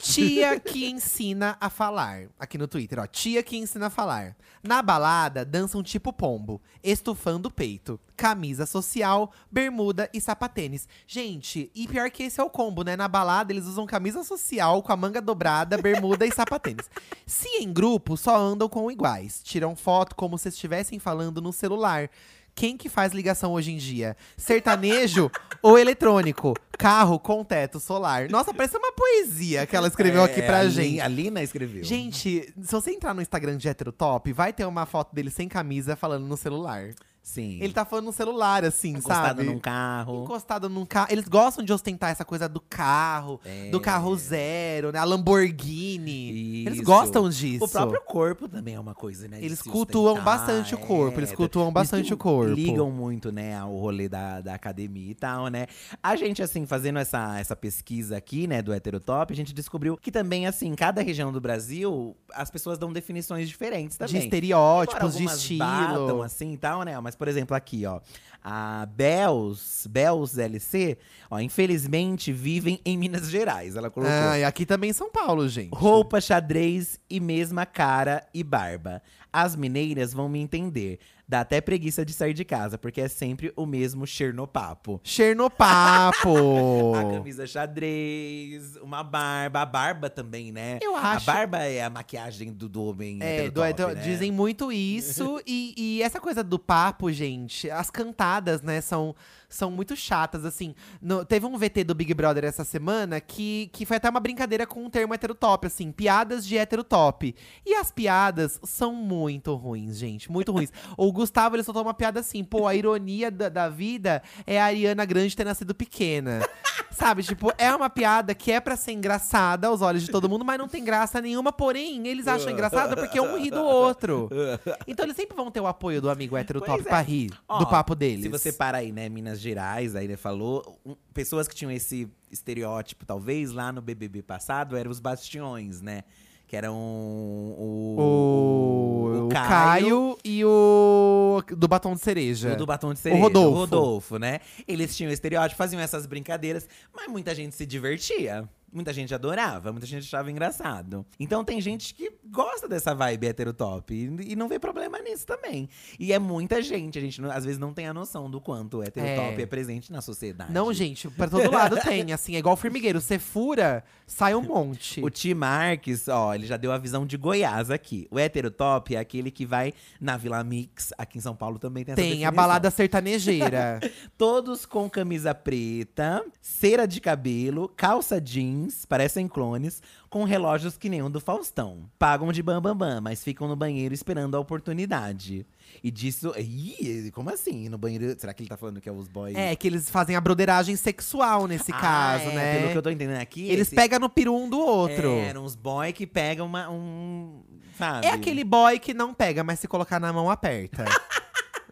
Tia 0.00 0.58
que 0.60 0.86
ensina 0.88 1.56
a 1.60 1.70
falar. 1.70 2.28
Aqui 2.38 2.56
no 2.58 2.68
Twitter, 2.68 2.98
ó. 2.98 3.06
Tia 3.06 3.42
que 3.42 3.56
ensina 3.56 3.86
a 3.86 3.90
falar. 3.90 4.36
Na 4.62 4.82
balada, 4.82 5.44
dançam 5.44 5.82
tipo 5.82 6.12
pombo, 6.12 6.60
estufando 6.82 7.48
o 7.48 7.50
peito. 7.50 7.98
Camisa 8.18 8.66
social, 8.66 9.30
bermuda 9.48 10.10
e 10.12 10.20
sapatênis. 10.20 10.88
Gente, 11.06 11.70
e 11.72 11.86
pior 11.86 12.10
que 12.10 12.24
esse 12.24 12.40
é 12.40 12.42
o 12.42 12.50
combo, 12.50 12.82
né? 12.82 12.96
Na 12.96 13.06
balada, 13.06 13.52
eles 13.52 13.64
usam 13.64 13.86
camisa 13.86 14.24
social 14.24 14.82
com 14.82 14.92
a 14.92 14.96
manga 14.96 15.20
dobrada, 15.22 15.78
bermuda 15.78 16.26
e 16.26 16.32
sapatênis. 16.34 16.90
Se 17.24 17.48
em 17.62 17.72
grupo, 17.72 18.16
só 18.16 18.36
andam 18.36 18.68
com 18.68 18.90
iguais. 18.90 19.40
Tiram 19.44 19.76
foto 19.76 20.16
como 20.16 20.36
se 20.36 20.48
estivessem 20.48 20.98
falando 20.98 21.40
no 21.40 21.52
celular. 21.52 22.10
Quem 22.56 22.76
que 22.76 22.88
faz 22.88 23.12
ligação 23.12 23.52
hoje 23.52 23.70
em 23.70 23.76
dia? 23.76 24.16
Sertanejo 24.36 25.30
ou 25.62 25.78
eletrônico? 25.78 26.54
Carro 26.76 27.20
com 27.20 27.44
teto 27.44 27.78
solar. 27.78 28.28
Nossa, 28.28 28.52
parece 28.52 28.76
uma 28.76 28.90
poesia 28.92 29.64
que 29.64 29.76
ela 29.76 29.86
escreveu 29.86 30.24
aqui 30.24 30.40
É, 30.40 30.46
pra 30.46 30.58
a 30.58 30.62
Lin- 30.64 30.70
gente. 30.72 31.00
A 31.00 31.06
Lina 31.06 31.40
escreveu. 31.42 31.84
Gente, 31.84 32.52
se 32.60 32.72
você 32.72 32.90
entrar 32.90 33.14
no 33.14 33.22
Instagram 33.22 33.56
de 33.56 33.68
Heterotop, 33.68 34.32
vai 34.32 34.52
ter 34.52 34.64
uma 34.64 34.86
foto 34.86 35.14
dele 35.14 35.30
sem 35.30 35.46
camisa 35.48 35.94
falando 35.94 36.26
no 36.26 36.36
celular. 36.36 36.90
Sim. 37.28 37.58
Ele 37.60 37.74
tá 37.74 37.84
falando 37.84 38.06
no 38.06 38.12
celular, 38.12 38.64
assim, 38.64 38.88
encostado 38.88 39.26
sabe? 39.26 39.44
num 39.44 39.58
carro. 39.58 40.22
Encostado 40.24 40.70
num 40.70 40.86
carro. 40.86 41.08
Eles 41.10 41.28
gostam 41.28 41.62
de 41.62 41.70
ostentar 41.70 42.10
essa 42.10 42.24
coisa 42.24 42.48
do 42.48 42.58
carro, 42.58 43.38
É. 43.44 43.68
do 43.68 43.78
carro 43.78 44.16
zero, 44.16 44.90
né? 44.90 44.98
A 44.98 45.04
Lamborghini. 45.04 46.62
Eles 46.64 46.76
Isso. 46.76 46.84
gostam 46.84 47.28
disso. 47.28 47.66
O 47.66 47.68
próprio 47.68 48.00
corpo 48.00 48.48
também 48.48 48.76
é 48.76 48.80
uma 48.80 48.94
coisa, 48.94 49.28
né? 49.28 49.38
Eles 49.42 49.60
cultuam 49.60 50.24
bastante 50.24 50.74
o 50.74 50.78
corpo, 50.78 51.20
eles 51.20 51.30
é, 51.30 51.36
cultuam 51.36 51.66
eles 51.66 51.74
bastante 51.74 52.14
o 52.14 52.16
corpo. 52.16 52.54
Ligam 52.54 52.90
muito, 52.90 53.30
né, 53.30 53.58
ao 53.58 53.76
rolê 53.76 54.08
da, 54.08 54.40
da 54.40 54.54
academia 54.54 55.10
e 55.10 55.14
tal, 55.14 55.48
né? 55.48 55.66
A 56.02 56.16
gente, 56.16 56.42
assim, 56.42 56.64
fazendo 56.64 56.98
essa, 56.98 57.38
essa 57.38 57.54
pesquisa 57.54 58.16
aqui, 58.16 58.46
né, 58.46 58.62
do 58.62 58.72
Heterotop, 58.72 59.30
a 59.30 59.36
gente 59.36 59.52
descobriu 59.52 59.98
que 59.98 60.10
também, 60.10 60.46
assim, 60.46 60.68
em 60.68 60.74
cada 60.74 61.02
região 61.02 61.30
do 61.30 61.42
Brasil, 61.42 62.16
as 62.32 62.50
pessoas 62.50 62.78
dão 62.78 62.90
definições 62.90 63.46
diferentes 63.46 63.98
também. 63.98 64.14
De 64.14 64.24
estereótipos, 64.24 65.14
de 65.14 65.24
estilo. 65.24 65.58
batam, 65.58 66.22
assim 66.22 66.54
e 66.54 66.56
tal, 66.56 66.84
né? 66.84 66.98
Mas, 67.00 67.17
por 67.18 67.28
exemplo, 67.28 67.56
aqui, 67.56 67.84
ó. 67.84 68.00
A 68.42 68.86
Bells, 68.86 69.86
Bells 69.88 70.40
LC, 70.40 70.96
ó, 71.30 71.38
infelizmente 71.40 72.32
vivem 72.32 72.80
em 72.84 72.96
Minas 72.96 73.28
Gerais. 73.30 73.76
Ela 73.76 73.90
colocou. 73.90 74.14
Ah, 74.14 74.38
e 74.38 74.44
aqui 74.44 74.64
também 74.64 74.90
em 74.90 74.94
São 74.94 75.10
Paulo, 75.10 75.48
gente. 75.48 75.70
Roupa, 75.74 76.20
xadrez 76.20 76.98
e 77.10 77.20
mesma 77.20 77.66
cara 77.66 78.26
e 78.32 78.42
barba. 78.42 79.02
As 79.32 79.54
mineiras 79.54 80.12
vão 80.14 80.28
me 80.28 80.38
entender. 80.38 80.98
Dá 81.30 81.40
até 81.40 81.60
preguiça 81.60 82.06
de 82.06 82.14
sair 82.14 82.32
de 82.32 82.42
casa, 82.42 82.78
porque 82.78 83.02
é 83.02 83.08
sempre 83.08 83.52
o 83.54 83.66
mesmo 83.66 84.06
Chernopapo. 84.06 84.98
Chernopapo. 85.04 86.94
A 86.96 87.04
camisa 87.12 87.46
xadrez, 87.46 88.76
uma 88.76 89.02
barba. 89.02 89.60
A 89.60 89.66
barba 89.66 90.08
também, 90.08 90.50
né? 90.52 90.78
Eu 90.80 90.96
acho- 90.96 91.30
A 91.30 91.34
barba 91.34 91.58
é 91.58 91.82
a 91.84 91.90
maquiagem 91.90 92.52
do, 92.52 92.68
do 92.68 92.82
homem 92.84 93.18
É, 93.20 93.50
do, 93.50 93.60
do- 93.74 93.88
né? 93.88 93.94
dizem 94.02 94.32
muito 94.32 94.72
isso. 94.72 95.40
e, 95.46 95.74
e 95.76 96.02
essa 96.02 96.18
coisa 96.20 96.42
do 96.42 96.58
papo, 96.58 97.12
gente, 97.12 97.70
as 97.70 97.90
cantadas, 97.90 98.37
né, 98.62 98.80
são, 98.80 99.14
são 99.48 99.70
muito 99.70 99.96
chatas, 99.96 100.44
assim. 100.44 100.74
No- 101.00 101.24
teve 101.24 101.46
um 101.46 101.56
VT 101.56 101.84
do 101.84 101.94
Big 101.94 102.12
Brother 102.12 102.44
essa 102.44 102.64
semana 102.64 103.20
que, 103.20 103.70
que 103.72 103.86
foi 103.86 103.96
até 103.96 104.08
uma 104.10 104.20
brincadeira 104.20 104.66
com 104.66 104.84
o 104.84 104.90
termo 104.90 105.14
heterotop, 105.14 105.66
assim, 105.66 105.90
piadas 105.90 106.46
de 106.46 106.56
heterotop. 106.56 107.34
E 107.64 107.74
as 107.74 107.90
piadas 107.90 108.60
são 108.64 108.94
muito 108.94 109.54
ruins, 109.54 109.96
gente, 109.96 110.30
muito 110.30 110.52
ruins. 110.52 110.70
o 110.96 111.10
Gustavo, 111.10 111.56
ele 111.56 111.62
soltou 111.62 111.82
uma 111.82 111.94
piada 111.94 112.20
assim, 112.20 112.44
pô, 112.44 112.66
a 112.66 112.74
ironia 112.74 113.30
da, 113.30 113.48
da 113.48 113.68
vida 113.68 114.22
é 114.46 114.60
a 114.60 114.66
Ariana 114.66 115.04
Grande 115.04 115.34
ter 115.34 115.44
nascido 115.44 115.74
pequena. 115.74 116.40
Sabe, 116.90 117.22
tipo, 117.22 117.52
é 117.56 117.72
uma 117.74 117.88
piada 117.88 118.34
que 118.34 118.50
é 118.50 118.60
pra 118.60 118.76
ser 118.76 118.92
engraçada 118.92 119.68
aos 119.68 119.82
olhos 119.82 120.02
de 120.02 120.10
todo 120.10 120.28
mundo, 120.28 120.44
mas 120.44 120.58
não 120.58 120.66
tem 120.66 120.82
graça 120.82 121.20
nenhuma, 121.20 121.52
porém, 121.52 122.06
eles 122.08 122.26
acham 122.26 122.50
engraçado 122.50 122.96
porque 122.96 123.20
um 123.20 123.38
ri 123.38 123.50
do 123.50 123.62
outro. 123.62 124.28
Então 124.86 125.04
eles 125.04 125.16
sempre 125.16 125.36
vão 125.36 125.50
ter 125.50 125.60
o 125.60 125.66
apoio 125.66 126.00
do 126.00 126.08
amigo 126.10 126.36
hétero 126.36 126.60
top 126.60 126.80
é. 126.80 126.82
pra 126.82 127.00
rir 127.00 127.30
Ó, 127.48 127.58
do 127.58 127.66
papo 127.66 127.94
deles. 127.94 128.22
Se 128.22 128.28
você 128.28 128.52
para 128.52 128.78
aí, 128.78 128.90
né, 128.90 129.08
Minas 129.08 129.37
Gerais, 129.40 129.94
aí 129.96 130.04
ele 130.04 130.16
falou, 130.16 130.78
um, 130.84 130.94
pessoas 131.12 131.46
que 131.48 131.54
tinham 131.54 131.70
esse 131.70 132.08
estereótipo, 132.30 133.04
talvez, 133.06 133.52
lá 133.52 133.72
no 133.72 133.80
BBB 133.80 134.22
passado, 134.22 134.76
eram 134.76 134.90
os 134.90 135.00
bastiões, 135.00 135.80
né? 135.80 136.04
Que 136.46 136.56
eram 136.56 136.74
o, 136.74 137.96
O, 137.98 139.26
o 139.26 139.28
Caio, 139.28 140.16
e 140.24 140.42
o 140.44 141.42
do 141.56 141.68
batom 141.68 141.94
de 141.94 142.00
cereja. 142.00 142.54
O 142.54 142.56
do 142.56 142.66
batom 142.66 142.94
de 142.94 143.00
cereja. 143.00 143.22
Rodolfo. 143.22 143.50
O 143.50 143.54
Rodolfo, 143.54 144.18
né? 144.18 144.40
Eles 144.66 144.96
tinham 144.96 145.12
estereótipo, 145.12 145.58
faziam 145.58 145.80
essas 145.80 146.06
brincadeiras, 146.06 146.66
mas 146.94 147.06
muita 147.08 147.34
gente 147.34 147.54
se 147.54 147.66
divertia. 147.66 148.48
Muita 148.72 148.92
gente 148.92 149.14
adorava, 149.14 149.72
muita 149.72 149.86
gente 149.86 150.04
achava 150.04 150.30
engraçado. 150.30 151.04
Então 151.18 151.42
tem 151.44 151.60
gente 151.60 151.94
que 151.94 152.12
gosta 152.26 152.68
dessa 152.68 152.94
vibe 152.94 153.26
heterotop 153.26 153.94
e, 153.94 154.32
e 154.32 154.36
não 154.36 154.46
vê 154.48 154.58
problema 154.58 154.98
nisso 154.98 155.26
também. 155.26 155.68
E 155.98 156.12
é 156.12 156.18
muita 156.18 156.60
gente, 156.60 156.98
a 156.98 157.00
gente 157.00 157.20
não- 157.20 157.30
às 157.30 157.44
vezes 157.44 157.58
não 157.58 157.72
tem 157.72 157.86
a 157.86 157.94
noção 157.94 158.30
do 158.30 158.40
quanto 158.40 158.78
o 158.78 158.82
heterotop 158.84 159.40
É. 159.40 159.42
é, 159.42 159.46
presente 159.46 159.90
na 159.90 160.00
sociedade. 160.02 160.52
Não, 160.52 160.72
gente, 160.72 161.08
pra 161.08 161.28
todo 161.28 161.50
lado 161.50 161.76
tem, 161.80 162.12
assim, 162.12 162.34
é 162.36 162.38
igual 162.38 162.56
formigueiro. 162.56 163.00
Você 163.00 163.18
fura, 163.18 163.82
sai 164.06 164.34
um 164.34 164.42
monte. 164.42 165.02
O 165.02 165.08
Ti 165.08 165.32
Marques, 165.34 166.06
ó, 166.08 166.34
ele 166.34 166.46
já 166.46 166.56
deu 166.56 166.70
a 166.70 166.76
visão 166.78 167.06
de 167.06 167.16
Goiás 167.16 167.70
aqui. 167.70 168.06
O 168.10 168.18
heterotop 168.18 168.94
é 168.94 168.98
aquele 168.98 169.30
que 169.30 169.46
vai 169.46 169.72
na 170.00 170.16
Vila 170.16 170.44
Mix, 170.44 170.92
aqui 170.98 171.16
em 171.18 171.20
São 171.20 171.34
Paulo 171.34 171.58
também 171.58 171.84
tem 171.84 171.92
essa 171.92 172.00
Tem 172.02 172.08
a 172.10 172.12
definição. 172.30 172.34
balada 172.34 172.70
sertanejeira. 172.70 173.80
Todos 174.18 174.66
com 174.66 174.88
camisa 174.90 175.34
preta, 175.34 176.24
cera 176.40 176.86
de 176.86 177.00
cabelo, 177.00 177.68
calça 177.76 178.20
jeans, 178.20 178.57
parecem 178.88 179.26
clones, 179.28 179.82
com 180.08 180.24
relógios 180.24 180.76
que 180.76 180.88
nem 180.88 181.02
o 181.02 181.08
do 181.08 181.20
Faustão. 181.20 181.88
Pagam 181.98 182.32
de 182.32 182.42
bam 182.42 182.60
bam 182.60 182.76
bam, 182.76 183.00
mas 183.00 183.22
ficam 183.22 183.46
no 183.48 183.54
banheiro 183.56 183.94
esperando 183.94 184.36
a 184.36 184.40
oportunidade. 184.40 185.46
E 185.82 185.90
disso. 185.90 186.32
Ih, 186.38 187.10
como 187.12 187.30
assim? 187.30 187.68
No 187.68 187.76
banheiro. 187.78 188.14
Será 188.18 188.32
que 188.32 188.42
ele 188.42 188.48
tá 188.48 188.56
falando 188.56 188.80
que 188.80 188.88
é 188.88 188.92
os 188.92 189.08
boys? 189.08 189.36
é, 189.36 189.54
que 189.54 189.66
eles 189.68 189.90
fazem 189.90 190.16
a 190.16 190.20
broderagem 190.20 190.74
sexual 190.76 191.46
nesse 191.46 191.70
Ah, 191.72 191.78
caso, 191.80 192.24
é, 192.30 192.34
né? 192.34 192.58
Pelo 192.58 192.72
que 192.72 192.78
eu 192.78 192.82
tô 192.82 192.90
entendendo 192.90 193.20
aqui. 193.20 193.42
Eles 193.48 193.68
esse- 193.68 193.76
pegam 193.76 193.98
no 193.98 194.08
peru 194.08 194.34
um 194.34 194.48
do 194.48 194.58
outro. 194.58 195.08
É, 195.10 195.26
eram 195.28 195.44
uns 195.44 195.54
boy 195.54 195.92
que 195.92 196.06
pegam 196.06 196.46
uma, 196.46 196.70
um. 196.70 197.42
Sabe? 197.76 198.06
É 198.06 198.10
aquele 198.10 198.42
boy 198.44 198.78
que 198.78 198.92
não 198.94 199.14
pega, 199.14 199.44
mas 199.44 199.60
se 199.60 199.68
colocar 199.68 200.00
na 200.00 200.12
mão 200.12 200.30
aperta. 200.30 200.84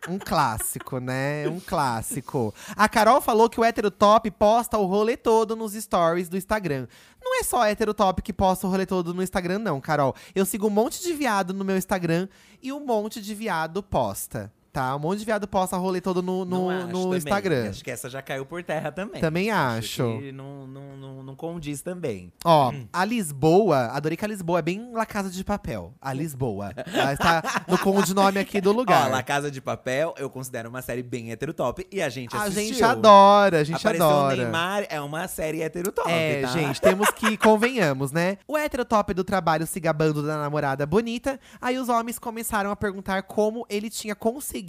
Um 0.08 0.18
clássico, 0.18 0.98
né? 0.98 1.48
Um 1.48 1.58
clássico. 1.58 2.54
A 2.76 2.88
Carol 2.88 3.20
falou 3.20 3.50
que 3.50 3.60
o 3.60 3.64
hétero 3.64 3.90
top 3.90 4.30
posta 4.30 4.78
o 4.78 4.86
rolê 4.86 5.16
todo 5.16 5.56
nos 5.56 5.72
stories 5.72 6.28
do 6.28 6.36
Instagram. 6.36 6.86
Não 7.22 7.40
é 7.40 7.42
só 7.42 7.64
hétero 7.64 7.92
top 7.92 8.22
que 8.22 8.32
posta 8.32 8.66
o 8.66 8.70
rolê 8.70 8.86
todo 8.86 9.12
no 9.12 9.22
Instagram, 9.22 9.58
não, 9.58 9.80
Carol. 9.80 10.14
Eu 10.34 10.46
sigo 10.46 10.68
um 10.68 10.70
monte 10.70 11.02
de 11.02 11.12
viado 11.12 11.52
no 11.52 11.64
meu 11.64 11.76
Instagram 11.76 12.28
e 12.62 12.72
um 12.72 12.84
monte 12.86 13.20
de 13.20 13.34
viado 13.34 13.82
posta. 13.82 14.52
Tá? 14.76 14.94
Um 14.94 14.98
monte 14.98 15.20
de 15.20 15.24
viado 15.24 15.48
posta 15.48 15.74
rolê 15.78 16.02
todo 16.02 16.20
no, 16.22 16.44
no, 16.44 16.68
acho 16.68 16.86
no 16.88 17.02
também. 17.04 17.16
Instagram. 17.16 17.70
Acho 17.70 17.82
que 17.82 17.90
essa 17.90 18.10
já 18.10 18.20
caiu 18.20 18.44
por 18.44 18.62
terra 18.62 18.92
também. 18.92 19.22
Também 19.22 19.50
acho. 19.50 20.18
que 20.18 20.32
não, 20.32 20.66
não, 20.66 20.96
não, 20.98 21.22
não 21.22 21.34
condiz 21.34 21.80
também. 21.80 22.30
Ó, 22.44 22.74
a 22.92 23.04
Lisboa, 23.06 23.86
adorei 23.94 24.18
que 24.18 24.24
a 24.26 24.28
Lisboa 24.28 24.58
é 24.58 24.62
bem 24.62 24.90
La 24.92 25.06
Casa 25.06 25.30
de 25.30 25.42
Papel. 25.42 25.94
A 25.98 26.12
Lisboa. 26.12 26.74
Ela 26.92 27.14
está 27.14 27.42
no 27.66 27.78
codinome 27.78 28.38
aqui 28.38 28.60
do 28.60 28.70
lugar. 28.70 29.06
Ó, 29.08 29.12
La 29.12 29.22
Casa 29.22 29.50
de 29.50 29.62
Papel, 29.62 30.14
eu 30.18 30.28
considero 30.28 30.68
uma 30.68 30.82
série 30.82 31.02
bem 31.02 31.30
heterotop 31.30 31.86
e 31.90 32.02
a 32.02 32.10
gente 32.10 32.36
a 32.36 32.42
assistiu. 32.42 32.74
gente 32.74 32.84
adora, 32.84 33.60
a 33.60 33.64
gente 33.64 33.76
Apareceu 33.78 34.06
adora. 34.06 34.34
o 34.34 34.36
Neymar, 34.36 34.86
é 34.90 35.00
uma 35.00 35.26
série 35.26 35.62
heterotop, 35.62 36.10
É, 36.10 36.42
tá? 36.42 36.48
gente, 36.48 36.82
temos 36.82 37.08
que 37.12 37.38
convenhamos, 37.38 38.12
né? 38.12 38.36
O 38.46 38.58
heterotop 38.58 39.14
do 39.14 39.24
trabalho 39.24 39.66
se 39.66 39.80
gabando 39.80 40.22
da 40.22 40.36
namorada 40.36 40.84
bonita, 40.84 41.40
aí 41.62 41.78
os 41.78 41.88
homens 41.88 42.18
começaram 42.18 42.70
a 42.70 42.76
perguntar 42.76 43.22
como 43.22 43.64
ele 43.70 43.88
tinha 43.88 44.14
conseguido. 44.14 44.65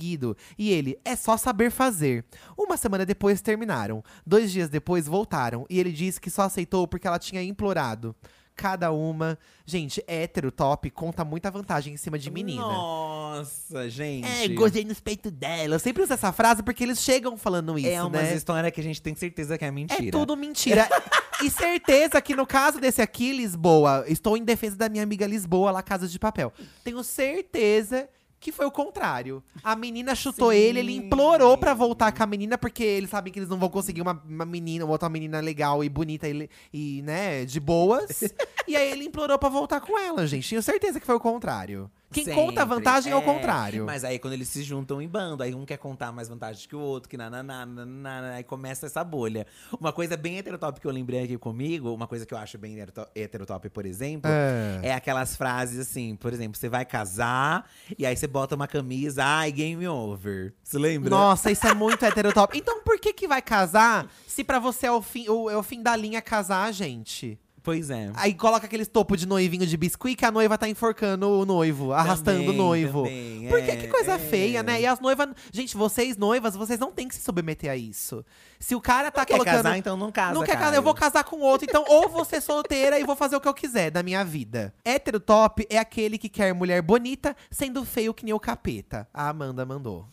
E 0.57 0.71
ele, 0.71 0.99
é 1.03 1.15
só 1.15 1.37
saber 1.37 1.71
fazer. 1.71 2.25
Uma 2.57 2.77
semana 2.77 3.05
depois 3.05 3.41
terminaram. 3.41 4.03
Dois 4.25 4.51
dias 4.51 4.69
depois 4.69 5.07
voltaram. 5.07 5.65
E 5.69 5.79
ele 5.79 5.91
disse 5.91 6.21
que 6.21 6.29
só 6.29 6.43
aceitou 6.43 6.87
porque 6.87 7.07
ela 7.07 7.19
tinha 7.19 7.41
implorado. 7.41 8.15
Cada 8.55 8.91
uma. 8.91 9.37
Gente, 9.67 10.03
hétero 10.07 10.51
top 10.51 10.89
conta 10.89 11.23
muita 11.23 11.51
vantagem 11.51 11.93
em 11.93 11.97
cima 11.97 12.17
de 12.17 12.31
menina. 12.31 12.61
Nossa, 12.61 13.87
gente. 13.87 14.27
É, 14.27 14.47
gozei 14.47 14.83
nos 14.83 14.99
peitos 14.99 15.31
dela. 15.31 15.75
Eu 15.75 15.79
sempre 15.79 16.01
uso 16.01 16.11
essa 16.11 16.31
frase 16.31 16.63
porque 16.63 16.83
eles 16.83 16.99
chegam 16.99 17.37
falando 17.37 17.77
isso, 17.77 17.87
É 17.87 18.01
uma 18.01 18.09
né? 18.09 18.35
história 18.35 18.71
que 18.71 18.81
a 18.81 18.83
gente 18.83 18.99
tem 18.99 19.13
certeza 19.13 19.59
que 19.59 19.63
é 19.65 19.69
mentira. 19.69 20.07
É 20.07 20.11
tudo 20.11 20.35
mentira. 20.35 20.89
e 21.43 21.51
certeza 21.51 22.19
que 22.19 22.35
no 22.35 22.47
caso 22.47 22.79
desse 22.79 22.99
aqui, 22.99 23.31
Lisboa, 23.31 24.03
estou 24.07 24.35
em 24.35 24.43
defesa 24.43 24.75
da 24.75 24.89
minha 24.89 25.03
amiga 25.03 25.27
Lisboa, 25.27 25.69
lá 25.69 25.83
Casa 25.83 26.07
de 26.07 26.17
Papel. 26.17 26.51
Tenho 26.83 27.03
certeza 27.03 28.09
que 28.39 28.51
foi 28.51 28.65
o 28.65 28.71
contrário. 28.71 29.43
A 29.63 29.75
menina 29.75 30.15
chutou 30.15 30.53
ele, 30.53 30.79
ele 30.79 30.95
implorou 30.95 31.57
pra 31.57 31.73
voltar 31.73 32.11
com 32.11 32.23
a 32.23 32.27
menina, 32.27 32.57
porque 32.57 32.83
eles 32.83 33.09
sabem 33.09 33.33
que 33.33 33.39
eles 33.39 33.49
não 33.49 33.57
vão 33.57 33.69
conseguir 33.69 34.01
uma, 34.01 34.21
uma 34.27 34.45
menina, 34.45 34.85
outra 34.85 35.09
menina 35.09 35.39
legal 35.39 35.83
e 35.83 35.89
bonita 35.89 36.27
e, 36.27 36.49
e 36.71 37.01
né, 37.03 37.45
de 37.45 37.59
boas. 37.59 38.21
e 38.67 38.75
aí 38.75 38.91
ele 38.91 39.05
implorou 39.05 39.37
pra 39.39 39.49
voltar 39.49 39.81
com 39.81 39.97
ela, 39.97 40.25
gente. 40.27 40.49
Tenho 40.49 40.61
certeza 40.61 40.99
que 40.99 41.05
foi 41.05 41.15
o 41.15 41.19
contrário. 41.19 41.89
Quem 42.11 42.23
Sempre. 42.23 42.41
conta 42.41 42.61
a 42.61 42.65
vantagem 42.65 43.11
é, 43.11 43.15
o 43.15 43.19
É, 43.19 43.21
contrário. 43.21 43.85
Mas 43.85 44.03
aí 44.05 44.17
quando 44.17 44.33
eles 44.33 44.47
se 44.47 44.63
juntam 44.63 45.01
em 45.01 45.07
bando, 45.09 45.43
aí 45.43 45.53
um 45.53 45.65
quer 45.65 45.77
contar 45.77 46.11
mais 46.11 46.29
vantagens 46.29 46.65
que 46.65 46.75
o 46.75 46.79
outro, 46.79 47.09
que 47.09 47.17
nananá, 47.17 47.65
nananá, 47.65 48.35
aí 48.35 48.43
começa 48.43 48.85
essa 48.85 49.03
bolha. 49.03 49.45
Uma 49.79 49.91
coisa 49.91 50.15
bem 50.15 50.37
heterotop 50.37 50.79
que 50.79 50.87
eu 50.87 50.91
lembrei 50.91 51.23
aqui 51.25 51.37
comigo, 51.37 51.93
uma 51.93 52.07
coisa 52.07 52.25
que 52.25 52.33
eu 52.33 52.37
acho 52.37 52.57
bem 52.57 52.79
heteroto- 52.79 53.11
heterotop, 53.13 53.69
por 53.69 53.85
exemplo, 53.85 54.31
É. 54.31 54.79
é 54.89 54.93
aquelas 54.93 55.35
frases 55.35 55.79
assim, 55.79 56.15
por 56.15 56.31
exemplo, 56.31 56.57
você 56.57 56.69
vai 56.69 56.85
casar 56.85 57.69
e 57.97 58.05
aí 58.05 58.15
você 58.15 58.25
bota 58.27 58.55
uma 58.55 58.67
camisa, 58.67 59.23
ai, 59.25 59.51
game 59.51 59.85
over. 59.87 60.53
Você 60.63 60.77
lembra? 60.77 61.09
Nossa, 61.09 61.51
isso 61.51 61.67
é 61.67 61.73
muito 61.73 62.03
heterotop. 62.05 62.57
Então 62.57 62.81
por 62.83 62.97
que 62.99 63.11
que 63.11 63.27
vai 63.27 63.41
casar 63.41 64.07
se 64.25 64.43
pra 64.45 64.59
você 64.59 64.87
é 64.87 64.91
o 64.91 65.01
fim, 65.01 65.25
é 65.27 65.57
o 65.57 65.63
fim 65.63 65.83
da 65.83 65.95
linha 65.95 66.21
casar, 66.21 66.71
gente? 66.71 67.37
Pois 67.67 67.89
é. 67.89 68.09
Aí 68.15 68.33
coloca 68.33 68.65
aqueles 68.65 68.87
topo 68.87 69.17
de 69.17 69.27
noivinho 69.27 69.67
de 69.67 69.75
biscuit 69.75 70.15
que 70.15 70.23
a 70.23 70.31
noiva 70.31 70.57
tá 70.57 70.69
enforcando 70.69 71.27
o 71.29 71.45
noivo, 71.45 71.91
arrastando 71.91 72.39
o 72.39 72.45
Também, 72.45 72.57
noivo. 72.57 73.03
também, 73.03 73.45
Porque 73.49 73.71
é, 73.71 73.75
que 73.75 73.87
coisa 73.89 74.13
é. 74.13 74.17
feia, 74.17 74.63
né? 74.63 74.79
E 74.79 74.85
as 74.85 75.01
noivas. 75.01 75.27
Gente, 75.51 75.75
vocês 75.75 76.15
noivas, 76.15 76.55
vocês 76.55 76.79
não 76.79 76.93
têm 76.93 77.09
que 77.09 77.15
se 77.15 77.19
submeter 77.21 77.69
a 77.69 77.75
isso. 77.75 78.23
Se 78.57 78.73
o 78.73 78.79
cara 78.79 79.11
tá 79.11 79.25
Quer 79.25 79.33
colocando. 79.33 79.55
casar, 79.55 79.77
então 79.77 79.97
não 79.97 80.13
casa, 80.13 80.33
não 80.33 80.43
quer 80.45 80.57
casar, 80.57 80.77
eu 80.77 80.81
vou 80.81 80.93
casar 80.93 81.25
com 81.25 81.41
outro. 81.41 81.67
Então, 81.69 81.83
ou 81.89 82.07
vou 82.07 82.23
ser 82.23 82.39
solteira 82.39 82.97
e 82.97 83.03
vou 83.03 83.17
fazer 83.17 83.35
o 83.35 83.41
que 83.41 83.49
eu 83.49 83.53
quiser 83.53 83.91
da 83.91 84.01
minha 84.01 84.23
vida. 84.23 84.73
Hétero 84.85 85.19
top 85.19 85.67
é 85.69 85.77
aquele 85.77 86.17
que 86.17 86.29
quer 86.29 86.53
mulher 86.53 86.81
bonita, 86.81 87.35
sendo 87.51 87.83
feio 87.83 88.13
que 88.13 88.23
nem 88.23 88.33
o 88.33 88.39
capeta. 88.39 89.09
A 89.13 89.27
Amanda 89.27 89.65
mandou. 89.65 90.07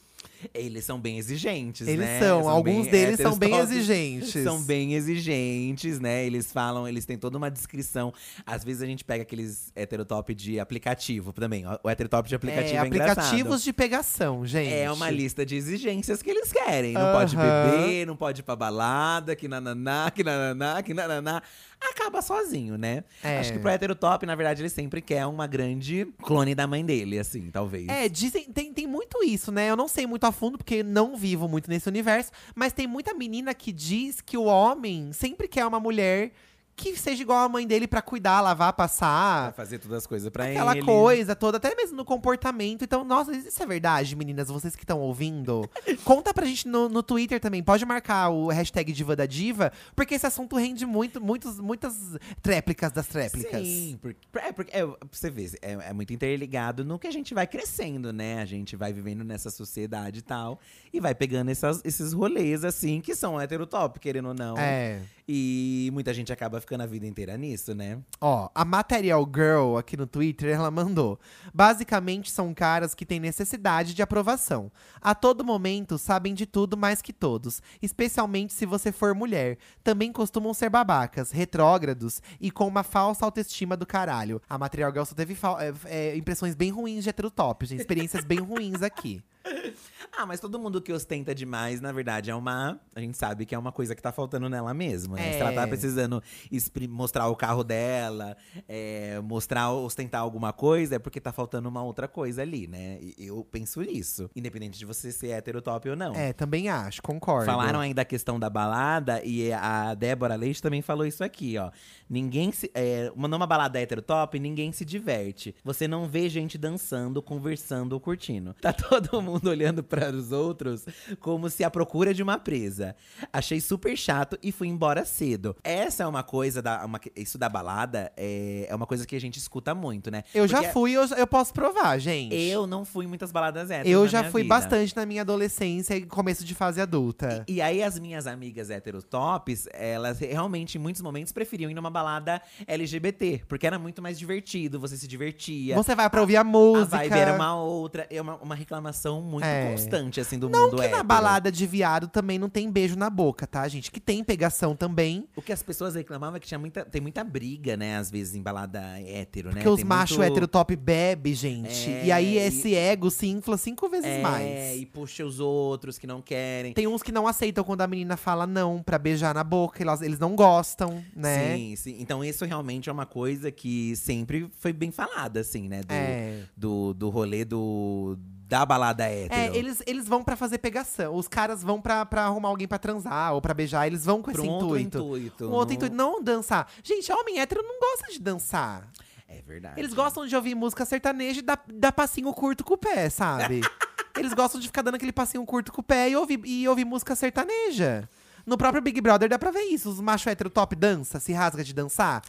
Eles 0.53 0.85
são 0.85 0.99
bem 0.99 1.19
exigentes, 1.19 1.87
Eles 1.87 2.05
né? 2.05 2.21
são, 2.21 2.49
alguns 2.49 2.85
bem 2.85 2.91
deles 2.91 3.21
são 3.21 3.37
bem 3.37 3.57
exigentes. 3.57 4.43
São 4.43 4.63
bem 4.63 4.95
exigentes, 4.95 6.01
né? 6.01 6.25
Eles 6.25 6.53
falam, 6.53 6.87
eles 6.89 7.07
têm 7.07 7.17
toda 7.17 7.39
uma 7.39 7.51
descrição. 7.51 8.13
Às 8.45 8.65
vezes 8.65 8.83
a 8.83 8.87
gente 8.87 9.05
pega 9.05 9.23
aqueles 9.23 9.73
heterotop 9.75 10.35
de 10.35 10.61
aplicativo 10.61 11.33
também. 11.33 11.65
O 11.83 11.89
heterotop 11.89 12.29
de 12.29 12.35
aplicativo 12.35 12.75
é, 12.75 12.77
é, 12.77 12.81
aplicativos 12.81 13.39
engraçado. 13.41 13.63
de 13.63 13.73
pegação, 13.73 14.47
gente. 14.47 14.73
É 14.73 14.91
uma 14.91 15.11
lista 15.11 15.45
de 15.45 15.57
exigências 15.57 16.23
que 16.23 16.31
eles 16.31 16.53
querem. 16.53 16.93
Não 16.93 17.13
pode 17.13 17.37
beber, 17.37 18.07
não 18.07 18.17
pode 18.17 18.41
ir 18.41 18.45
pra 18.45 18.57
balada, 18.57 19.37
que 19.37 19.49
nananá, 19.49 20.11
que 20.11 20.25
nananá, 20.25 20.83
que 20.83 20.95
nananá. 20.95 21.43
Acaba 21.81 22.23
sozinho, 22.23 22.79
né? 22.79 23.05
É. 23.23 23.39
Acho 23.39 23.53
que 23.53 23.59
pro 23.59 23.69
heterotop, 23.69 24.25
na 24.25 24.35
verdade, 24.35 24.63
ele 24.63 24.71
sempre 24.71 25.03
quer 25.03 25.27
uma 25.27 25.47
grande 25.47 26.07
clone 26.23 26.55
da 26.55 26.67
mãe 26.67 26.85
dele, 26.85 27.19
assim, 27.19 27.51
talvez. 27.51 27.89
É, 27.89 28.09
dizem, 28.09 28.45
tem, 28.45 28.73
tem 28.73 28.87
muito 28.87 29.23
isso, 29.23 29.53
né? 29.53 29.69
Eu 29.69 29.77
não 29.77 29.87
sei 29.87 30.07
muito 30.07 30.25
a 30.25 30.33
fundo, 30.35 30.59
porque 30.59 30.83
não 30.83 31.17
vivo 31.17 31.49
muito 31.49 31.71
nesse 31.71 31.89
universo, 31.89 32.31
mas 32.55 32.73
tem 32.73 32.87
muita 32.87 33.15
menina 33.15 33.55
que 33.55 33.73
diz 33.73 34.21
que 34.21 34.37
o 34.37 34.45
homem 34.45 35.13
sempre 35.13 35.49
quer 35.49 35.65
uma 35.65 35.81
mulher 35.81 36.33
que 36.77 36.97
seja 36.97 37.23
igual 37.23 37.39
a 37.45 37.49
mãe 37.49 37.67
dele 37.67 37.87
pra 37.87 38.03
cuidar, 38.03 38.41
lavar, 38.41 38.73
Pra 38.73 38.85
passar. 38.85 39.53
fazer 39.55 39.79
todas 39.79 39.99
as 39.99 40.07
coisas 40.07 40.29
pra 40.31 40.45
Aquela 40.47 40.77
ele. 40.77 40.85
coisa 40.85 41.35
toda, 41.37 41.57
até 41.59 41.75
mesmo 41.75 41.97
no 41.97 42.05
comportamento. 42.05 42.83
Então, 42.85 43.05
nossa, 43.05 43.33
isso 43.35 43.63
é 43.63 43.67
verdade, 43.67 44.15
meninas, 44.17 44.49
vocês 44.49 44.75
que 44.75 44.83
estão 44.83 45.01
ouvindo. 45.01 45.69
Conta 46.05 46.35
pra 46.35 46.45
gente 46.47 46.67
no, 46.69 46.89
no 46.89 47.03
Twitter 47.03 47.39
também. 47.41 47.63
Pode 47.63 47.85
marcar 47.87 48.31
o 48.31 48.49
hashtag 48.49 48.93
Diva 48.93 49.15
da 49.15 49.27
Diva, 49.27 49.73
porque 49.95 50.15
esse 50.15 50.27
assunto 50.27 50.57
rende 50.57 50.85
muito, 50.85 51.21
muitos, 51.21 51.61
muitas 51.61 51.95
tréplicas 52.43 52.91
das 52.93 53.07
tréplicas. 53.07 53.63
Sim, 53.67 53.99
porque, 54.03 54.19
é, 54.39 54.53
porque 54.53 54.77
é, 54.77 54.85
você 55.11 55.31
ver, 55.31 55.53
é, 55.63 55.73
é 55.73 55.93
muito 55.93 56.13
interligado 56.13 56.85
no 56.85 56.99
que 56.99 57.07
a 57.07 57.13
gente 57.13 57.33
vai 57.35 57.47
crescendo, 57.47 58.13
né? 58.13 58.41
A 58.41 58.45
gente 58.45 58.75
vai 58.77 58.93
vivendo 58.93 59.23
nessa 59.25 59.51
sociedade 59.51 60.19
e 60.19 60.23
tal. 60.23 60.59
E 60.93 61.01
vai 61.01 61.15
pegando 61.15 61.51
essas, 61.51 61.81
esses 61.85 62.13
rolês, 62.13 62.65
assim, 62.65 63.01
que 63.01 63.15
são 63.15 63.41
heterotop, 63.41 63.99
querendo 64.01 64.29
ou 64.29 64.35
não. 64.35 64.57
É. 64.59 65.01
E 65.27 65.89
muita 65.93 66.13
gente 66.13 66.31
acaba 66.33 66.61
ficando 66.61 66.83
a 66.83 66.87
vida 66.87 67.07
inteira 67.07 67.37
nisso, 67.39 67.75
né? 67.75 67.99
Ó, 68.21 68.51
a 68.55 68.63
Material 68.63 69.27
Girl 69.35 69.79
aqui 69.79 69.97
no 69.97 70.07
Twitter, 70.07 70.55
ela 70.55 70.71
mandou. 70.71 71.19
Basicamente 71.53 72.31
são 72.31 72.53
caras 72.53 72.95
que 72.95 73.07
têm 73.07 73.19
necessidade 73.19 73.95
de 73.95 74.03
aprovação. 74.03 74.71
A 75.01 75.15
todo 75.15 75.43
momento 75.43 75.97
sabem 75.97 76.35
de 76.35 76.45
tudo 76.45 76.77
mais 76.77 77.01
que 77.01 77.13
todos, 77.13 77.63
especialmente 77.81 78.53
se 78.53 78.67
você 78.67 78.93
for 78.93 79.15
mulher. 79.15 79.57
Também 79.83 80.13
costumam 80.13 80.53
ser 80.53 80.69
babacas, 80.69 81.31
retrógrados 81.31 82.21
e 82.39 82.51
com 82.51 82.69
uma 82.69 82.83
falsa 82.83 83.25
autoestima 83.25 83.79
do 83.79 83.87
caralho. 83.87 84.43
A 84.47 84.59
Material 84.59 84.93
Girl 84.93 85.05
só 85.05 85.15
teve 85.15 85.35
é, 85.59 85.75
é, 85.87 86.17
impressões 86.17 86.55
bem 86.55 86.71
ruins 86.71 87.03
de 87.03 87.09
heterotop, 87.09 87.65
gente. 87.65 87.81
Experiências 87.81 88.25
bem 88.25 88.41
ruins 88.41 88.83
aqui. 88.83 89.23
Ah, 90.17 90.25
mas 90.27 90.39
todo 90.39 90.61
mundo 90.61 90.81
que 90.81 90.93
ostenta 90.93 91.35
demais, 91.35 91.81
na 91.81 91.91
verdade, 91.91 92.31
é 92.31 92.35
uma. 92.35 92.79
A 92.95 93.01
gente 93.01 93.17
sabe 93.17 93.45
que 93.45 93.53
é 93.53 93.59
uma 93.59 93.73
coisa 93.73 93.97
que 93.97 94.01
tá 94.03 94.13
faltando 94.13 94.49
nela 94.49 94.73
mesmo, 94.73 95.17
né? 95.17 95.33
Se 95.33 95.41
ela 95.41 95.51
É. 95.51 95.55
tá 95.57 95.67
precisando 95.67 96.23
expri- 96.53 96.87
mostrar 96.87 97.27
o 97.27 97.35
carro 97.35 97.65
dela, 97.65 98.37
é, 98.69 99.19
mostrar, 99.21 99.73
ostentar 99.73 100.21
alguma 100.21 100.53
coisa, 100.53 100.95
é 100.95 100.99
porque 101.01 101.21
tá 101.21 101.33
faltando 101.33 101.69
uma 101.69 101.83
outra 101.83 102.07
coisa 102.07 102.43
ali, 102.43 102.69
né? 102.69 102.99
E 103.01 103.27
eu 103.27 103.45
penso 103.51 103.81
nisso. 103.83 104.31
Independente 104.37 104.79
de 104.79 104.87
você 104.87 105.11
ser 105.11 105.31
heterotop 105.31 105.89
ou 105.89 105.97
não. 105.97 106.15
É, 106.15 106.33
também 106.33 106.69
acho, 106.69 107.03
concordo. 107.03 107.47
Falaram 107.47 107.81
aí 107.81 107.93
da 107.93 108.05
questão 108.05 108.39
da 108.39 108.49
balada 108.49 109.21
e 109.25 109.53
a 109.53 109.95
Débora 109.95 110.37
Leite 110.37 110.63
também 110.63 110.81
falou 110.81 111.05
isso 111.05 111.25
aqui, 111.25 111.59
ó. 111.59 111.73
Ninguém 112.09 112.53
se. 112.53 112.71
É, 112.73 113.11
uma- 113.17 113.27
numa 113.27 113.49
balada 113.49 113.81
heterotop, 113.81 114.39
ninguém 114.39 114.71
se 114.71 114.85
diverte. 114.85 115.57
Você 115.65 115.89
não 115.89 116.07
vê 116.07 116.29
gente 116.29 116.57
dançando, 116.57 117.21
conversando 117.21 117.95
ou 117.95 118.01
curtindo. 118.01 118.55
Tá 118.61 118.73
todo 119.11 119.21
mundo 119.21 119.34
olhando 119.45 119.83
para 119.83 120.11
os 120.11 120.33
outros 120.33 120.85
como 121.21 121.49
se 121.51 121.65
à 121.65 121.71
procura 121.71 122.13
de 122.15 122.23
uma 122.23 122.39
presa. 122.39 122.95
Achei 123.33 123.61
super 123.61 123.97
chato 123.97 124.39
e 124.43 124.53
fui 124.53 124.69
embora 124.69 125.05
cedo. 125.05 125.57
Essa 125.65 126.03
é 126.05 126.07
uma 126.07 126.23
coisa 126.23 126.61
da. 126.63 126.85
uma- 126.85 127.01
isso 127.17 127.37
da 127.39 127.49
balada 127.49 128.13
é, 128.17 128.67
é 128.69 128.75
uma 128.75 128.87
coisa 128.87 129.07
que 129.07 129.15
a 129.17 129.21
gente 129.21 129.39
escuta 129.39 129.75
muito, 129.75 130.11
né? 130.11 130.25
Eu 130.35 130.47
já 130.47 130.59
Porque 130.59 130.73
fui, 130.73 130.93
eu, 130.93 131.05
eu 131.17 131.27
posso 131.27 131.53
provar, 131.53 131.99
gente. 131.99 132.35
Eu 132.35 132.67
não 132.67 132.85
fui 132.85 133.05
em 133.05 133.09
muitas 133.09 133.31
baladas 133.33 133.71
héteros. 133.71 133.91
Eu 133.91 134.03
na 134.03 134.09
já 134.09 134.19
minha 134.21 134.31
fui 134.33 134.43
vida. 134.43 134.55
bastante 134.55 134.97
na 134.97 135.07
minha 135.07 135.23
adolescência 135.23 135.95
e 135.97 136.05
começo 136.07 136.45
de 136.45 136.55
fase 136.55 136.81
adulta. 136.81 137.45
E 137.49 137.61
aí, 137.61 137.83
as 137.83 137.99
minhas 137.99 138.27
amigas 138.27 138.71
heterotops, 138.71 139.67
elas 139.73 140.19
realmente, 140.19 140.77
em 140.79 140.81
muitos 140.81 141.03
momentos, 141.03 141.33
preferiam 141.33 141.71
ir 141.71 141.75
numa 141.75 141.91
balada 141.91 142.41
LGBT. 142.67 143.43
Porque 143.49 143.67
era 143.67 143.79
muito 143.79 144.01
mais 144.03 144.19
divertido, 144.19 144.79
você 144.79 144.97
se 144.97 145.07
divertia. 145.09 145.75
Você 145.75 145.95
vai 145.95 146.09
pra 146.11 146.21
ouvir 146.21 146.37
a 146.37 146.45
a 146.45 146.45
música. 146.45 146.99
vibe 146.99 147.13
era 147.15 147.35
uma 147.35 147.57
outra. 147.61 148.07
É 148.11 148.21
uma, 148.21 148.37
uma 148.37 148.55
reclamação 148.55 149.23
muito 149.25 149.45
É. 149.45 149.71
constante, 149.71 150.21
assim, 150.21 150.39
do 150.39 150.49
Não 150.49 150.65
mundo 150.67 150.77
que 150.77 150.83
na 150.83 150.89
hétero. 150.89 151.05
balada 151.05 151.51
de 151.51 151.67
viado 151.67 152.09
também 152.09 152.39
não 152.39 152.49
tem 152.49 152.71
beijo 152.71 152.97
na 152.97 153.09
boca, 153.11 153.47
tá, 153.47 153.67
gente? 153.69 153.91
Que 153.91 154.01
tem 154.01 154.23
pegação 154.23 154.77
também. 154.77 155.27
O 155.35 155.43
que 155.43 155.53
as 155.53 155.63
pessoas 155.63 155.95
reclamavam 155.95 156.37
é 156.37 156.41
que 156.41 156.47
tinha 156.47 156.59
muita, 156.59 156.85
tem 156.85 157.01
muita 157.01 157.25
briga, 157.25 157.77
né? 157.77 157.97
Às 157.97 158.11
vezes, 158.11 158.35
em 158.35 158.43
balada 158.43 158.81
hétero, 159.01 159.49
né? 159.49 159.55
Porque 159.55 159.69
os 159.69 159.83
machos 159.83 160.17
muito- 160.17 160.31
hétero 160.33 160.47
top 160.49 160.77
bebe, 160.77 161.35
gente. 161.35 161.91
É, 161.91 162.05
e 162.07 162.13
aí 162.13 162.35
e- 162.35 162.39
esse 162.39 162.75
ego 162.75 163.11
se 163.11 163.27
infla 163.27 163.57
cinco 163.57 163.89
vezes 163.89 164.07
É, 164.07 164.21
mais. 164.21 164.81
e 164.81 164.87
puxa 164.87 165.25
os 165.25 165.41
outros 165.41 165.99
que 165.99 166.07
não 166.07 166.21
querem. 166.21 166.73
Tem 166.75 166.87
uns 166.87 167.03
que 167.03 167.11
não 167.13 167.27
aceitam 167.27 167.65
quando 167.65 167.81
a 167.81 167.87
menina 167.87 168.17
fala 168.17 168.47
não 168.47 168.83
pra 168.83 168.99
beijar 168.99 169.35
na 169.35 169.43
boca. 169.45 169.83
Elas, 169.83 170.03
eles 170.03 170.19
não 170.19 170.35
gostam, 170.37 171.03
né? 171.15 171.57
Sim, 171.57 171.77
sim. 171.77 171.97
Então, 172.01 172.25
isso 172.25 172.45
realmente 172.45 172.89
é 172.89 172.93
uma 172.93 173.07
coisa 173.07 173.51
que 173.51 173.95
sempre 173.97 174.49
foi 174.59 174.73
bem 174.73 174.91
falada, 174.91 175.41
assim, 175.41 175.69
né? 175.69 175.81
Do, 175.83 175.93
É. 175.95 176.41
do, 176.57 176.95
do 176.95 177.09
rolê 177.11 177.45
do, 177.45 178.17
da 178.47 178.65
balada 178.65 179.05
hétero. 179.05 179.35
É, 179.35 179.57
eles, 179.57 179.83
eles 179.87 180.07
vão 180.07 180.23
pra 180.23 180.37
fazer 180.37 180.59
pegação. 180.59 181.15
Os 181.15 181.27
caras 181.27 181.63
vão 181.63 181.81
pra, 181.81 182.05
pra 182.05 182.25
arrumar 182.25 182.49
alguém 182.49 182.69
pra 182.69 182.79
transar 182.79 183.35
ou 183.35 183.41
pra 183.41 183.55
beijar. 183.55 183.87
Eles 183.87 184.05
vão 184.05 184.23
com 184.23 184.31
Pra 184.31 184.41
esse 184.41 184.49
um 184.49 184.53
outro 184.53 184.79
intuito. 184.79 185.45
Um 185.47 185.53
outro 185.53 185.75
intuito. 185.75 185.95
Não 185.95 186.23
dançar. 186.23 186.69
Gente, 186.83 187.11
homem 187.13 187.41
hétero 187.41 187.63
não 187.63 187.79
gosta 187.81 188.13
de 188.13 188.21
dançar. 188.21 188.89
É 189.29 189.41
verdade. 189.43 189.81
Eles 189.81 189.95
gostam 189.95 190.27
de 190.27 190.37
ouvir 190.37 190.55
música 190.55 190.85
sertaneja 190.85 191.41
e 191.41 191.43
dar, 191.43 191.63
dar 191.67 191.93
passinho 191.93 192.33
curto 192.33 192.63
com 192.63 192.75
o 192.75 192.79
pé, 192.79 193.09
sabe? 193.09 193.61
Eles 194.17 194.33
gostam 194.33 194.61
de 194.61 194.69
ficar 194.69 194.83
dando 194.83 194.95
aquele 194.95 195.13
passinho 195.13 195.45
curto 195.45 195.73
com 195.73 195.81
o 195.81 195.85
pé 195.85 196.11
e 196.11 196.17
ouvir, 196.17 196.41
e 196.45 196.69
ouvir 196.69 196.85
música 196.85 197.17
sertaneja. 197.17 198.09
No 198.47 198.59
próprio 198.59 198.83
Big 198.83 199.01
Brother 199.01 199.29
dá 199.29 199.39
pra 199.39 199.51
ver 199.51 199.63
isso. 199.63 199.89
Os 199.89 200.01
machos 200.01 200.27
hétero 200.27 200.51
top 200.51 200.77
dança, 200.77 201.19
se 201.19 201.33
rasga 201.33 201.65
de 201.65 201.73
dançar. 201.73 202.23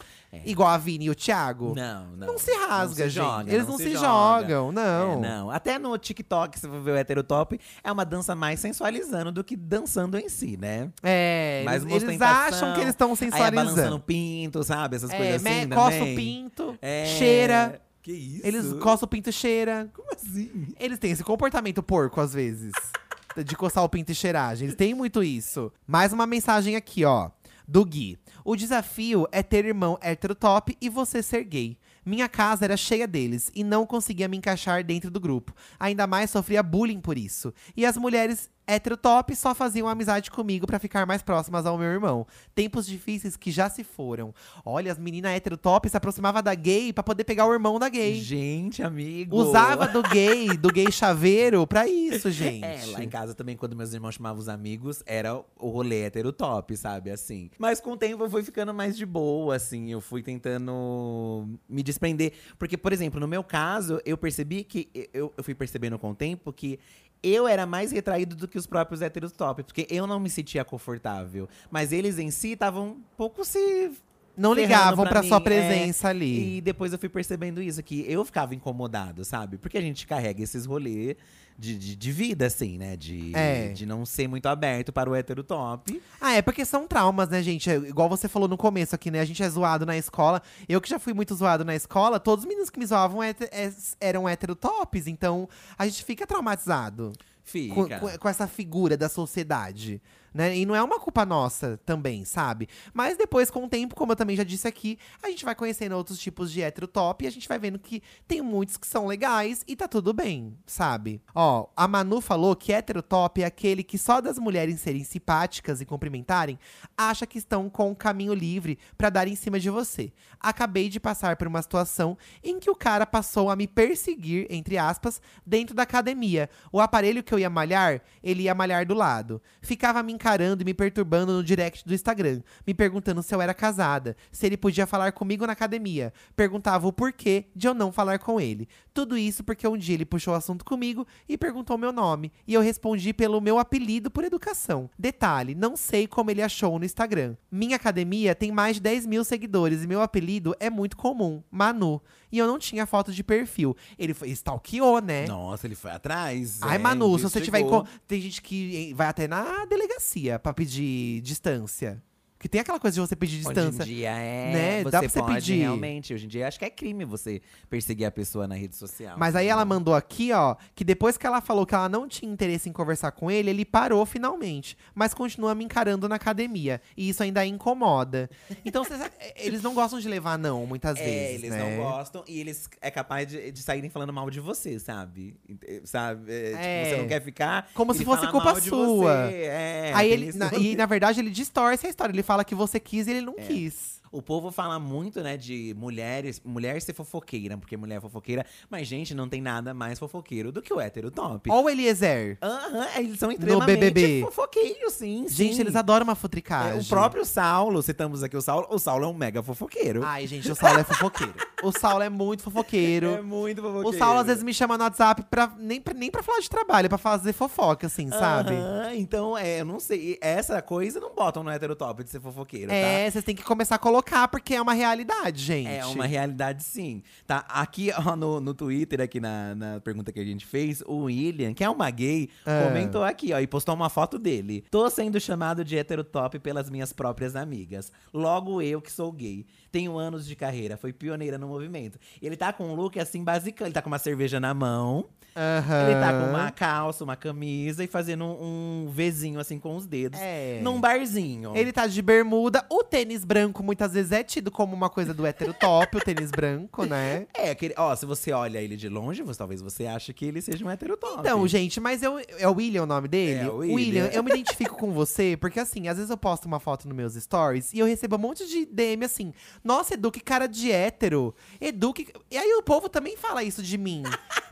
Igual 0.44 0.68
a 0.68 0.76
Vini 0.78 1.06
e 1.06 1.10
o 1.10 1.14
Thiago. 1.14 1.72
É. 1.76 1.80
Não, 1.80 2.06
não. 2.16 2.26
Não 2.28 2.38
se 2.38 2.50
rasga, 2.52 3.04
se 3.04 3.10
gente. 3.10 3.24
joga, 3.24 3.52
Eles 3.52 3.66
não, 3.66 3.76
se, 3.78 3.92
joga. 3.92 4.00
jogam, 4.48 4.72
não. 4.72 5.12
É, 5.12 5.16
não. 5.28 5.50
Até 5.50 5.78
no 5.78 5.96
TikTok, 5.96 6.58
se 6.58 6.66
você 6.66 6.80
ver 6.80 6.90
o 6.92 6.96
heterotop, 6.96 7.58
é 7.82 7.90
uma 7.92 8.04
dança 8.04 8.34
mais 8.34 8.60
sensualizando 8.60 9.30
do 9.32 9.42
que 9.44 9.56
dançando 9.56 10.18
em 10.18 10.28
si, 10.28 10.56
né? 10.56 10.90
É, 11.02 11.62
Mais 11.64 11.82
eles, 11.84 12.20
acham 12.20 12.74
que 12.74 12.80
eles 12.80 12.90
estão 12.90 13.08
Aí 13.08 13.12
é 13.12 13.16
sensualizando. 13.16 13.64
balançando 13.74 14.00
pinto, 14.00 14.62
sabe? 14.64 14.96
Essas 14.96 15.10
É, 15.10 15.16
coisas 15.16 15.42
me- 15.42 15.50
assim 15.50 15.68
coça 15.70 15.98
também. 15.98 16.12
o 16.12 16.16
pinto, 16.16 16.78
É. 16.82 17.06
cheira. 17.18 17.80
Que 18.02 18.12
isso? 18.12 18.46
Eles 18.46 18.72
coçam 18.74 19.06
o 19.06 19.08
pinto 19.08 19.30
e 19.30 19.32
cheira. 19.32 19.88
Como 19.94 20.08
assim? 20.14 20.68
Eles 20.78 20.98
têm 20.98 21.10
esse 21.10 21.24
comportamento 21.24 21.82
porco, 21.82 22.20
às 22.20 22.32
vezes. 22.32 22.72
de 23.44 23.56
coçar 23.56 23.84
o 23.84 23.88
pinto 23.88 24.12
e 24.12 24.14
cheirar. 24.14 24.52
Eles 24.52 24.74
têm 24.74 24.94
muito 24.94 25.22
isso. 25.22 25.72
Mais 25.86 26.12
uma 26.12 26.26
mensagem 26.26 26.76
aqui, 26.76 27.04
ó. 27.04 27.30
Do 27.66 27.84
Gui. 27.84 28.18
O 28.44 28.54
desafio 28.54 29.26
é 29.32 29.42
ter 29.42 29.64
irmão 29.64 29.98
hétero 30.00 30.34
top 30.34 30.76
e 30.80 30.88
você 30.88 31.22
ser 31.22 31.42
gay. 31.44 31.76
Minha 32.04 32.28
casa 32.28 32.64
era 32.64 32.76
cheia 32.76 33.08
deles 33.08 33.50
e 33.52 33.64
não 33.64 33.84
conseguia 33.84 34.28
me 34.28 34.36
encaixar 34.36 34.84
dentro 34.84 35.10
do 35.10 35.18
grupo. 35.18 35.52
Ainda 35.80 36.06
mais 36.06 36.30
sofria 36.30 36.62
bullying 36.62 37.00
por 37.00 37.18
isso. 37.18 37.52
E 37.76 37.84
as 37.84 37.96
mulheres 37.96 38.48
heterotop 38.66 39.34
só 39.36 39.54
faziam 39.54 39.86
amizade 39.88 40.30
comigo 40.30 40.66
pra 40.66 40.78
ficar 40.78 41.06
mais 41.06 41.22
próximas 41.22 41.64
ao 41.66 41.78
meu 41.78 41.88
irmão. 41.88 42.26
Tempos 42.54 42.86
difíceis 42.86 43.36
que 43.36 43.50
já 43.50 43.70
se 43.70 43.84
foram. 43.84 44.34
Olha, 44.64 44.90
as 44.90 44.98
meninas 44.98 45.32
heterotop 45.32 45.88
se 45.88 45.96
aproximavam 45.96 46.42
da 46.42 46.54
gay 46.54 46.92
pra 46.92 47.02
poder 47.02 47.24
pegar 47.24 47.46
o 47.46 47.52
irmão 47.52 47.78
da 47.78 47.88
gay. 47.88 48.20
Gente, 48.20 48.82
amigo. 48.82 49.36
Usava 49.36 49.86
do 49.86 50.02
gay, 50.02 50.48
do 50.56 50.68
gay 50.68 50.90
chaveiro 50.90 51.66
pra 51.66 51.86
isso, 51.86 52.30
gente. 52.30 52.56
É, 52.66 52.84
lá 52.86 53.04
em 53.04 53.08
casa 53.08 53.34
também, 53.34 53.56
quando 53.56 53.76
meus 53.76 53.92
irmãos 53.92 54.14
chamavam 54.14 54.40
os 54.40 54.48
amigos, 54.48 55.02
era 55.06 55.36
o 55.36 55.68
rolê 55.68 56.02
hétero 56.02 56.32
top, 56.32 56.76
sabe? 56.76 57.10
Assim. 57.10 57.50
Mas 57.58 57.80
com 57.80 57.92
o 57.92 57.96
tempo 57.96 58.24
eu 58.24 58.30
fui 58.30 58.42
ficando 58.42 58.74
mais 58.74 58.96
de 58.96 59.06
boa, 59.06 59.54
assim. 59.54 59.90
Eu 59.90 60.00
fui 60.00 60.22
tentando 60.22 61.46
me 61.68 61.82
desprender. 61.82 62.32
Porque, 62.58 62.76
por 62.76 62.92
exemplo, 62.92 63.20
no 63.20 63.28
meu 63.28 63.44
caso, 63.44 64.00
eu 64.04 64.16
percebi 64.16 64.64
que. 64.64 64.88
Eu, 65.12 65.32
eu 65.36 65.44
fui 65.44 65.54
percebendo 65.54 65.98
com 65.98 66.10
o 66.10 66.14
tempo 66.14 66.52
que 66.52 66.78
eu 67.22 67.46
era 67.46 67.66
mais 67.66 67.92
retraído 67.92 68.36
do 68.36 68.46
que 68.46 68.58
os 68.58 68.66
próprios 68.66 69.02
héteros 69.02 69.32
top, 69.32 69.62
porque 69.62 69.86
eu 69.90 70.06
não 70.06 70.20
me 70.20 70.30
sentia 70.30 70.64
confortável. 70.64 71.48
Mas 71.70 71.92
eles 71.92 72.18
em 72.18 72.30
si 72.30 72.52
estavam 72.52 72.88
um 72.88 73.00
pouco 73.16 73.44
se. 73.44 73.92
Não 74.36 74.52
ligavam 74.52 75.04
pra 75.04 75.12
pra 75.12 75.22
mim, 75.22 75.28
sua 75.28 75.38
é. 75.38 75.40
presença 75.40 76.08
ali. 76.08 76.58
E 76.58 76.60
depois 76.60 76.92
eu 76.92 76.98
fui 76.98 77.08
percebendo 77.08 77.62
isso, 77.62 77.82
que 77.82 78.04
eu 78.10 78.24
ficava 78.24 78.54
incomodado, 78.54 79.24
sabe? 79.24 79.56
Porque 79.58 79.78
a 79.78 79.80
gente 79.80 80.06
carrega 80.06 80.42
esses 80.42 80.66
rolês 80.66 81.16
de, 81.58 81.74
de, 81.78 81.96
de 81.96 82.12
vida, 82.12 82.44
assim, 82.46 82.76
né? 82.76 82.96
De, 82.96 83.34
É. 83.34 83.68
de 83.68 83.86
não 83.86 84.04
ser 84.04 84.28
muito 84.28 84.46
aberto 84.46 84.92
para 84.92 85.08
o 85.08 85.14
hétero 85.14 85.42
top. 85.42 86.02
Ah, 86.20 86.34
é 86.34 86.42
porque 86.42 86.66
são 86.66 86.86
traumas, 86.86 87.30
né, 87.30 87.42
gente? 87.42 87.70
É, 87.70 87.76
Igual 87.76 88.10
você 88.10 88.28
falou 88.28 88.46
no 88.46 88.58
começo 88.58 88.94
aqui, 88.94 89.10
né? 89.10 89.20
A 89.20 89.24
gente 89.24 89.42
é 89.42 89.48
zoado 89.48 89.86
na 89.86 89.96
escola. 89.96 90.42
Eu 90.68 90.80
que 90.82 90.90
já 90.90 90.98
fui 90.98 91.14
muito 91.14 91.34
zoado 91.34 91.64
na 91.64 91.74
escola, 91.74 92.20
todos 92.20 92.44
os 92.44 92.48
meninos 92.48 92.68
que 92.68 92.78
me 92.78 92.84
zoavam 92.84 93.22
héte- 93.22 93.48
é- 93.50 93.72
eram 94.00 94.28
heterotops. 94.28 95.06
Então, 95.06 95.48
a 95.78 95.86
gente 95.86 96.04
fica 96.04 96.26
traumatizado 96.26 97.12
Fica. 97.42 97.74
com, 97.74 97.88
com- 97.88 98.18
com 98.18 98.28
essa 98.28 98.46
figura 98.46 98.96
da 98.98 99.08
sociedade. 99.08 100.02
Né? 100.36 100.54
E 100.54 100.66
não 100.66 100.76
é 100.76 100.82
uma 100.82 101.00
culpa 101.00 101.24
nossa 101.24 101.80
também, 101.86 102.26
sabe? 102.26 102.68
Mas 102.92 103.16
depois, 103.16 103.50
com 103.50 103.64
o 103.64 103.68
tempo, 103.70 103.94
como 103.94 104.12
eu 104.12 104.16
também 104.16 104.36
já 104.36 104.44
disse 104.44 104.68
aqui, 104.68 104.98
a 105.22 105.30
gente 105.30 105.46
vai 105.46 105.54
conhecendo 105.54 105.96
outros 105.96 106.18
tipos 106.18 106.52
de 106.52 106.60
heterotop 106.60 107.24
e 107.24 107.26
a 107.26 107.30
gente 107.30 107.48
vai 107.48 107.58
vendo 107.58 107.78
que 107.78 108.02
tem 108.28 108.42
muitos 108.42 108.76
que 108.76 108.86
são 108.86 109.06
legais 109.06 109.64
e 109.66 109.74
tá 109.74 109.88
tudo 109.88 110.12
bem, 110.12 110.54
sabe? 110.66 111.22
Ó, 111.34 111.68
a 111.74 111.88
Manu 111.88 112.20
falou 112.20 112.54
que 112.54 112.70
heterotop 112.70 113.42
é 113.42 113.46
aquele 113.46 113.82
que 113.82 113.96
só 113.96 114.20
das 114.20 114.38
mulheres 114.38 114.78
serem 114.78 115.04
simpáticas 115.04 115.80
e 115.80 115.86
cumprimentarem, 115.86 116.58
acha 116.94 117.26
que 117.26 117.38
estão 117.38 117.70
com 117.70 117.90
o 117.90 117.96
caminho 117.96 118.34
livre 118.34 118.78
pra 118.98 119.08
dar 119.08 119.26
em 119.26 119.36
cima 119.36 119.58
de 119.58 119.70
você. 119.70 120.12
Acabei 120.38 120.90
de 120.90 121.00
passar 121.00 121.36
por 121.36 121.46
uma 121.46 121.62
situação 121.62 122.18
em 122.44 122.60
que 122.60 122.68
o 122.68 122.76
cara 122.76 123.06
passou 123.06 123.48
a 123.48 123.56
me 123.56 123.66
perseguir, 123.66 124.46
entre 124.50 124.76
aspas, 124.76 125.18
dentro 125.46 125.74
da 125.74 125.84
academia. 125.84 126.50
O 126.70 126.78
aparelho 126.78 127.22
que 127.22 127.32
eu 127.32 127.38
ia 127.38 127.48
malhar, 127.48 128.02
ele 128.22 128.42
ia 128.42 128.54
malhar 128.54 128.84
do 128.84 128.92
lado. 128.92 129.40
Ficava 129.62 130.02
me 130.02 130.12
e 130.60 130.64
me 130.64 130.74
perturbando 130.74 131.32
no 131.32 131.44
direct 131.44 131.86
do 131.86 131.94
Instagram, 131.94 132.40
me 132.66 132.74
perguntando 132.74 133.22
se 133.22 133.32
eu 133.32 133.40
era 133.40 133.54
casada, 133.54 134.16
se 134.32 134.44
ele 134.44 134.56
podia 134.56 134.84
falar 134.84 135.12
comigo 135.12 135.46
na 135.46 135.52
academia. 135.52 136.12
Perguntava 136.34 136.88
o 136.88 136.92
porquê 136.92 137.44
de 137.54 137.68
eu 137.68 137.74
não 137.74 137.92
falar 137.92 138.18
com 138.18 138.40
ele. 138.40 138.68
Tudo 138.92 139.16
isso 139.16 139.44
porque 139.44 139.68
um 139.68 139.76
dia 139.76 139.94
ele 139.94 140.04
puxou 140.04 140.34
o 140.34 140.36
assunto 140.36 140.64
comigo 140.64 141.06
e 141.28 141.38
perguntou 141.38 141.78
meu 141.78 141.92
nome. 141.92 142.32
E 142.44 142.54
eu 142.54 142.60
respondi 142.60 143.12
pelo 143.12 143.40
meu 143.40 143.56
apelido 143.56 144.10
por 144.10 144.24
educação. 144.24 144.90
Detalhe, 144.98 145.54
não 145.54 145.76
sei 145.76 146.08
como 146.08 146.30
ele 146.30 146.42
achou 146.42 146.76
no 146.76 146.84
Instagram. 146.84 147.36
Minha 147.48 147.76
academia 147.76 148.34
tem 148.34 148.50
mais 148.50 148.76
de 148.76 148.82
10 148.82 149.06
mil 149.06 149.22
seguidores 149.22 149.84
e 149.84 149.86
meu 149.86 150.02
apelido 150.02 150.56
é 150.58 150.68
muito 150.68 150.96
comum, 150.96 151.40
Manu. 151.50 152.02
E 152.30 152.38
eu 152.38 152.46
não 152.46 152.58
tinha 152.58 152.86
foto 152.86 153.12
de 153.12 153.22
perfil. 153.22 153.76
Ele 153.98 154.12
foi, 154.14 154.28
stalkeou, 154.30 155.00
né? 155.00 155.26
Nossa, 155.26 155.66
ele 155.66 155.74
foi 155.74 155.90
atrás. 155.90 156.60
Ai, 156.62 156.76
é, 156.76 156.78
Manu, 156.78 157.16
se 157.18 157.24
você 157.24 157.40
tiver. 157.40 157.62
Tem 158.06 158.20
gente 158.20 158.42
que 158.42 158.92
vai 158.94 159.06
até 159.06 159.28
na 159.28 159.64
delegacia 159.66 160.38
pra 160.38 160.52
pedir 160.52 161.20
distância. 161.20 162.02
Que 162.46 162.50
tem 162.50 162.60
aquela 162.60 162.78
coisa 162.78 162.94
de 162.94 163.00
você 163.00 163.16
pedir 163.16 163.38
distância. 163.38 163.82
Hoje 163.82 163.90
em 163.92 163.96
dia 163.96 164.10
é. 164.10 164.52
né? 164.52 164.78
Você 164.84 164.90
Dá 164.92 165.00
pra 165.00 165.08
você 165.08 165.18
pode 165.18 165.34
pedir. 165.34 165.56
realmente. 165.62 166.14
Hoje 166.14 166.26
em 166.26 166.28
dia 166.28 166.46
acho 166.46 166.56
que 166.60 166.64
é 166.64 166.70
crime 166.70 167.04
você 167.04 167.42
perseguir 167.68 168.06
a 168.06 168.10
pessoa 168.12 168.46
na 168.46 168.54
rede 168.54 168.76
social. 168.76 169.16
Mas 169.18 169.34
aí 169.34 169.48
ela 169.48 169.64
mandou 169.64 169.96
aqui, 169.96 170.30
ó, 170.32 170.54
que 170.72 170.84
depois 170.84 171.16
que 171.16 171.26
ela 171.26 171.40
falou 171.40 171.66
que 171.66 171.74
ela 171.74 171.88
não 171.88 172.06
tinha 172.06 172.30
interesse 172.30 172.68
em 172.68 172.72
conversar 172.72 173.10
com 173.10 173.28
ele, 173.32 173.50
ele 173.50 173.64
parou 173.64 174.06
finalmente. 174.06 174.78
Mas 174.94 175.12
continua 175.12 175.56
me 175.56 175.64
encarando 175.64 176.08
na 176.08 176.14
academia. 176.14 176.80
E 176.96 177.08
isso 177.08 177.20
ainda 177.20 177.44
incomoda. 177.44 178.30
Então, 178.64 178.84
vocês- 178.84 179.00
eles 179.34 179.60
não 179.60 179.74
gostam 179.74 179.98
de 179.98 180.08
levar 180.08 180.38
não, 180.38 180.64
muitas 180.66 180.96
É, 181.00 181.02
vezes, 181.04 181.42
eles 181.42 181.50
né? 181.50 181.76
não 181.76 181.82
gostam 181.82 182.22
e 182.28 182.38
eles 182.38 182.70
é 182.80 182.92
capaz 182.92 183.26
de, 183.26 183.50
de 183.50 183.60
saírem 183.60 183.90
falando 183.90 184.12
mal 184.12 184.30
de 184.30 184.38
você, 184.38 184.78
sabe? 184.78 185.34
Ente- 185.48 185.82
Sabe? 185.84 186.30
É, 186.32 186.44
tipo, 186.50 186.58
É. 186.62 186.84
você 186.90 186.96
não 187.02 187.08
quer 187.08 187.22
ficar. 187.22 187.68
Como 187.74 187.92
se 187.92 188.04
fosse 188.04 188.24
culpa 188.28 188.60
sua. 188.60 189.32
É, 189.32 189.90
Aí 189.96 190.12
ele, 190.12 190.32
na- 190.32 190.52
e 190.54 190.76
na 190.76 190.86
verdade 190.86 191.18
ele 191.18 191.30
distorce 191.30 191.86
a 191.88 191.90
história. 191.90 192.12
Ele 192.12 192.22
fala 192.22 192.35
que 192.44 192.54
você 192.54 192.78
quis 192.80 193.06
e 193.06 193.10
ele 193.10 193.20
não 193.20 193.34
É. 193.36 193.42
quis. 193.46 193.95
O 194.16 194.22
povo 194.22 194.50
fala 194.50 194.78
muito, 194.78 195.20
né, 195.20 195.36
de 195.36 195.74
mulheres, 195.76 196.40
mulher 196.42 196.80
ser 196.80 196.94
fofoqueira, 196.94 197.58
porque 197.58 197.76
mulher 197.76 197.96
é 197.96 198.00
fofoqueira, 198.00 198.46
mas, 198.70 198.88
gente, 198.88 199.14
não 199.14 199.28
tem 199.28 199.42
nada 199.42 199.74
mais 199.74 199.98
fofoqueiro 199.98 200.50
do 200.50 200.62
que 200.62 200.72
o 200.72 200.80
hétero 200.80 201.10
top. 201.10 201.50
Ou 201.50 201.64
o 201.64 201.68
Eliezer. 201.68 202.38
Aham, 202.42 202.86
eles 202.96 203.18
são 203.18 203.30
extremamente 203.30 203.78
BBB. 203.78 204.22
fofoqueiros, 204.22 204.94
sim. 204.94 205.26
Gente, 205.28 205.56
sim. 205.56 205.60
eles 205.60 205.76
adoram 205.76 206.04
uma 206.04 206.14
É, 206.14 206.16
futricagem. 206.16 206.80
o 206.80 206.86
próprio 206.86 207.26
Saulo, 207.26 207.82
citamos 207.82 208.22
aqui 208.22 208.34
o 208.36 208.40
Saulo, 208.40 208.66
o 208.70 208.78
Saulo 208.78 209.04
é 209.04 209.08
um 209.08 209.12
mega 209.12 209.42
fofoqueiro. 209.42 210.02
Ai, 210.02 210.26
gente, 210.26 210.50
o 210.50 210.54
Saulo 210.54 210.78
é 210.78 210.84
fofoqueiro. 210.84 211.34
O 211.62 211.70
Saulo 211.72 212.02
é 212.02 212.08
muito 212.08 212.42
fofoqueiro. 212.42 213.10
é 213.16 213.20
muito 213.20 213.60
fofoqueiro. 213.60 213.88
O 213.88 213.98
Saulo 213.98 214.20
às 214.20 214.26
vezes 214.26 214.42
me 214.42 214.54
chama 214.54 214.78
no 214.78 214.84
WhatsApp 214.84 215.24
pra, 215.28 215.52
nem, 215.58 215.78
pra, 215.78 215.92
nem 215.92 216.10
pra 216.10 216.22
falar 216.22 216.40
de 216.40 216.48
trabalho, 216.48 216.88
pra 216.88 216.96
fazer 216.96 217.34
fofoca, 217.34 217.86
assim, 217.86 218.08
sabe? 218.10 218.54
Aham, 218.54 218.94
então, 218.94 219.36
é, 219.36 219.60
eu 219.60 219.64
não 219.66 219.78
sei. 219.78 220.18
Essa 220.22 220.62
coisa 220.62 220.98
não 221.00 221.14
botam 221.14 221.42
no 221.44 221.50
hétero 221.50 221.76
top 221.76 222.02
de 222.02 222.08
ser 222.10 222.20
fofoqueiro, 222.20 222.68
tá? 222.68 222.74
É, 222.74 223.10
vocês 223.10 223.22
têm 223.24 223.34
que 223.34 223.42
começar 223.42 223.74
a 223.74 223.78
colocar, 223.78 224.05
porque 224.30 224.54
é 224.54 224.62
uma 224.62 224.72
realidade, 224.72 225.42
gente. 225.42 225.68
É 225.68 225.84
uma 225.86 226.06
realidade, 226.06 226.62
sim. 226.62 227.02
Tá, 227.26 227.44
aqui 227.48 227.90
ó, 227.96 228.14
no, 228.16 228.40
no 228.40 228.54
Twitter, 228.54 229.00
aqui 229.00 229.20
na, 229.20 229.54
na 229.54 229.80
pergunta 229.80 230.12
que 230.12 230.20
a 230.20 230.24
gente 230.24 230.46
fez, 230.46 230.82
o 230.86 231.04
William, 231.04 231.52
que 231.52 231.64
é 231.64 231.68
uma 231.68 231.90
gay, 231.90 232.28
Ah. 232.44 232.64
comentou 232.68 233.02
aqui, 233.02 233.32
ó, 233.32 233.38
e 233.40 233.46
postou 233.46 233.74
uma 233.74 233.88
foto 233.90 234.18
dele. 234.18 234.64
Tô 234.70 234.88
sendo 234.88 235.18
chamado 235.20 235.64
de 235.64 235.76
hétero 235.76 236.04
top 236.04 236.38
pelas 236.38 236.70
minhas 236.70 236.92
próprias 236.92 237.34
amigas. 237.36 237.90
Logo 238.14 238.62
eu 238.62 238.80
que 238.80 238.90
sou 238.92 239.10
gay. 239.12 239.44
Tenho 239.72 239.98
anos 239.98 240.26
de 240.26 240.34
carreira, 240.36 240.76
foi 240.76 240.92
pioneira 240.92 241.36
no 241.36 241.48
movimento. 241.48 241.98
Ele 242.22 242.36
tá 242.36 242.52
com 242.52 242.64
um 242.68 242.74
look 242.74 242.98
assim, 242.98 243.22
basicão. 243.22 243.66
Ele 243.66 243.74
tá 243.74 243.82
com 243.82 243.88
uma 243.88 243.98
cerveja 243.98 244.40
na 244.40 244.54
mão, 244.54 245.06
Aham. 245.36 245.90
ele 245.90 246.00
tá 246.00 246.12
com 246.12 246.30
uma 246.30 246.50
calça, 246.50 247.04
uma 247.04 247.16
camisa 247.16 247.84
e 247.84 247.86
fazendo 247.86 248.24
um, 248.24 248.84
um 248.86 248.90
Vzinho 248.90 249.38
assim 249.38 249.58
com 249.58 249.76
os 249.76 249.86
dedos. 249.86 250.18
É. 250.22 250.60
Num 250.62 250.80
barzinho. 250.80 251.54
Ele 251.56 251.72
tá 251.72 251.86
de 251.86 252.00
bermuda. 252.00 252.64
O 252.70 252.82
tênis 252.82 253.24
branco 253.24 253.62
muitas 253.62 253.92
vezes 253.92 253.95
é 253.96 254.22
tido 254.22 254.50
como 254.50 254.74
uma 254.74 254.88
coisa 254.88 255.12
do 255.12 255.24
hétero 255.26 255.54
top, 255.54 255.96
o 255.96 256.00
tênis 256.00 256.30
branco, 256.30 256.84
né? 256.84 257.26
É, 257.34 257.50
aquele, 257.50 257.74
ó, 257.76 257.94
se 257.94 258.06
você 258.06 258.32
olha 258.32 258.60
ele 258.60 258.76
de 258.76 258.88
longe, 258.88 259.22
você, 259.22 259.38
talvez 259.38 259.60
você 259.60 259.86
ache 259.86 260.12
que 260.12 260.24
ele 260.24 260.40
seja 260.40 260.64
um 260.64 260.70
hétero 260.70 260.96
top. 260.96 261.20
Então, 261.20 261.46
gente, 261.48 261.80
mas 261.80 262.02
eu. 262.02 262.18
É 262.38 262.48
o 262.48 262.54
William 262.54 262.84
o 262.84 262.86
nome 262.86 263.08
dele? 263.08 263.40
É, 263.40 263.48
o 263.48 263.58
William. 263.58 264.06
eu 264.12 264.22
me 264.22 264.30
identifico 264.30 264.76
com 264.76 264.92
você, 264.92 265.36
porque 265.36 265.58
assim, 265.58 265.88
às 265.88 265.96
vezes 265.96 266.10
eu 266.10 266.16
posto 266.16 266.46
uma 266.46 266.60
foto 266.60 266.86
nos 266.86 266.96
meus 266.96 267.14
stories 267.14 267.72
e 267.72 267.78
eu 267.78 267.86
recebo 267.86 268.16
um 268.16 268.20
monte 268.20 268.46
de 268.46 268.66
DM 268.66 269.04
assim. 269.04 269.32
Nossa, 269.64 269.94
Edu, 269.94 270.10
que 270.10 270.20
cara 270.20 270.46
de 270.46 270.70
hétero. 270.70 271.34
Edu, 271.60 271.92
que. 271.92 272.08
E 272.30 272.36
aí 272.36 272.52
o 272.54 272.62
povo 272.62 272.88
também 272.88 273.16
fala 273.16 273.42
isso 273.42 273.62
de 273.62 273.76
mim. 273.76 274.02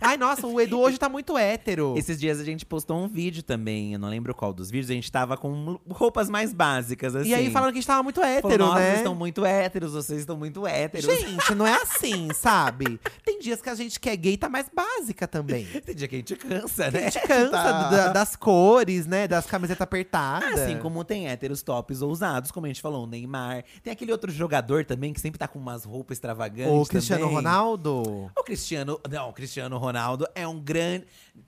Ai, 0.01 0.17
nossa, 0.17 0.47
o 0.47 0.61
Edu 0.61 0.81
hoje 0.81 0.99
tá 0.99 1.09
muito 1.09 1.39
hétero. 1.39 1.95
Esses 1.97 2.19
dias 2.19 2.41
a 2.41 2.45
gente 2.45 2.67
postou 2.67 2.99
um 2.99 3.09
vídeo 3.09 3.43
também, 3.43 3.93
eu 3.93 3.99
não 3.99 4.09
lembro 4.09 4.35
qual 4.35 4.53
dos 4.53 4.71
vídeos, 4.71 4.91
a 4.91 4.95
gente 4.95 5.11
tava 5.11 5.37
com 5.37 5.79
roupas 5.89 6.29
mais 6.29 6.53
básicas, 6.53 7.15
assim. 7.15 7.31
E 7.31 7.35
aí 7.35 7.51
falando 7.51 7.71
que 7.71 7.79
a 7.79 7.81
gente 7.81 7.87
tava 7.87 8.03
muito 8.03 8.21
Falou, 8.21 8.37
hétero, 8.37 8.65
Nossa, 8.65 8.81
né? 8.81 8.97
estão 8.97 9.15
muito 9.15 9.24
héteros, 9.47 9.93
vocês 9.93 10.21
estão 10.21 10.37
muito 10.37 10.67
héteros. 10.67 11.07
Gente, 11.07 11.55
não 11.55 11.67
é 11.67 11.75
assim, 11.81 12.29
sabe? 12.35 13.01
Tem 13.25 13.39
dias 13.39 13.63
que 13.63 13.71
a 13.71 13.75
gente 13.75 13.99
que 14.01 14.09
é 14.11 14.17
gay 14.17 14.37
tá 14.37 14.49
mais 14.49 14.67
básica 14.75 15.27
também. 15.29 15.65
Tem 15.85 15.95
dia 15.95 16.09
que 16.09 16.17
a 16.17 16.19
gente 16.19 16.37
cansa, 16.37 16.87
A 16.87 16.91
né? 16.91 17.11
gente 17.11 17.27
cansa 17.27 17.51
Tá. 17.51 17.91
da- 17.91 18.13
das 18.13 18.37
cores, 18.37 19.07
né? 19.07 19.27
Das 19.29 19.47
camisetas 19.47 19.83
apertadas. 19.83 20.61
Assim 20.61 20.79
como 20.79 21.05
tem 21.05 21.29
héteros 21.29 21.63
tops 21.63 22.03
ousados, 22.03 22.51
como 22.51 22.67
a 22.67 22.69
gente 22.69 22.81
falou, 22.83 23.05
o 23.05 23.07
Neymar. 23.07 23.65
Tem 23.83 23.93
aquele 23.93 24.13
outro 24.13 24.31
jogador 24.31 24.85
também 24.85 25.13
que 25.13 25.21
sempre 25.21 25.39
tá 25.39 25.47
com 25.49 25.59
umas 25.59 25.85
roupas 25.85 26.17
extravagantes. 26.17 26.73
O 26.73 26.85
Cristiano 26.87 27.23
também. 27.23 27.37
Ronaldo. 27.37 28.31
O 28.37 28.43
Cristiano. 28.45 29.01
Não, 29.11 29.29
o 29.29 29.33
Cristiano 29.33 29.77
Ronaldo 29.79 30.27
é 30.35 30.47
um 30.47 30.59
grande. 30.61 31.07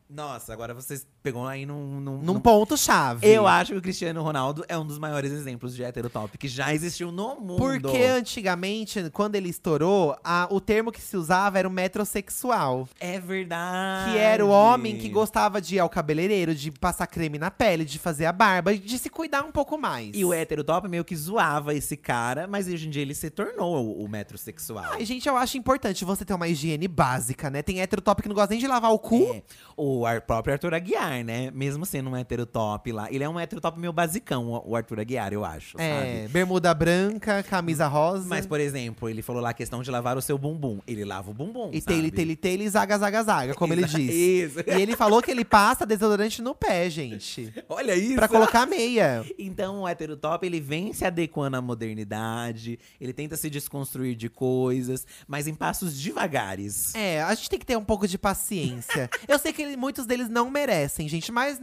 Nossa, 0.09 0.53
agora 0.53 0.73
vocês 0.73 1.05
pegou 1.21 1.47
aí 1.47 1.67
num. 1.67 2.01
num, 2.01 2.19
Num 2.19 2.39
ponto-chave. 2.41 3.27
Eu 3.27 3.45
acho 3.47 3.73
que 3.73 3.79
o 3.79 3.83
Cristiano 3.83 4.23
Ronaldo 4.23 4.65
é 4.69 4.79
um 4.79 4.87
dos 4.87 4.99
maiores 5.01 5.33
exemplos 5.33 5.75
de 5.75 5.83
heterotop 5.83 6.39
que 6.39 6.47
já 6.47 6.73
existiu 6.73 7.11
no 7.11 7.35
mundo. 7.41 7.57
Porque 7.59 8.05
antigamente, 8.05 9.11
quando 9.11 9.35
ele 9.35 9.49
estourou, 9.49 10.17
a- 10.23 10.47
o 10.51 10.61
termo 10.61 10.93
que 10.93 11.01
se 11.01 11.17
usava 11.17 11.59
era 11.59 11.67
o 11.67 11.71
metrosexual. 11.71 12.89
É 13.01 13.19
verdade. 13.19 14.13
Que 14.13 14.19
era 14.19 14.47
o 14.47 14.49
homem 14.49 14.97
que 14.97 15.09
gostava 15.09 15.61
de 15.61 15.75
ir 15.75 15.79
ao 15.81 15.89
cabeleireiro, 15.89 16.55
de 16.55 16.71
passar 16.71 17.07
creme 17.09 17.39
na 17.39 17.51
pele, 17.51 17.85
de 17.85 17.99
fazer 17.99 18.27
a 18.27 18.33
barba, 18.33 18.77
de 18.77 18.99
se 18.99 19.11
cuidar 19.11 19.43
um 19.45 19.51
pouco 19.53 19.77
mais. 19.77 20.11
E 20.15 20.25
o 20.25 20.33
heterotop 20.33 20.89
meio 20.89 21.05
que 21.05 21.17
zoava 21.17 21.75
esse 21.75 21.97
cara, 21.97 22.47
mas 22.47 22.69
hoje 22.69 22.87
em 22.87 22.91
dia 22.91 23.03
ele 23.03 23.15
se 23.15 23.29
tornou 23.31 23.85
o, 23.99 24.05
o 24.05 24.09
metrosexual. 24.09 24.85
Ai, 24.93 25.05
gente, 25.05 25.29
eu 25.29 25.37
acho 25.37 25.59
importante 25.59 26.05
você 26.05 26.25
ter 26.25 26.35
uma 26.35 26.47
higiene 26.49 26.87
básica, 26.87 27.51
né? 27.51 27.61
Tem 27.63 27.81
heterotop 27.81 28.23
que 28.23 28.29
não 28.29 28.35
gosta 28.37 28.51
nem 28.51 28.61
de 28.61 28.67
lavar 28.69 28.93
o 28.93 28.99
cu. 28.99 29.35
É, 29.35 29.43
o 29.77 29.96
ar- 30.05 30.21
próprio 30.21 30.53
Arthur 30.55 30.75
Aguiar, 30.75 31.25
né? 31.25 31.51
Mesmo 31.53 31.87
sendo 31.87 32.11
um 32.11 32.17
heterotop 32.17 32.91
lá. 32.93 33.11
Ele 33.11 33.23
é 33.25 33.29
um 33.29 33.39
heterotop 33.39 33.79
meio 33.79 33.93
basicão, 33.93 34.49
o 34.53 34.67
o 34.67 34.75
Arthur 34.77 34.99
Aguiar, 35.01 35.33
eu 35.33 35.45
acho, 35.45 35.81
É, 35.81 36.23
sabe? 36.23 36.29
bermuda 36.33 36.75
branca, 36.75 37.43
camisa 37.45 37.87
rosa. 37.87 38.27
Mas, 38.29 38.45
por 38.47 38.59
exemplo, 38.59 39.09
ele 39.09 39.23
falou 39.23 39.41
lá 39.41 39.51
a 39.51 39.55
questão 39.55 39.81
de 39.83 39.91
lavar 39.91 40.17
o 40.17 40.21
seu 40.23 40.37
bumbum. 40.37 40.81
Ele 40.87 41.05
lava 41.05 41.31
o 41.31 41.35
bumbum, 41.35 41.71
e 41.73 41.81
sabe? 41.81 41.97
tele, 41.97 42.11
tele, 42.11 42.37
tele, 42.37 42.69
zaga, 42.69 42.99
zaga, 42.99 43.23
zaga, 43.23 43.55
como 43.55 43.73
ele 43.73 43.85
disse. 43.85 44.13
Isso. 44.13 44.59
E 44.67 44.83
ele 44.83 44.97
falou 44.97 45.23
que 45.23 45.31
ele 45.31 45.45
passa 45.45 45.87
desodorante 45.87 46.43
no 46.43 46.55
pé, 46.55 46.91
gente. 46.91 47.53
Olha 47.69 47.95
isso. 47.95 48.17
Pra 48.17 48.27
colocar 48.27 48.67
meia. 48.67 49.25
Então, 49.39 49.83
o 49.83 49.89
heterotop, 49.89 50.45
ele 50.45 50.61
vem 50.61 50.93
se 50.93 51.05
adequando 51.05 51.57
à 51.57 51.63
modernidade, 51.63 52.79
ele 53.01 53.13
tenta 53.13 53.37
se 53.37 53.49
desconstruir 53.49 54.15
de 54.17 54.29
coisas, 54.29 55.07
mas 55.29 55.47
em 55.47 55.55
passos 55.55 55.97
devagares. 56.01 56.95
É, 56.95 57.23
a 57.23 57.35
gente 57.35 57.49
tem 57.51 57.59
que 57.59 57.67
ter 57.67 57.77
um 57.77 57.85
pouco 57.85 58.07
de 58.09 58.19
paciência. 58.19 59.09
Eu 59.29 59.39
sei 59.39 59.53
que 59.53 59.63
ele- 59.63 59.77
muitos 59.87 60.05
deles 60.05 60.29
não 60.29 60.51
merecem, 60.51 61.09
gente, 61.09 61.31
mas 61.31 61.61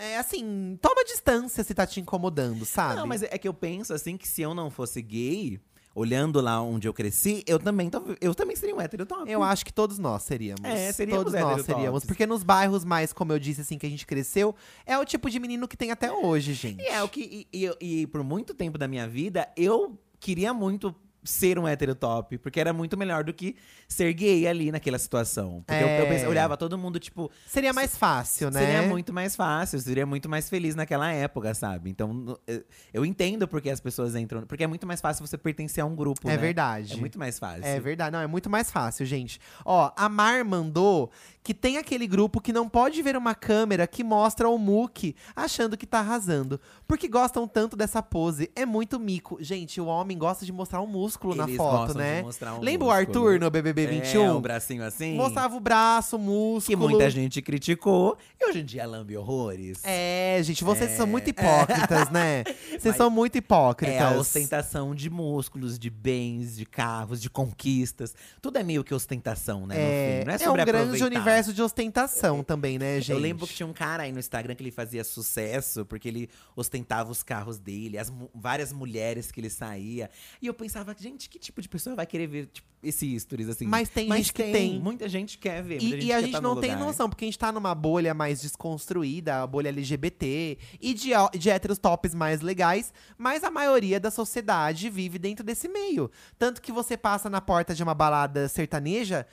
é 0.00 0.16
assim, 0.16 0.78
toma 0.80 1.04
distância 1.04 1.62
se 1.62 1.74
tá 1.74 1.86
te 1.86 2.00
incomodando, 2.00 2.64
sabe? 2.64 2.96
Não, 2.96 3.06
mas 3.06 3.22
é 3.22 3.36
que 3.36 3.46
eu 3.46 3.52
penso 3.52 3.92
assim 3.92 4.16
que 4.16 4.26
se 4.26 4.40
eu 4.40 4.54
não 4.54 4.70
fosse 4.70 5.02
gay, 5.02 5.60
olhando 5.94 6.40
lá 6.40 6.60
onde 6.62 6.88
eu 6.88 6.94
cresci, 6.94 7.42
eu 7.46 7.58
também, 7.58 7.90
eu 8.20 8.34
também 8.34 8.56
seria 8.56 8.74
um 8.74 8.80
heterotop. 8.80 9.30
Eu 9.30 9.42
acho 9.42 9.64
que 9.64 9.72
todos 9.72 9.98
nós 9.98 10.22
seríamos. 10.22 10.64
É, 10.64 10.90
seríamos 10.92 11.24
Todos 11.24 11.38
nós 11.40 11.64
seríamos. 11.66 12.04
Porque 12.04 12.26
nos 12.26 12.42
bairros 12.42 12.82
mais, 12.84 13.12
como 13.12 13.32
eu 13.32 13.38
disse, 13.38 13.60
assim, 13.60 13.76
que 13.78 13.86
a 13.86 13.90
gente 13.90 14.06
cresceu, 14.06 14.54
é 14.86 14.96
o 14.98 15.04
tipo 15.04 15.28
de 15.30 15.38
menino 15.38 15.68
que 15.68 15.76
tem 15.76 15.90
até 15.90 16.10
hoje, 16.10 16.52
gente. 16.54 16.82
E 16.82 16.86
é 16.86 17.02
o 17.02 17.08
que. 17.08 17.46
E, 17.52 17.66
e- 17.66 18.02
e 18.02 18.06
por 18.06 18.22
muito 18.24 18.54
tempo 18.54 18.76
da 18.78 18.88
minha 18.88 19.06
vida, 19.06 19.48
eu 19.56 19.98
queria 20.18 20.52
muito 20.54 20.94
ser 21.26 21.58
um 21.58 21.66
heterotop, 21.68 22.38
porque 22.38 22.58
era 22.60 22.72
muito 22.72 22.96
melhor 22.96 23.24
do 23.24 23.34
que 23.34 23.56
ser 23.88 24.12
gay 24.14 24.46
ali 24.46 24.70
naquela 24.72 24.98
situação. 24.98 25.62
Porque 25.66 25.82
eu, 25.82 25.88
eu, 25.88 25.94
É. 26.04 26.06
pensava- 26.06 26.24
eu 26.26 26.30
olhava 26.30 26.56
todo 26.56 26.78
mundo, 26.78 26.98
tipo, 26.98 27.30
Seria 27.46 27.72
mais 27.72 27.96
fácil, 27.96 28.50
né? 28.50 28.60
Seria 28.60 28.82
muito 28.82 29.12
mais 29.12 29.36
fácil, 29.36 29.78
seria 29.80 30.06
muito 30.06 30.28
mais 30.28 30.48
feliz 30.48 30.74
naquela 30.74 31.12
época, 31.12 31.52
sabe? 31.54 31.90
Então, 31.90 32.38
eu- 32.46 32.64
eu 32.94 33.04
entendo 33.04 33.46
porque 33.48 33.68
as 33.70 33.80
pessoas 33.80 34.14
entram. 34.16 34.42
Porque 34.46 34.64
é 34.64 34.66
muito 34.66 34.86
mais 34.86 35.00
fácil 35.00 35.26
você 35.26 35.36
pertencer 35.36 35.82
a 35.82 35.86
um 35.86 35.94
grupo, 35.94 36.28
É 36.28 36.32
né? 36.32 36.36
verdade. 36.38 36.92
É 36.94 36.96
muito 36.96 37.18
mais 37.18 37.38
fácil. 37.38 37.64
É 37.64 37.78
verdade, 37.80 38.12
não, 38.12 38.20
é 38.20 38.26
muito 38.26 38.48
mais 38.48 38.70
fácil, 38.70 39.04
gente. 39.04 39.40
Ó, 39.64 39.90
a 39.96 40.08
Mar 40.08 40.44
mandou 40.44 41.10
que 41.46 41.54
tem 41.54 41.78
aquele 41.78 42.08
grupo 42.08 42.40
que 42.40 42.52
não 42.52 42.68
pode 42.68 43.00
ver 43.02 43.16
uma 43.16 43.32
câmera 43.32 43.86
que 43.86 44.02
mostra 44.02 44.48
o 44.48 44.58
Mook 44.58 45.14
achando 45.36 45.76
que 45.76 45.86
tá 45.86 46.00
arrasando. 46.00 46.60
Porque 46.88 47.06
gostam 47.06 47.46
tanto 47.46 47.76
dessa 47.76 48.02
pose. 48.02 48.50
É 48.56 48.66
muito 48.66 48.98
mico. 48.98 49.38
Gente, 49.40 49.80
o 49.80 49.86
homem 49.86 50.18
gosta 50.18 50.44
de 50.44 50.50
mostrar 50.52 50.80
um 50.80 50.88
músculo 50.88 51.36
na 51.36 51.44
Eles 51.44 51.56
foto, 51.56 51.70
gostam 51.70 51.92
de 51.94 51.98
né? 52.02 52.22
mostrar 52.22 52.54
um 52.54 52.60
Lembra 52.60 52.88
o 52.88 52.90
músculo. 52.90 52.90
Arthur 53.28 53.38
no 53.38 53.48
BBB 53.48 53.84
É, 53.84 53.86
21? 53.86 54.36
um 54.36 54.40
bracinho 54.40 54.82
assim. 54.82 55.14
Mostrava 55.14 55.54
o 55.56 55.60
braço, 55.60 56.16
o 56.16 56.18
músculo. 56.18 56.62
Que 56.66 56.74
muita 56.74 57.08
gente 57.10 57.40
criticou. 57.40 58.18
E 58.40 58.44
hoje 58.50 58.58
em 58.62 58.64
dia 58.64 58.84
lambe 58.84 59.16
horrores. 59.16 59.78
É, 59.84 60.40
gente, 60.42 60.64
vocês 60.64 60.90
É. 60.90 60.96
são 60.96 61.06
muito 61.06 61.30
hipócritas, 61.30 62.10
né? 62.10 62.42
Vocês 62.70 62.86
Mas 62.86 62.96
são 62.96 63.08
muito 63.08 63.38
hipócritas. 63.38 63.94
É 63.94 64.00
a 64.00 64.10
ostentação 64.18 64.96
de 64.96 65.08
músculos, 65.08 65.78
de 65.78 65.88
bens, 65.90 66.56
de 66.56 66.66
carros, 66.66 67.22
de 67.22 67.30
conquistas. 67.30 68.14
Tudo 68.42 68.58
é 68.58 68.64
meio 68.64 68.82
que 68.82 68.92
ostentação, 68.92 69.64
né? 69.64 69.74
no 69.76 69.80
É, 69.80 70.18
fim. 70.18 70.24
Não 70.26 70.32
é 70.32 70.34
é 70.34 70.38
um 70.38 70.44
sobre 70.44 70.64
grande 70.64 70.82
aproveitar. 70.96 71.06
Universo 71.36 71.52
de 71.52 71.62
ostentação 71.62 72.42
também, 72.42 72.78
né, 72.78 73.00
gente? 73.00 73.12
Eu 73.12 73.18
lembro 73.18 73.46
que 73.46 73.54
tinha 73.54 73.66
um 73.66 73.72
cara 73.72 74.04
aí 74.04 74.12
no 74.12 74.18
Instagram 74.18 74.54
que 74.54 74.62
ele 74.62 74.70
fazia 74.70 75.04
sucesso, 75.04 75.84
porque 75.84 76.08
ele 76.08 76.30
ostentava 76.54 77.10
os 77.10 77.22
carros 77.22 77.58
dele, 77.58 77.98
as 77.98 78.12
várias 78.34 78.72
mulheres 78.72 79.30
que 79.30 79.40
ele 79.40 79.50
saía. 79.50 80.10
E 80.40 80.46
eu 80.46 80.54
pensava, 80.54 80.94
gente, 80.98 81.28
que 81.28 81.38
tipo 81.38 81.60
de 81.60 81.68
pessoa 81.68 81.94
vai 81.94 82.06
querer 82.06 82.26
ver 82.26 82.46
tipo, 82.46 82.66
esse 82.82 83.18
stories 83.18 83.48
assim? 83.48 83.66
Mas 83.66 83.88
tem 83.88 84.10
gente 84.10 84.32
que 84.32 84.42
tem. 84.42 84.80
Muita 84.80 85.08
gente 85.08 85.38
quer 85.38 85.62
ver. 85.62 85.78
E, 85.82 85.90
gente 85.90 86.06
e 86.06 86.12
a 86.12 86.20
gente 86.20 86.32
tá 86.32 86.40
não 86.40 86.58
tem 86.58 86.74
noção, 86.76 87.08
porque 87.08 87.24
a 87.24 87.28
gente 87.28 87.38
tá 87.38 87.52
numa 87.52 87.74
bolha 87.74 88.14
mais 88.14 88.40
desconstruída, 88.40 89.42
a 89.42 89.46
bolha 89.46 89.68
LGBT 89.68 90.58
e 90.80 90.94
de, 90.94 91.10
de 91.38 91.50
héteros 91.50 91.78
tops 91.78 92.14
mais 92.14 92.40
legais, 92.40 92.92
mas 93.18 93.44
a 93.44 93.50
maioria 93.50 94.00
da 94.00 94.10
sociedade 94.10 94.88
vive 94.88 95.18
dentro 95.18 95.44
desse 95.44 95.68
meio. 95.68 96.10
Tanto 96.38 96.62
que 96.62 96.72
você 96.72 96.96
passa 96.96 97.28
na 97.28 97.40
porta 97.40 97.74
de 97.74 97.82
uma 97.82 97.94
balada 97.94 98.48
sertaneja, 98.48 99.26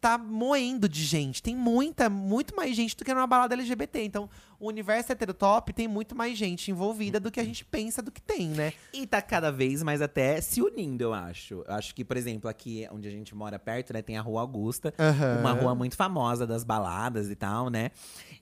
tá 0.00 0.16
moendo 0.16 0.88
de 0.88 1.04
gente. 1.04 1.42
Tem 1.42 1.54
muita, 1.54 2.08
muito 2.08 2.56
mais 2.56 2.74
gente 2.74 2.96
do 2.96 3.04
que 3.04 3.12
numa 3.12 3.26
balada 3.26 3.54
LGBT. 3.54 4.02
Então, 4.02 4.28
o 4.60 4.68
universo 4.68 5.10
heterotop 5.10 5.72
tem 5.72 5.88
muito 5.88 6.14
mais 6.14 6.36
gente 6.36 6.70
envolvida 6.70 7.18
do 7.18 7.30
que 7.30 7.40
a 7.40 7.44
gente 7.44 7.64
pensa 7.64 8.02
do 8.02 8.10
que 8.10 8.20
tem, 8.20 8.48
né? 8.48 8.74
E 8.92 9.06
tá 9.06 9.22
cada 9.22 9.50
vez 9.50 9.82
mais 9.82 10.02
até 10.02 10.38
se 10.42 10.60
unindo, 10.60 11.02
eu 11.02 11.14
acho. 11.14 11.64
Eu 11.66 11.74
acho 11.74 11.94
que, 11.94 12.04
por 12.04 12.16
exemplo, 12.16 12.48
aqui 12.48 12.86
onde 12.92 13.08
a 13.08 13.10
gente 13.10 13.34
mora 13.34 13.58
perto, 13.58 13.94
né, 13.94 14.02
tem 14.02 14.18
a 14.18 14.20
Rua 14.20 14.42
Augusta. 14.42 14.92
Aham. 14.98 15.38
Uma 15.40 15.52
rua 15.52 15.74
muito 15.74 15.96
famosa 15.96 16.46
das 16.46 16.62
baladas 16.62 17.30
e 17.30 17.34
tal, 17.34 17.70
né? 17.70 17.90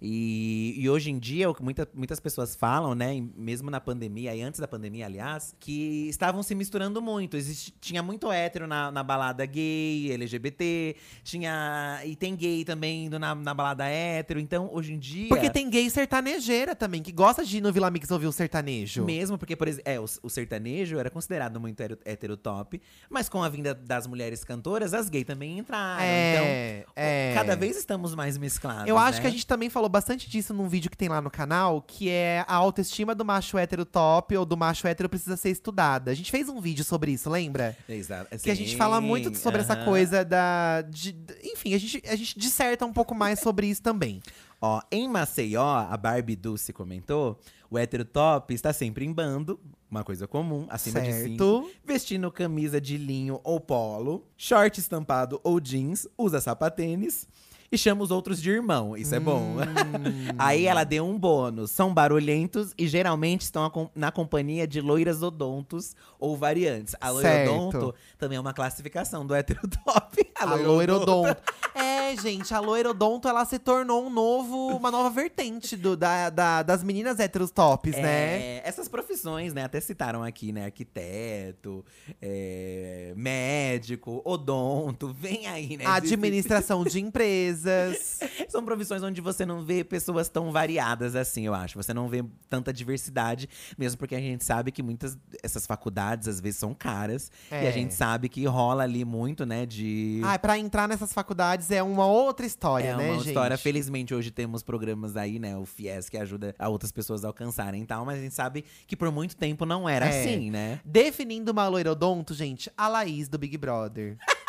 E, 0.02 0.74
e 0.76 0.88
hoje 0.90 1.10
em 1.10 1.18
dia, 1.18 1.48
o 1.48 1.54
que 1.54 1.62
muita, 1.62 1.88
muitas 1.94 2.18
pessoas 2.18 2.56
falam, 2.56 2.94
né? 2.94 3.24
Mesmo 3.36 3.70
na 3.70 3.80
pandemia, 3.80 4.34
e 4.34 4.42
antes 4.42 4.58
da 4.58 4.66
pandemia, 4.66 5.06
aliás, 5.06 5.54
que 5.60 6.08
estavam 6.08 6.42
se 6.42 6.54
misturando 6.54 7.00
muito. 7.00 7.36
Existe, 7.36 7.72
tinha 7.80 8.02
muito 8.02 8.30
hétero 8.30 8.66
na, 8.66 8.90
na 8.90 9.02
balada 9.04 9.46
gay, 9.46 10.10
LGBT, 10.12 10.96
tinha. 11.22 12.00
E 12.04 12.16
tem 12.16 12.34
gay 12.34 12.64
também 12.64 13.06
indo 13.06 13.18
na, 13.18 13.34
na 13.36 13.54
balada 13.54 13.86
hétero. 13.86 14.40
Então, 14.40 14.68
hoje 14.72 14.94
em 14.94 14.98
dia. 14.98 15.28
Porque 15.28 15.50
tem 15.50 15.70
gay 15.70 15.88
sertanejeira 16.08 16.74
também, 16.74 17.02
que 17.02 17.12
gosta 17.12 17.44
de 17.44 17.58
ir 17.58 17.60
no 17.60 17.70
Vila 17.70 17.90
Mix 17.90 18.10
ouvir 18.10 18.26
o 18.26 18.32
sertanejo. 18.32 19.04
Mesmo 19.04 19.36
porque, 19.36 19.54
por 19.54 19.68
exemplo, 19.68 19.90
é, 19.90 20.00
o, 20.00 20.06
o 20.22 20.30
sertanejo 20.30 20.98
era 20.98 21.10
considerado 21.10 21.60
muito 21.60 21.80
heterotop, 22.04 22.80
mas 23.10 23.28
com 23.28 23.42
a 23.42 23.48
vinda 23.48 23.74
das 23.74 24.06
mulheres 24.06 24.42
cantoras, 24.42 24.94
as 24.94 25.10
gays 25.10 25.26
também 25.26 25.58
entraram. 25.58 26.02
É, 26.02 26.80
então, 26.80 26.92
é. 26.96 27.32
cada 27.34 27.54
vez 27.54 27.76
estamos 27.76 28.14
mais 28.14 28.38
mesclados. 28.38 28.88
Eu 28.88 28.96
acho 28.96 29.18
né? 29.18 29.22
que 29.22 29.26
a 29.26 29.30
gente 29.30 29.46
também 29.46 29.68
falou 29.68 29.88
bastante 29.88 30.28
disso 30.30 30.54
num 30.54 30.66
vídeo 30.66 30.90
que 30.90 30.96
tem 30.96 31.08
lá 31.08 31.20
no 31.20 31.30
canal, 31.30 31.82
que 31.82 32.08
é 32.08 32.44
a 32.48 32.54
autoestima 32.54 33.14
do 33.14 33.24
macho 33.24 33.58
hétero 33.58 33.84
top 33.84 34.34
ou 34.34 34.46
do 34.46 34.56
macho 34.56 34.88
hétero 34.88 35.08
precisa 35.08 35.36
ser 35.36 35.50
estudada. 35.50 36.10
A 36.10 36.14
gente 36.14 36.30
fez 36.30 36.48
um 36.48 36.60
vídeo 36.60 36.84
sobre 36.84 37.12
isso, 37.12 37.28
lembra? 37.28 37.76
Exato. 37.86 38.38
Que 38.38 38.50
a 38.50 38.56
gente 38.56 38.76
fala 38.76 39.00
muito 39.00 39.36
sobre 39.36 39.60
essa 39.60 39.74
aham. 39.74 39.84
coisa 39.84 40.24
da. 40.24 40.82
de- 40.82 41.14
enfim, 41.44 41.74
a 41.74 41.78
gente, 41.78 42.02
a 42.08 42.16
gente 42.16 42.38
disserta 42.38 42.86
um 42.86 42.92
pouco 42.92 43.14
mais 43.14 43.40
sobre 43.40 43.66
isso 43.66 43.82
também. 43.82 44.20
Ó, 44.60 44.80
em 44.90 45.08
Maceió, 45.08 45.64
a 45.64 45.96
Barbie 45.96 46.36
Dulce 46.36 46.72
comentou: 46.72 47.38
o 47.70 47.78
hétero 47.78 48.04
top 48.04 48.52
está 48.54 48.72
sempre 48.72 49.04
em 49.04 49.12
bando, 49.12 49.60
uma 49.90 50.02
coisa 50.02 50.26
comum, 50.26 50.66
acima 50.68 51.00
de 51.00 51.12
cinco. 51.12 51.28
certo? 51.28 51.70
Vestindo 51.84 52.30
camisa 52.30 52.80
de 52.80 52.96
linho 52.96 53.40
ou 53.44 53.60
polo, 53.60 54.26
short 54.36 54.80
estampado 54.80 55.40
ou 55.44 55.60
jeans, 55.60 56.06
usa 56.16 56.40
sapatênis 56.40 57.26
e 57.70 57.76
chama 57.76 58.02
os 58.02 58.10
outros 58.10 58.40
de 58.40 58.50
irmão. 58.50 58.96
Isso 58.96 59.14
é 59.14 59.20
bom. 59.20 59.56
Aí 60.38 60.66
ela 60.66 60.84
deu 60.84 61.04
um 61.04 61.18
bônus. 61.18 61.70
São 61.70 61.92
barulhentos 61.92 62.72
e 62.78 62.88
geralmente 62.88 63.42
estão 63.42 63.70
na 63.94 64.10
companhia 64.10 64.66
de 64.66 64.80
loiras 64.80 65.22
odontos 65.22 65.94
ou 66.18 66.36
variantes. 66.36 66.94
A 67.00 67.10
loirodonto 67.10 67.80
Certo. 67.80 67.94
também 68.18 68.36
é 68.36 68.40
uma 68.40 68.52
classificação 68.52 69.26
do 69.26 69.34
hétero 69.34 69.60
top. 69.84 70.28
A 70.38 70.54
loirodonto. 70.54 71.40
É, 71.80 72.16
gente, 72.16 72.52
a 72.52 72.58
loirodonto, 72.58 73.28
ela 73.28 73.44
se 73.44 73.56
tornou 73.58 74.04
um 74.04 74.10
novo, 74.10 74.68
uma 74.76 74.90
nova 74.90 75.10
vertente 75.10 75.76
do, 75.76 75.96
da, 75.96 76.28
da- 76.28 76.62
das 76.64 76.82
meninas 76.82 77.20
héteros 77.20 77.52
tops, 77.52 77.92
né? 77.92 78.56
É, 78.56 78.62
essas 78.64 78.88
profissões, 78.88 79.52
né? 79.54 79.62
Até 79.62 79.80
citaram 79.80 80.24
aqui, 80.24 80.50
né? 80.50 80.64
Arquiteto, 80.64 81.84
é, 82.20 83.12
médico, 83.14 84.20
odonto, 84.24 85.12
vem 85.12 85.46
aí, 85.46 85.76
né? 85.76 85.84
Administração 85.86 86.82
de 86.82 86.98
empresas. 86.98 88.18
São 88.48 88.64
profissões 88.64 89.02
onde 89.02 89.20
você 89.20 89.46
não 89.46 89.62
vê 89.64 89.84
pessoas 89.84 90.28
tão 90.28 90.50
variadas 90.50 91.14
assim, 91.14 91.46
eu 91.46 91.54
acho. 91.54 91.76
Você 91.80 91.94
não 91.94 92.08
vê 92.08 92.24
tanta 92.48 92.72
diversidade, 92.72 93.48
mesmo 93.76 93.98
porque 93.98 94.14
a 94.16 94.20
gente 94.20 94.42
sabe 94.44 94.72
que 94.72 94.82
muitas 94.82 95.16
essas 95.42 95.64
faculdades 95.66 96.07
às 96.16 96.40
vezes 96.40 96.58
são 96.58 96.72
caras. 96.72 97.30
E 97.50 97.54
É. 97.54 97.68
a 97.68 97.70
gente 97.70 97.92
sabe 97.92 98.28
que 98.28 98.46
rola 98.46 98.84
ali 98.84 99.04
muito, 99.04 99.44
né? 99.44 99.66
De. 99.66 100.20
Ai, 100.24 100.38
pra 100.38 100.56
entrar 100.58 100.88
nessas 100.88 101.12
faculdades 101.12 101.70
é 101.70 101.82
uma 101.82 102.06
outra 102.06 102.46
história, 102.46 102.88
é 102.88 102.96
né, 102.96 103.04
uma 103.10 103.14
gente? 103.18 103.28
história. 103.28 103.58
Felizmente, 103.58 104.14
hoje 104.14 104.30
temos 104.30 104.62
programas 104.62 105.16
aí, 105.16 105.38
né? 105.38 105.56
O 105.56 105.66
FIES, 105.66 106.08
que 106.08 106.16
ajuda 106.16 106.54
a 106.58 106.68
outras 106.68 106.90
pessoas 106.90 107.24
a 107.24 107.28
alcançarem 107.28 107.82
e 107.82 107.86
tal. 107.86 108.04
Mas 108.06 108.18
a 108.18 108.22
gente 108.22 108.34
sabe 108.34 108.64
que 108.86 108.96
por 108.96 109.10
muito 109.12 109.36
tempo 109.36 109.66
não 109.66 109.88
era 109.88 110.06
É. 110.06 110.20
assim, 110.20 110.50
né? 110.50 110.80
Definindo 110.84 111.52
uma 111.52 111.68
loirodonto, 111.68 112.32
gente, 112.32 112.70
a 112.76 112.88
Laís 112.88 113.28
do 113.28 113.36
Big 113.36 113.56
Brother. 113.58 114.16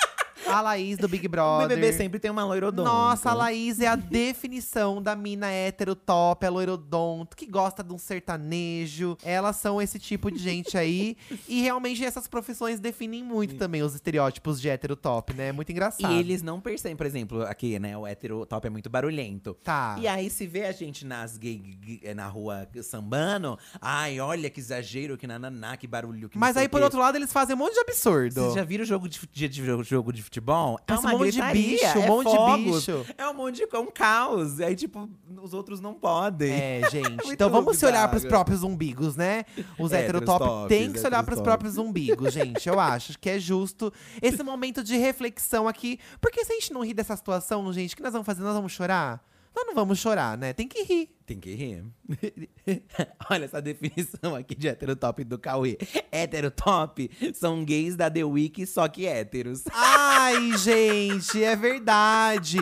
A 0.49 0.61
Laís 0.61 0.97
do 0.97 1.07
Big 1.07 1.25
O 1.27 1.29
Brother. 1.29 1.67
BBB 1.77 1.93
sempre 1.93 2.19
tem 2.19 2.29
uma 2.31 2.43
loirodonto. 2.43 2.89
Nossa, 2.89 3.29
a 3.31 3.33
Laís 3.33 3.79
é 3.79 3.87
a 3.87 3.95
definição 3.95 5.01
da 5.01 5.15
mina 5.15 5.47
hétero 5.51 5.95
top, 5.95 6.45
a 6.45 6.49
loirodonto, 6.49 7.35
que 7.35 7.45
gosta 7.45 7.83
de 7.83 7.93
um 7.93 7.97
sertanejo. 7.97 9.17
Elas 9.23 9.55
são 9.57 9.81
esse 9.81 9.99
tipo 9.99 10.31
de 10.31 10.37
gente 10.39 10.77
aí. 10.77 11.15
e 11.47 11.61
realmente 11.61 12.03
essas 12.03 12.27
profissões 12.27 12.79
definem 12.79 13.23
muito 13.23 13.55
também 13.55 13.81
os 13.83 13.93
estereótipos 13.95 14.59
de 14.61 14.69
hétero 14.69 14.95
top, 14.95 15.33
né? 15.33 15.47
É 15.49 15.51
muito 15.51 15.71
engraçado. 15.71 16.13
E 16.13 16.19
eles 16.19 16.41
não 16.41 16.59
percebem, 16.59 16.95
por 16.95 17.05
exemplo, 17.05 17.43
aqui, 17.43 17.77
né? 17.79 17.97
O 17.97 18.05
hétero 18.07 18.45
top 18.45 18.67
é 18.67 18.69
muito 18.69 18.89
barulhento. 18.89 19.53
Tá. 19.63 19.97
E 19.99 20.07
aí, 20.07 20.29
se 20.29 20.45
vê 20.47 20.65
a 20.65 20.71
gente 20.71 21.05
nas 21.05 21.37
gay, 21.37 21.57
gay- 21.57 22.13
na 22.13 22.27
rua 22.27 22.67
sambando, 22.83 23.57
ai, 23.81 24.19
olha 24.19 24.49
que 24.49 24.59
exagero, 24.59 25.17
que 25.17 25.27
nananá, 25.27 25.77
que 25.77 25.87
barulho, 25.87 26.29
que 26.29 26.37
Mas 26.37 26.57
aí, 26.57 26.65
o 26.65 26.69
por 26.69 26.81
outro 26.81 26.99
lado, 26.99 27.15
eles 27.17 27.31
fazem 27.31 27.55
um 27.55 27.59
monte 27.59 27.73
de 27.73 27.79
absurdo. 27.81 28.41
Vocês 28.41 28.53
já 28.55 28.63
viram 28.63 28.85
jogo 28.85 29.07
de, 29.07 29.19
de, 29.31 29.47
de 29.49 29.63
jogo 29.83 30.11
de 30.13 30.21
futebol? 30.23 30.38
Passa 30.85 31.11
é 31.11 31.15
um 31.15 31.19
monte 31.19 31.31
de 31.31 31.41
bicho, 31.51 31.99
um 31.99 32.03
é 32.03 32.07
monte 32.07 32.31
de 32.31 32.63
bicho. 32.63 33.05
É 33.17 33.27
um 33.27 33.33
monte 33.33 33.55
de 33.55 33.75
é 33.75 33.79
um 33.79 33.87
caos. 33.87 34.59
Aí, 34.59 34.75
tipo, 34.75 35.09
os 35.41 35.53
outros 35.53 35.79
não 35.79 35.93
podem. 35.93 36.51
É, 36.51 36.81
gente. 36.91 37.09
Muito 37.09 37.31
então 37.31 37.49
vamos 37.49 37.77
se 37.77 37.85
olhar 37.85 38.07
pros 38.09 38.25
próprios 38.25 38.63
umbigos, 38.63 39.15
né? 39.15 39.45
Os 39.77 39.91
Héteros 39.91 40.21
hétero 40.21 40.25
top 40.25 40.45
tops, 40.45 40.67
tem 40.69 40.91
que 40.91 40.99
se 40.99 41.05
olhar 41.05 41.23
pros 41.23 41.41
próprios 41.41 41.77
umbigos, 41.77 42.33
gente. 42.33 42.67
Eu 42.67 42.79
acho 42.79 43.17
que 43.17 43.29
é 43.29 43.39
justo 43.39 43.91
esse 44.21 44.43
momento 44.43 44.83
de 44.83 44.97
reflexão 44.97 45.67
aqui. 45.67 45.99
Porque 46.19 46.43
se 46.43 46.51
a 46.51 46.55
gente 46.55 46.73
não 46.73 46.83
rir 46.83 46.93
dessa 46.93 47.15
situação, 47.15 47.71
gente, 47.71 47.93
o 47.93 47.97
que 47.97 48.03
nós 48.03 48.13
vamos 48.13 48.25
fazer? 48.25 48.41
Nós 48.41 48.55
vamos 48.55 48.71
chorar? 48.71 49.23
Nós 49.55 49.65
não 49.65 49.75
vamos 49.75 49.99
chorar, 49.99 50.37
né? 50.37 50.53
Tem 50.53 50.67
que 50.67 50.83
rir. 50.83 51.09
Tem 51.29 51.39
que 51.39 51.53
rir. 51.53 51.83
Olha 53.29 53.45
essa 53.45 53.61
definição 53.61 54.33
aqui 54.35 54.55
de 54.55 54.67
hétero 54.67 54.95
top 54.95 55.23
do 55.23 55.37
Cauê. 55.37 55.77
Hétero 56.11 56.49
top 56.49 57.07
são 57.35 57.63
gays 57.63 57.95
da 57.95 58.09
The 58.09 58.23
Week, 58.23 58.65
só 58.65 58.87
que 58.87 59.05
héteros. 59.05 59.63
Ai, 59.71 60.57
gente, 60.57 61.43
é 61.43 61.55
verdade. 61.55 62.57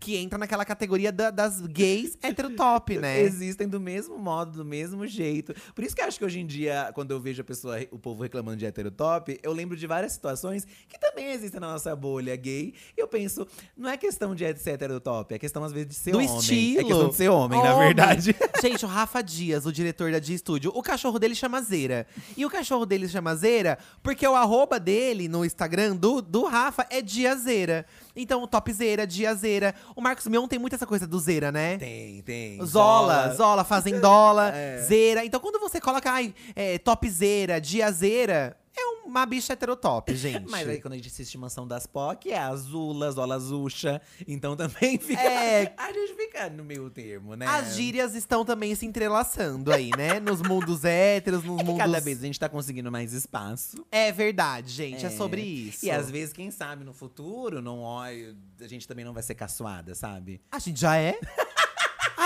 Que 0.00 0.16
entra 0.16 0.36
naquela 0.36 0.64
categoria 0.66 1.10
da- 1.10 1.30
das 1.30 1.60
gays 1.62 2.18
hétero 2.22 2.50
top, 2.56 2.98
né? 2.98 3.20
Existem 3.22 3.66
do 3.68 3.80
mesmo 3.80 4.18
modo, 4.18 4.58
do 4.58 4.64
mesmo 4.64 5.06
jeito. 5.06 5.54
Por 5.74 5.82
isso 5.84 5.94
que 5.96 6.02
eu 6.02 6.06
acho 6.06 6.18
que 6.18 6.24
hoje 6.24 6.40
em 6.40 6.46
dia, 6.46 6.90
quando 6.94 7.12
eu 7.12 7.20
vejo 7.20 7.40
a 7.40 7.44
pessoa, 7.44 7.76
o 7.90 7.98
povo 7.98 8.22
reclamando 8.22 8.58
de 8.58 8.66
hétero 8.66 8.90
top, 8.90 9.38
eu 9.42 9.52
lembro 9.52 9.74
de 9.76 9.86
várias 9.86 10.12
situações 10.12 10.66
que 10.88 10.98
também 10.98 11.30
existem 11.30 11.58
na 11.60 11.68
nossa 11.72 11.94
bolha 11.96 12.34
gay. 12.36 12.74
E 12.96 13.00
eu 13.00 13.08
penso, 13.08 13.46
não 13.76 13.88
é 13.88 13.96
questão 13.96 14.34
de 14.34 14.44
ser 14.58 14.72
hétero 14.72 15.00
top, 15.00 15.34
é 15.34 15.38
questão 15.38 15.64
às 15.64 15.72
vezes 15.72 15.88
de 15.88 15.94
ser 15.94 16.10
Do 16.10 16.18
homem. 16.18 16.36
estilo. 16.36 16.80
É 16.80 16.84
questão 16.84 17.08
de 17.08 17.14
ser 17.14 17.28
homem, 17.30 17.62
na 17.62 17.74
Homem. 17.74 17.91
Verdade. 17.94 18.36
Gente, 18.60 18.84
o 18.84 18.88
Rafa 18.88 19.22
Dias, 19.22 19.66
o 19.66 19.72
diretor 19.72 20.10
da 20.12 20.18
Dia 20.18 20.36
Studio, 20.38 20.72
o 20.74 20.82
cachorro 20.82 21.18
dele 21.18 21.34
chama 21.34 21.60
Zera. 21.62 22.06
E 22.36 22.44
o 22.44 22.50
cachorro 22.50 22.86
dele 22.86 23.08
chama 23.08 23.34
Zera 23.34 23.78
porque 24.02 24.26
o 24.26 24.34
arroba 24.34 24.78
dele 24.78 25.28
no 25.28 25.44
Instagram 25.44 25.96
do, 25.96 26.20
do 26.22 26.44
Rafa 26.44 26.86
é 26.90 27.00
Diazeira. 27.02 27.86
Então, 28.14 28.42
o 28.42 28.46
Topzera, 28.46 29.06
Diazeira. 29.06 29.74
O 29.96 30.00
Marcos 30.00 30.26
Mion 30.26 30.46
tem 30.46 30.58
muito 30.58 30.74
essa 30.74 30.86
coisa 30.86 31.06
do 31.06 31.18
Zera, 31.18 31.50
né? 31.50 31.78
Tem, 31.78 32.22
tem. 32.22 32.64
Zola, 32.64 33.34
Zola, 33.34 33.64
Fazendola, 33.64 34.52
É. 34.54 34.78
Zera. 34.78 35.24
Então, 35.24 35.40
quando 35.40 35.58
você 35.58 35.80
coloca, 35.80 36.10
ai, 36.10 36.34
é, 36.54 36.78
Topzera, 36.78 37.60
Diazeira, 37.60 38.56
é 38.76 38.84
uma 39.06 39.26
bicha 39.26 39.52
heterotop, 39.52 40.14
gente. 40.16 40.48
Mas 40.50 40.68
aí 40.68 40.80
quando 40.80 40.94
a 40.94 40.96
gente 40.96 41.08
assiste 41.08 41.36
Mansão 41.36 41.66
das 41.66 41.86
POC, 41.86 42.30
é 42.30 42.38
Azula, 42.38 43.10
Zola 43.10 43.38
Zuxa. 43.38 44.00
Então 44.26 44.56
também 44.56 44.98
fica. 45.00 45.20
É. 45.20 45.74
A 45.76 45.92
gente 45.92 46.14
fica 46.14 46.48
no 46.50 46.64
meio 46.64 46.88
termo, 46.90 47.34
né? 47.36 47.46
As 47.46 47.74
gírias 47.76 48.14
estão 48.14 48.44
também 48.44 48.74
se 48.74 48.86
entrelaçando 48.86 49.72
aí, 49.72 49.90
né? 49.96 50.18
Nos 50.20 50.40
mundos 50.42 50.84
héteros, 50.84 51.44
nos 51.44 51.60
É 51.60 51.64
mundos… 51.64 51.78
cada 51.78 52.00
vez 52.00 52.18
a 52.22 52.26
gente 52.26 52.38
tá 52.40 52.48
conseguindo 52.48 52.90
mais 52.90 53.12
espaço. 53.12 53.84
É 53.90 54.10
verdade, 54.12 54.70
gente. 54.70 55.04
É, 55.04 55.08
É. 55.08 55.10
sobre 55.10 55.42
isso. 55.42 55.84
E 55.84 55.90
às 55.90 56.10
vezes, 56.10 56.32
quem 56.32 56.50
sabe, 56.50 56.84
no 56.84 56.92
futuro, 56.94 57.60
não 57.60 57.80
olha, 57.80 58.34
a 58.60 58.66
gente 58.66 58.86
também 58.88 59.04
não 59.04 59.12
vai 59.12 59.22
ser 59.22 59.34
caçoada, 59.34 59.94
sabe? 59.94 60.40
A 60.50 60.58
gente 60.58 60.80
já 60.80 60.96
é. 60.96 61.18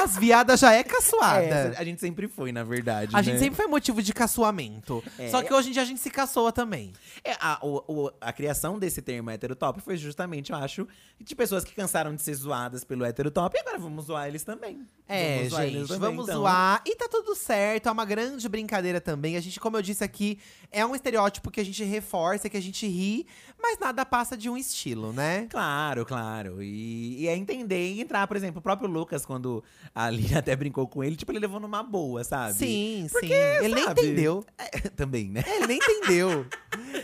As 0.03 0.17
viadas 0.17 0.61
já 0.61 0.73
é 0.73 0.83
caçoada. 0.85 1.45
É, 1.45 1.75
a 1.79 1.85
gente 1.85 2.01
sempre 2.01 2.29
foi, 2.29 2.53
na 2.53 2.63
verdade. 2.65 3.15
a 3.15 3.19
né? 3.19 3.23
gente 3.23 3.39
sempre 3.39 3.57
foi 3.57 3.67
motivo 3.67 4.03
de 4.03 4.13
caçoamento. 4.13 5.03
É. 5.19 5.29
Só 5.31 5.43
que 5.43 5.53
hoje 5.53 5.71
em 5.71 5.73
dia 5.73 5.83
a 5.83 5.85
gente 5.85 6.01
se 6.01 6.11
caçoa 6.11 6.53
também. 6.53 6.93
É, 7.25 7.33
a, 7.41 7.59
o- 7.63 7.83
o- 8.07 8.11
a 8.21 8.33
criação 8.33 8.79
desse 8.79 9.01
termo 9.03 9.31
heterotop 9.31 9.81
foi 9.81 9.97
justamente, 9.97 10.53
eu 10.53 10.59
acho, 10.59 10.87
de 11.21 11.35
pessoas 11.35 11.65
que 11.65 11.75
cansaram 11.75 12.15
de 12.15 12.23
ser 12.23 12.35
zoadas 12.35 12.85
pelo 12.85 13.05
heterotop 13.05 13.57
e 13.57 13.61
agora 13.61 13.79
vamos 13.79 14.05
zoar 14.07 14.29
eles 14.29 14.45
também. 14.45 14.87
É, 15.09 15.49
vamos 15.49 15.57
gente, 15.73 15.89
também, 15.89 15.99
vamos 16.01 16.25
então. 16.29 16.41
zoar. 16.41 16.83
E 16.85 16.95
tá 16.97 17.09
tudo 17.09 17.35
certo, 17.35 17.89
é 17.89 17.93
uma 17.93 18.05
grande 18.05 18.49
brincadeira 18.49 19.01
também. 19.01 19.37
A 19.37 19.41
gente, 19.41 19.59
como 19.61 19.77
eu 19.77 19.83
disse 19.83 20.03
aqui, 20.05 20.39
é 20.71 20.85
um 20.85 20.95
estereótipo 20.95 21.51
que 21.51 21.61
a 21.61 21.65
gente 21.65 21.83
reforça, 21.85 22.49
que 22.49 22.57
a 22.57 22.63
gente 22.63 22.87
ri, 22.87 23.27
mas 23.61 23.79
nada 23.79 24.05
passa 24.05 24.37
de 24.37 24.51
um 24.51 24.57
estilo, 24.57 25.13
né? 25.13 25.47
Claro, 25.51 26.05
claro. 26.05 26.63
E, 26.63 27.23
e 27.23 27.29
é 27.29 27.37
entender 27.37 27.93
e 27.93 28.01
entrar, 28.01 28.27
por 28.27 28.37
exemplo, 28.37 28.59
o 28.59 28.63
próprio 28.63 28.89
Lucas, 28.89 29.25
quando 29.25 29.63
a 29.95 30.05
Aline 30.05 30.35
até 30.35 30.55
brincou 30.55 30.87
com 30.87 31.03
ele, 31.03 31.17
tipo, 31.17 31.33
ele 31.33 31.39
levou 31.39 31.61
numa 31.61 31.83
boa, 31.83 32.23
sabe? 32.25 32.55
Sim, 32.55 33.07
Porque, 33.11 33.29
sim. 33.29 33.65
Ele 33.65 33.75
nem 33.75 33.85
entendeu. 33.85 34.45
É, 34.59 34.81
também, 34.91 35.29
né? 35.29 35.45
Ele 35.47 35.67
nem 35.67 35.79
entendeu. 35.79 36.47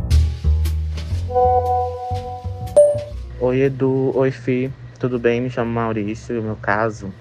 Oi 3.38 3.60
Edu, 3.60 4.16
oi 4.16 4.30
Fi, 4.30 4.72
tudo 4.98 5.18
bem? 5.18 5.42
Me 5.42 5.50
chamo 5.50 5.70
Maurício 5.70 6.40
o 6.40 6.42
meu 6.42 6.56
caso 6.56 7.12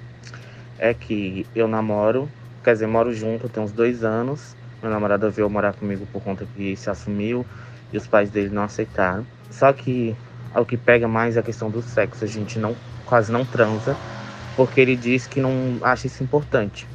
é 0.79 0.93
que 0.93 1.45
eu 1.55 1.67
namoro, 1.67 2.29
quer 2.63 2.73
dizer, 2.73 2.87
moro 2.87 3.13
junto 3.13 3.49
tem 3.49 3.63
uns 3.63 3.71
dois 3.71 4.03
anos. 4.03 4.55
Meu 4.81 4.91
namorado 4.91 5.29
veio 5.31 5.49
morar 5.49 5.73
comigo 5.73 6.05
por 6.11 6.21
conta 6.21 6.45
que 6.55 6.75
se 6.75 6.89
assumiu 6.89 7.45
e 7.91 7.97
os 7.97 8.07
pais 8.07 8.29
dele 8.29 8.49
não 8.49 8.63
aceitaram. 8.63 9.25
Só 9.49 9.71
que 9.73 10.15
o 10.59 10.65
que 10.65 10.77
pega 10.77 11.07
mais 11.07 11.37
é 11.37 11.39
a 11.39 11.43
questão 11.43 11.69
do 11.69 11.81
sexo, 11.81 12.23
a 12.23 12.27
gente 12.27 12.59
não 12.59 12.75
quase 13.05 13.31
não 13.31 13.45
transa, 13.45 13.95
porque 14.55 14.79
ele 14.79 14.95
diz 14.95 15.27
que 15.27 15.39
não 15.39 15.77
acha 15.81 16.07
isso 16.07 16.23
importante. 16.23 16.87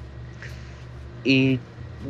E 1.25 1.61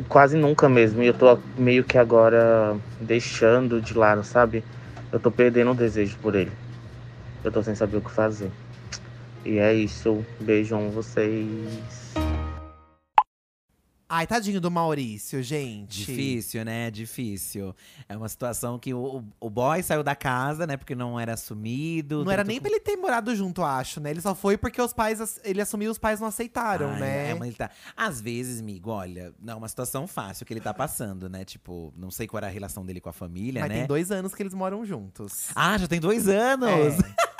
quase 0.07 0.37
nunca 0.37 0.69
mesmo, 0.69 1.03
e 1.03 1.07
eu 1.07 1.13
tô 1.13 1.37
meio 1.57 1.83
que 1.83 1.97
agora 1.97 2.75
deixando 2.99 3.81
de 3.81 3.93
lado, 3.93 4.23
sabe? 4.23 4.63
Eu 5.11 5.19
tô 5.19 5.29
perdendo 5.29 5.71
o 5.71 5.75
desejo 5.75 6.17
por 6.21 6.35
ele. 6.35 6.51
Eu 7.43 7.51
tô 7.51 7.61
sem 7.61 7.75
saber 7.75 7.97
o 7.97 8.01
que 8.01 8.11
fazer. 8.11 8.49
E 9.43 9.57
é 9.57 9.73
isso. 9.73 10.23
Beijão 10.39 10.89
vocês. 10.89 12.20
Ai, 14.13 14.27
tadinho 14.27 14.59
do 14.59 14.69
Maurício, 14.69 15.41
gente. 15.41 15.99
Difícil, 15.99 16.65
né? 16.65 16.91
Difícil. 16.91 17.73
É 18.09 18.17
uma 18.17 18.27
situação 18.27 18.77
que 18.77 18.93
o, 18.93 19.23
o 19.39 19.49
boy 19.49 19.81
saiu 19.81 20.03
da 20.03 20.13
casa, 20.13 20.67
né? 20.67 20.75
Porque 20.75 20.93
não 20.93 21.17
era 21.17 21.35
assumido. 21.35 22.25
Não 22.25 22.29
era 22.29 22.43
nem 22.43 22.59
pra 22.59 22.69
ele 22.69 22.81
ter 22.81 22.97
morado 22.97 23.33
junto, 23.33 23.63
acho, 23.63 24.01
né? 24.01 24.09
Ele 24.11 24.19
só 24.19 24.35
foi 24.35 24.57
porque 24.57 24.81
os 24.81 24.91
pais, 24.91 25.39
ele 25.45 25.61
assumiu 25.61 25.87
e 25.87 25.91
os 25.91 25.97
pais 25.97 26.19
não 26.19 26.27
aceitaram, 26.27 26.89
Ai, 26.89 26.99
né? 26.99 27.29
É, 27.29 27.33
mas 27.35 27.47
ele 27.47 27.55
tá. 27.55 27.71
Às 27.95 28.19
vezes, 28.19 28.59
amigo, 28.59 28.89
olha, 28.89 29.33
não 29.41 29.53
é 29.53 29.55
uma 29.55 29.69
situação 29.69 30.05
fácil 30.05 30.45
que 30.45 30.51
ele 30.51 30.59
tá 30.59 30.73
passando, 30.73 31.29
né? 31.29 31.45
Tipo, 31.45 31.93
não 31.95 32.11
sei 32.11 32.27
qual 32.27 32.39
era 32.39 32.47
a 32.47 32.51
relação 32.51 32.85
dele 32.85 32.99
com 32.99 33.07
a 33.07 33.13
família, 33.13 33.61
Mas 33.61 33.69
né? 33.69 33.77
tem 33.77 33.87
dois 33.87 34.11
anos 34.11 34.35
que 34.35 34.43
eles 34.43 34.53
moram 34.53 34.83
juntos. 34.85 35.51
Ah, 35.55 35.77
já 35.77 35.87
tem 35.87 36.01
dois 36.01 36.27
anos! 36.27 36.69
É. 36.69 37.31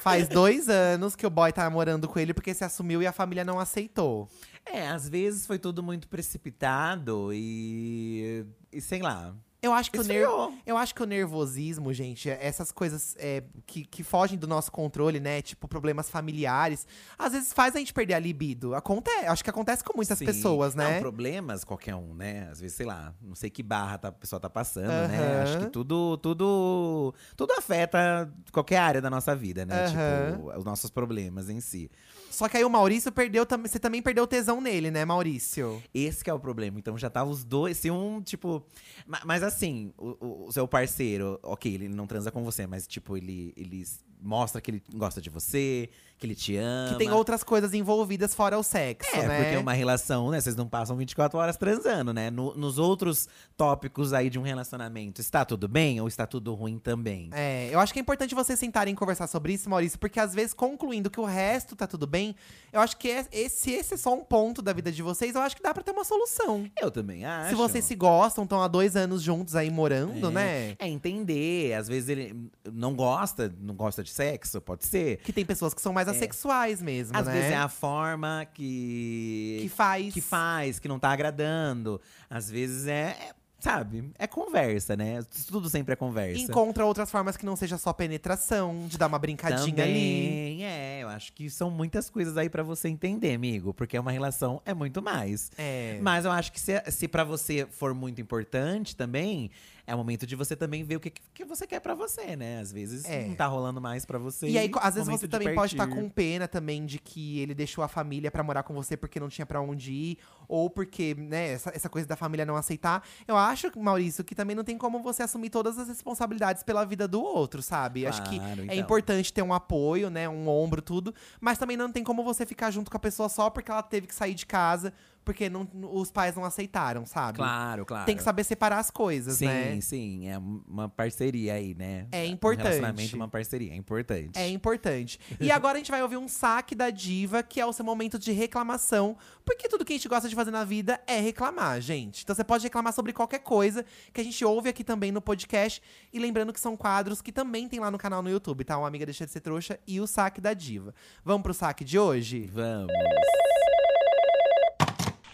Faz 0.00 0.28
dois 0.28 0.68
anos 0.68 1.14
que 1.14 1.26
o 1.26 1.30
boy 1.30 1.52
tá 1.52 1.68
morando 1.68 2.08
com 2.08 2.18
ele 2.18 2.32
porque 2.32 2.54
se 2.54 2.64
assumiu 2.64 3.02
e 3.02 3.06
a 3.06 3.12
família 3.12 3.44
não 3.44 3.60
aceitou. 3.60 4.28
É, 4.64 4.88
às 4.88 5.08
vezes 5.08 5.46
foi 5.46 5.58
tudo 5.58 5.82
muito 5.82 6.08
precipitado 6.08 7.30
e. 7.32 8.44
E 8.72 8.80
sei 8.80 9.02
lá. 9.02 9.34
Eu 9.62 9.74
acho 9.74 9.90
que 9.90 9.98
o 9.98 10.02
ner. 10.02 10.26
Eu 10.64 10.76
acho 10.76 10.94
que 10.94 11.02
o 11.02 11.06
nervosismo, 11.06 11.92
gente, 11.92 12.30
essas 12.30 12.72
coisas 12.72 13.14
é, 13.18 13.42
que, 13.66 13.84
que 13.84 14.02
fogem 14.02 14.38
do 14.38 14.46
nosso 14.46 14.72
controle, 14.72 15.20
né? 15.20 15.42
Tipo, 15.42 15.68
problemas 15.68 16.08
familiares, 16.08 16.86
às 17.18 17.32
vezes 17.32 17.52
faz 17.52 17.76
a 17.76 17.78
gente 17.78 17.92
perder 17.92 18.14
a 18.14 18.18
libido. 18.18 18.74
Acontece, 18.74 19.26
acho 19.26 19.44
que 19.44 19.50
acontece 19.50 19.84
com 19.84 19.92
muitas 19.94 20.18
Sim. 20.18 20.24
pessoas, 20.24 20.74
né? 20.74 20.94
Não, 20.94 21.00
problemas, 21.00 21.62
qualquer 21.62 21.94
um, 21.94 22.14
né? 22.14 22.48
Às 22.50 22.60
vezes, 22.60 22.74
sei 22.74 22.86
lá, 22.86 23.12
não 23.20 23.34
sei 23.34 23.50
que 23.50 23.62
barra 23.62 23.98
tá- 23.98 24.08
a 24.08 24.12
pessoa 24.12 24.40
tá 24.40 24.48
passando, 24.48 24.86
né? 25.08 25.18
Aham. 25.18 25.42
Acho 25.42 25.58
que 25.58 25.66
tudo, 25.66 26.16
tudo, 26.16 27.14
tudo 27.36 27.52
afeta 27.52 28.32
qualquer 28.52 28.78
área 28.78 29.02
da 29.02 29.10
nossa 29.10 29.36
vida, 29.36 29.66
né? 29.66 29.84
Aham. 29.84 30.32
Tipo, 30.38 30.58
os 30.58 30.64
nossos 30.64 30.90
problemas 30.90 31.50
em 31.50 31.60
si. 31.60 31.90
Só 32.30 32.48
que 32.48 32.56
aí 32.56 32.64
o 32.64 32.70
Maurício 32.70 33.10
perdeu 33.12 33.44
também. 33.44 33.68
Você 33.70 33.78
também 33.78 34.00
perdeu 34.00 34.26
tesão 34.26 34.60
nele, 34.60 34.90
né, 34.90 35.04
Maurício? 35.04 35.82
Esse 35.92 36.22
que 36.24 36.30
é 36.30 36.34
o 36.34 36.38
problema. 36.40 36.78
Então 36.78 36.96
já 36.96 37.10
tá 37.10 37.24
os 37.24 37.44
dois, 37.44 37.76
se 37.76 37.90
um, 37.90 38.22
tipo. 38.22 38.64
ma- 39.06 39.20
Mas, 39.24 39.42
assim, 39.42 39.92
o, 39.98 40.16
o- 40.24 40.46
o 40.46 40.52
seu 40.52 40.66
parceiro, 40.68 41.38
ok, 41.42 41.74
ele 41.74 41.88
não 41.88 42.06
transa 42.06 42.30
com 42.30 42.42
você, 42.44 42.66
mas 42.66 42.86
tipo, 42.86 43.16
ele, 43.16 43.52
ele 43.56 43.84
mostra 44.22 44.60
que 44.60 44.70
ele 44.70 44.82
gosta 44.94 45.20
de 45.20 45.30
você, 45.30 45.88
que 46.18 46.26
ele 46.26 46.34
te 46.34 46.54
ama. 46.56 46.92
Que 46.92 46.98
tem 46.98 47.10
outras 47.10 47.42
coisas 47.42 47.72
envolvidas 47.72 48.34
fora 48.34 48.58
o 48.58 48.62
sexo, 48.62 49.08
É, 49.16 49.26
né? 49.26 49.42
porque 49.42 49.54
é 49.54 49.58
uma 49.58 49.72
relação, 49.72 50.30
né? 50.30 50.40
Vocês 50.40 50.54
não 50.54 50.68
passam 50.68 50.94
24 50.96 51.38
horas 51.38 51.56
transando, 51.56 52.12
né? 52.12 52.30
No- 52.30 52.54
nos 52.54 52.78
outros 52.78 53.26
tópicos 53.56 54.12
aí 54.12 54.28
de 54.28 54.38
um 54.38 54.42
relacionamento, 54.42 55.20
está 55.20 55.44
tudo 55.44 55.66
bem 55.66 56.00
ou 56.00 56.06
está 56.08 56.26
tudo 56.26 56.52
ruim 56.54 56.78
também? 56.78 57.30
É, 57.32 57.70
eu 57.72 57.80
acho 57.80 57.92
que 57.92 57.98
é 57.98 58.02
importante 58.02 58.34
vocês 58.34 58.58
sentarem 58.58 58.92
e 58.92 58.96
conversar 58.96 59.26
sobre 59.26 59.54
isso, 59.54 59.68
Maurício, 59.70 59.98
porque 59.98 60.20
às 60.20 60.34
vezes, 60.34 60.52
concluindo 60.52 61.08
que 61.10 61.20
o 61.20 61.24
resto 61.24 61.74
tá 61.74 61.86
tudo 61.86 62.06
bem, 62.06 62.36
eu 62.72 62.80
acho 62.80 62.96
que 62.98 63.08
é- 63.10 63.26
esse, 63.32 63.70
esse 63.70 63.94
é 63.94 63.96
só 63.96 64.14
um 64.14 64.22
ponto 64.24 64.60
da 64.60 64.72
vida 64.74 64.92
de 64.92 65.02
vocês, 65.02 65.34
eu 65.34 65.40
acho 65.40 65.56
que 65.56 65.62
dá 65.62 65.72
pra 65.72 65.82
ter 65.82 65.92
uma 65.92 66.04
solução. 66.04 66.70
Eu 66.80 66.90
também 66.90 67.24
acho. 67.24 67.50
Se 67.50 67.54
vocês 67.54 67.84
se 67.84 67.94
gostam, 67.94 68.44
estão 68.44 68.60
há 68.62 68.68
dois 68.68 68.94
anos 68.94 69.22
juntos 69.22 69.56
aí 69.56 69.70
morando, 69.70 70.28
é, 70.28 70.30
né? 70.30 70.76
É 70.78 70.86
entender. 70.88 71.72
Às 71.74 71.88
vezes 71.88 72.08
ele 72.10 72.50
não 72.70 72.94
gosta, 72.94 73.54
não 73.58 73.74
gosta 73.74 74.02
de 74.02 74.09
sexo, 74.10 74.60
pode 74.60 74.86
ser. 74.86 75.18
Que 75.18 75.32
tem 75.32 75.44
pessoas 75.44 75.74
que 75.74 75.80
são 75.80 75.92
mais 75.92 76.08
assexuais 76.08 76.82
mesmo, 76.82 77.16
Às 77.16 77.26
né? 77.26 77.32
vezes 77.32 77.50
é 77.50 77.56
a 77.56 77.68
forma 77.68 78.46
que. 78.52 79.58
Que 79.62 79.68
faz. 79.68 80.12
que 80.12 80.20
faz, 80.20 80.78
que 80.78 80.88
não 80.88 80.98
tá 80.98 81.10
agradando. 81.10 82.00
Às 82.28 82.50
vezes 82.50 82.86
é, 82.86 83.16
é, 83.20 83.32
sabe, 83.60 84.10
é 84.18 84.26
conversa, 84.26 84.96
né? 84.96 85.22
Tudo 85.46 85.68
sempre 85.68 85.92
é 85.92 85.96
conversa. 85.96 86.42
Encontra 86.42 86.84
outras 86.84 87.10
formas 87.10 87.36
que 87.36 87.44
não 87.44 87.54
seja 87.54 87.76
só 87.78 87.92
penetração, 87.92 88.86
de 88.88 88.96
dar 88.98 89.06
uma 89.06 89.18
brincadinha 89.18 89.84
ali. 89.84 89.92
Também, 89.92 90.64
é, 90.64 91.00
eu 91.02 91.08
acho 91.08 91.32
que 91.32 91.48
são 91.50 91.70
muitas 91.70 92.08
coisas 92.08 92.36
aí 92.36 92.48
pra 92.48 92.62
você 92.62 92.88
entender, 92.88 93.34
amigo, 93.34 93.74
porque 93.74 93.98
uma 93.98 94.10
relação 94.10 94.60
é 94.64 94.72
muito 94.72 95.02
mais. 95.02 95.50
É. 95.58 95.98
Mas 96.00 96.24
eu 96.24 96.32
acho 96.32 96.50
que 96.52 96.60
se, 96.60 96.80
se 96.90 97.06
para 97.06 97.22
você 97.22 97.66
for 97.70 97.94
muito 97.94 98.20
importante 98.20 98.96
também, 98.96 99.50
é 99.90 99.94
o 99.94 99.98
momento 99.98 100.26
de 100.26 100.36
você 100.36 100.54
também 100.54 100.84
ver 100.84 100.96
o 100.96 101.00
que, 101.00 101.10
que 101.10 101.44
você 101.44 101.66
quer 101.66 101.80
pra 101.80 101.94
você, 101.94 102.36
né? 102.36 102.60
Às 102.60 102.70
vezes 102.72 103.04
É. 103.04 103.26
não 103.26 103.34
tá 103.34 103.46
rolando 103.46 103.80
mais 103.80 104.04
pra 104.04 104.18
você. 104.18 104.46
E 104.48 104.56
aí, 104.56 104.70
às 104.80 104.94
vezes 104.94 105.08
você 105.08 105.26
também 105.26 105.54
pode 105.54 105.74
estar 105.74 105.86
partir. 105.86 106.00
com 106.00 106.08
pena 106.08 106.46
também 106.46 106.86
de 106.86 106.98
que 106.98 107.40
ele 107.40 107.54
deixou 107.54 107.82
a 107.82 107.88
família 107.88 108.30
pra 108.30 108.42
morar 108.42 108.62
com 108.62 108.72
você 108.72 108.96
porque 108.96 109.18
não 109.18 109.28
tinha 109.28 109.44
pra 109.44 109.60
onde 109.60 109.92
ir, 109.92 110.18
ou 110.48 110.70
porque, 110.70 111.14
né, 111.18 111.52
essa, 111.52 111.70
essa 111.74 111.88
coisa 111.88 112.06
da 112.06 112.16
família 112.16 112.46
não 112.46 112.56
aceitar. 112.56 113.04
Eu 113.26 113.36
acho, 113.36 113.70
Maurício, 113.78 114.22
que 114.22 114.34
também 114.34 114.54
não 114.54 114.62
tem 114.64 114.78
como 114.78 115.02
você 115.02 115.22
assumir 115.22 115.50
todas 115.50 115.76
as 115.78 115.88
responsabilidades 115.88 116.62
pela 116.62 116.84
vida 116.84 117.08
do 117.08 117.20
outro, 117.22 117.60
sabe? 117.62 118.06
acho 118.06 118.22
que 118.24 118.38
Claro, 118.38 118.60
é 118.62 118.64
então. 118.66 118.76
importante 118.76 119.32
ter 119.32 119.42
um 119.42 119.52
apoio, 119.52 120.08
né, 120.10 120.28
um 120.28 120.48
ombro, 120.48 120.80
tudo, 120.80 121.14
mas 121.40 121.58
também 121.58 121.76
não 121.76 121.90
tem 121.90 122.04
como 122.04 122.22
você 122.22 122.46
ficar 122.46 122.70
junto 122.70 122.90
com 122.90 122.96
a 122.96 123.00
pessoa 123.00 123.28
só 123.28 123.50
porque 123.50 123.70
ela 123.70 123.82
teve 123.82 124.06
que 124.06 124.14
sair 124.14 124.34
de 124.34 124.46
casa, 124.46 124.92
porque 125.24 125.48
não, 125.48 125.68
os 125.92 126.10
pais 126.10 126.34
não 126.34 126.44
aceitaram, 126.44 127.04
sabe? 127.04 127.36
Claro, 127.38 127.84
claro. 127.84 128.06
Tem 128.06 128.16
que 128.16 128.22
saber 128.22 128.44
separar 128.44 128.78
as 128.78 128.90
coisas, 128.90 129.36
Sim, 129.36 129.46
né? 129.46 129.80
sim, 129.80 130.28
é 130.28 130.38
uma 130.38 130.88
parceria 130.88 131.54
aí, 131.54 131.74
né? 131.74 132.06
É 132.10 132.22
Um 132.22 132.26
importante. 132.26 132.64
relacionamento, 132.64 133.16
uma 133.16 133.28
parceria, 133.28 133.72
é 133.72 133.76
importante. 133.76 134.38
É 134.38 134.48
importante. 134.48 135.18
E 135.38 135.50
agora 135.52 135.76
a 135.76 135.78
gente 135.78 135.90
vai 135.90 136.02
ouvir 136.02 136.16
um 136.16 136.28
saque 136.28 136.74
da 136.74 136.90
diva, 136.90 137.42
que 137.42 137.60
é 137.60 137.66
o 137.66 137.72
seu 137.72 137.84
momento 137.84 138.18
de 138.18 138.32
reclamação. 138.32 139.16
Porque 139.44 139.68
tudo 139.68 139.84
que 139.84 139.92
a 139.92 139.96
gente 139.96 140.08
gosta 140.08 140.28
de 140.28 140.34
fazer 140.34 140.50
na 140.50 140.64
vida 140.64 141.00
é 141.06 141.20
reclamar, 141.20 141.80
gente. 141.80 142.22
Então 142.22 142.34
você 142.34 142.44
pode 142.44 142.64
reclamar 142.64 142.92
sobre 142.92 143.12
qualquer 143.12 143.40
coisa 143.40 143.84
que 144.12 144.20
a 144.20 144.24
gente 144.24 144.44
ouve 144.44 144.68
aqui 144.68 144.82
também 144.82 145.12
no 145.12 145.20
podcast. 145.20 145.82
E 146.12 146.18
lembrando 146.18 146.52
que 146.52 146.60
são 146.60 146.76
quadros 146.76 147.20
que 147.20 147.30
também 147.32 147.68
tem 147.68 147.78
lá 147.80 147.90
no 147.90 147.98
canal 147.98 148.22
no 148.22 148.30
YouTube, 148.30 148.64
tá? 148.64 148.78
Uma 148.78 148.88
amiga 148.88 149.04
deixa 149.04 149.26
de 149.26 149.32
ser 149.32 149.40
trouxa 149.40 149.78
e 149.86 150.00
o 150.00 150.06
saque 150.06 150.40
da 150.40 150.54
diva. 150.54 150.94
Vamos 151.24 151.42
pro 151.42 151.54
saque 151.54 151.84
de 151.84 151.98
hoje? 151.98 152.48
Vamos. 152.52 152.90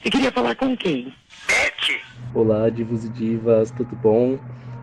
Você 0.06 0.10
queria 0.10 0.30
falar 0.30 0.54
com 0.54 0.76
quem? 0.76 1.12
Olá, 2.32 2.70
divos 2.70 3.04
e 3.04 3.08
divas, 3.08 3.72
tudo 3.72 3.96
bom? 3.96 4.38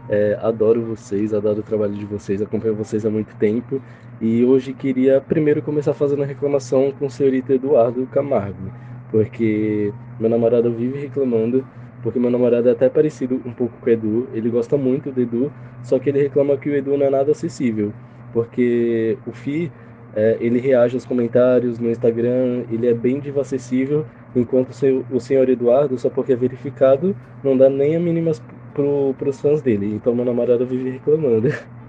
É, 0.09 0.37
adoro 0.41 0.81
vocês, 0.81 1.33
adoro 1.33 1.61
o 1.61 1.63
trabalho 1.63 1.93
de 1.93 2.03
vocês, 2.03 2.41
acompanho 2.41 2.75
vocês 2.75 3.05
há 3.05 3.09
muito 3.09 3.33
tempo. 3.37 3.81
E 4.19 4.43
hoje 4.43 4.73
queria 4.73 5.21
primeiro 5.21 5.61
começar 5.61 5.93
fazendo 5.93 6.23
a 6.23 6.25
reclamação 6.25 6.91
com 6.91 7.05
o 7.05 7.09
senhorito 7.09 7.53
Eduardo 7.53 8.05
Camargo, 8.07 8.69
porque 9.11 9.93
meu 10.19 10.29
namorado 10.29 10.69
vive 10.73 10.99
reclamando, 10.99 11.65
porque 12.01 12.19
meu 12.19 12.29
namorado 12.29 12.67
é 12.67 12.73
até 12.73 12.89
parecido 12.89 13.41
um 13.45 13.53
pouco 13.53 13.77
com 13.77 13.89
o 13.89 13.93
Edu, 13.93 14.27
ele 14.33 14.49
gosta 14.49 14.75
muito 14.75 15.09
do 15.09 15.21
Edu, 15.21 15.53
só 15.83 15.99
que 15.99 16.09
ele 16.09 16.21
reclama 16.21 16.57
que 16.57 16.69
o 16.69 16.75
Edu 16.75 16.97
não 16.97 17.05
é 17.05 17.09
nada 17.09 17.31
acessível, 17.31 17.93
porque 18.33 19.17
o 19.25 19.31
Fi, 19.31 19.71
é, 20.17 20.35
ele 20.41 20.59
reage 20.59 20.97
aos 20.97 21.05
comentários 21.05 21.79
no 21.79 21.89
Instagram, 21.89 22.65
ele 22.69 22.87
é 22.87 22.93
bem 22.93 23.21
diva 23.21 23.39
acessível, 23.39 24.05
enquanto 24.35 24.71
o 25.11 25.19
senhor 25.19 25.49
Eduardo, 25.49 25.97
só 25.97 26.09
porque 26.09 26.33
é 26.33 26.35
verificado, 26.35 27.15
não 27.43 27.57
dá 27.57 27.69
nem 27.69 27.95
a 27.95 27.99
mínimas 27.99 28.41
pro, 28.73 29.13
pros 29.17 29.39
fãs 29.39 29.61
dele. 29.61 29.93
Então 29.93 30.15
meu 30.15 30.25
namorado 30.25 30.65
vive 30.65 30.89
reclamando. 30.89 31.49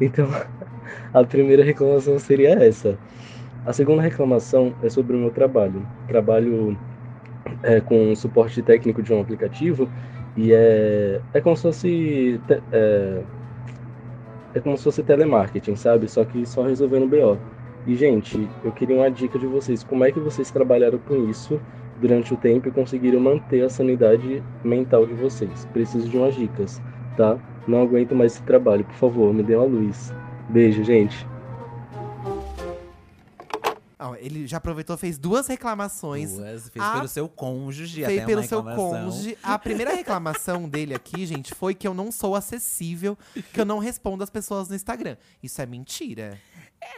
Então 0.00 0.28
a 1.12 1.24
primeira 1.24 1.62
reclamação 1.62 2.18
seria 2.18 2.50
essa. 2.50 2.98
A 3.64 3.72
segunda 3.72 4.02
reclamação 4.02 4.74
é 4.82 4.90
sobre 4.90 5.16
o 5.16 5.18
meu 5.18 5.30
trabalho. 5.30 5.86
Trabalho 6.08 6.76
é, 7.62 7.80
com 7.80 8.14
suporte 8.14 8.60
técnico 8.60 9.02
de 9.02 9.12
um 9.12 9.20
aplicativo 9.20 9.88
e 10.36 10.52
é, 10.52 11.20
é 11.32 11.40
como 11.40 11.56
se 11.56 11.62
fosse 11.62 12.40
é, 12.72 13.22
é 14.54 14.60
como 14.60 14.76
se 14.76 14.84
fosse 14.84 15.02
telemarketing, 15.02 15.76
sabe? 15.76 16.08
Só 16.08 16.24
que 16.24 16.44
só 16.44 16.62
resolvendo 16.62 17.08
BO. 17.08 17.38
E 17.86 17.94
gente, 17.94 18.48
eu 18.64 18.72
queria 18.72 18.96
uma 18.96 19.10
dica 19.10 19.38
de 19.38 19.46
vocês. 19.46 19.82
Como 19.84 20.04
é 20.04 20.12
que 20.12 20.20
vocês 20.20 20.50
trabalharam 20.50 20.98
com 20.98 21.28
isso 21.28 21.60
durante 22.06 22.34
o 22.34 22.36
tempo 22.36 22.68
e 22.68 22.70
conseguiram 22.70 23.18
manter 23.18 23.64
a 23.64 23.70
sanidade 23.70 24.42
mental 24.62 25.06
de 25.06 25.14
vocês? 25.14 25.64
Preciso 25.72 26.06
de 26.06 26.18
umas 26.18 26.34
dicas, 26.34 26.78
tá? 27.16 27.38
Não 27.66 27.80
aguento 27.80 28.14
mais 28.14 28.34
esse 28.34 28.42
trabalho, 28.42 28.84
por 28.84 28.94
favor, 28.94 29.32
me 29.32 29.42
dê 29.42 29.56
uma 29.56 29.64
luz. 29.64 30.12
Beijo, 30.50 30.84
gente. 30.84 31.26
Ele 34.24 34.46
já 34.46 34.56
aproveitou, 34.56 34.96
fez 34.96 35.18
duas 35.18 35.46
reclamações. 35.46 36.32
Duas, 36.32 36.68
fez 36.70 36.82
A- 36.84 36.92
pelo 36.94 37.08
seu 37.08 37.28
cônjuge, 37.28 38.04
Fez 38.04 38.18
até 38.18 38.26
pelo 38.26 38.40
uma 38.40 38.46
seu 38.46 38.62
cônjuge. 38.62 39.36
A 39.42 39.58
primeira 39.58 39.94
reclamação 39.94 40.66
dele 40.68 40.94
aqui, 40.94 41.26
gente, 41.26 41.54
foi 41.54 41.74
que 41.74 41.86
eu 41.86 41.92
não 41.92 42.10
sou 42.10 42.34
acessível, 42.34 43.18
que 43.52 43.60
eu 43.60 43.66
não 43.66 43.78
respondo 43.78 44.24
as 44.24 44.30
pessoas 44.30 44.68
no 44.70 44.74
Instagram. 44.74 45.16
Isso 45.42 45.60
é 45.60 45.66
mentira. 45.66 46.38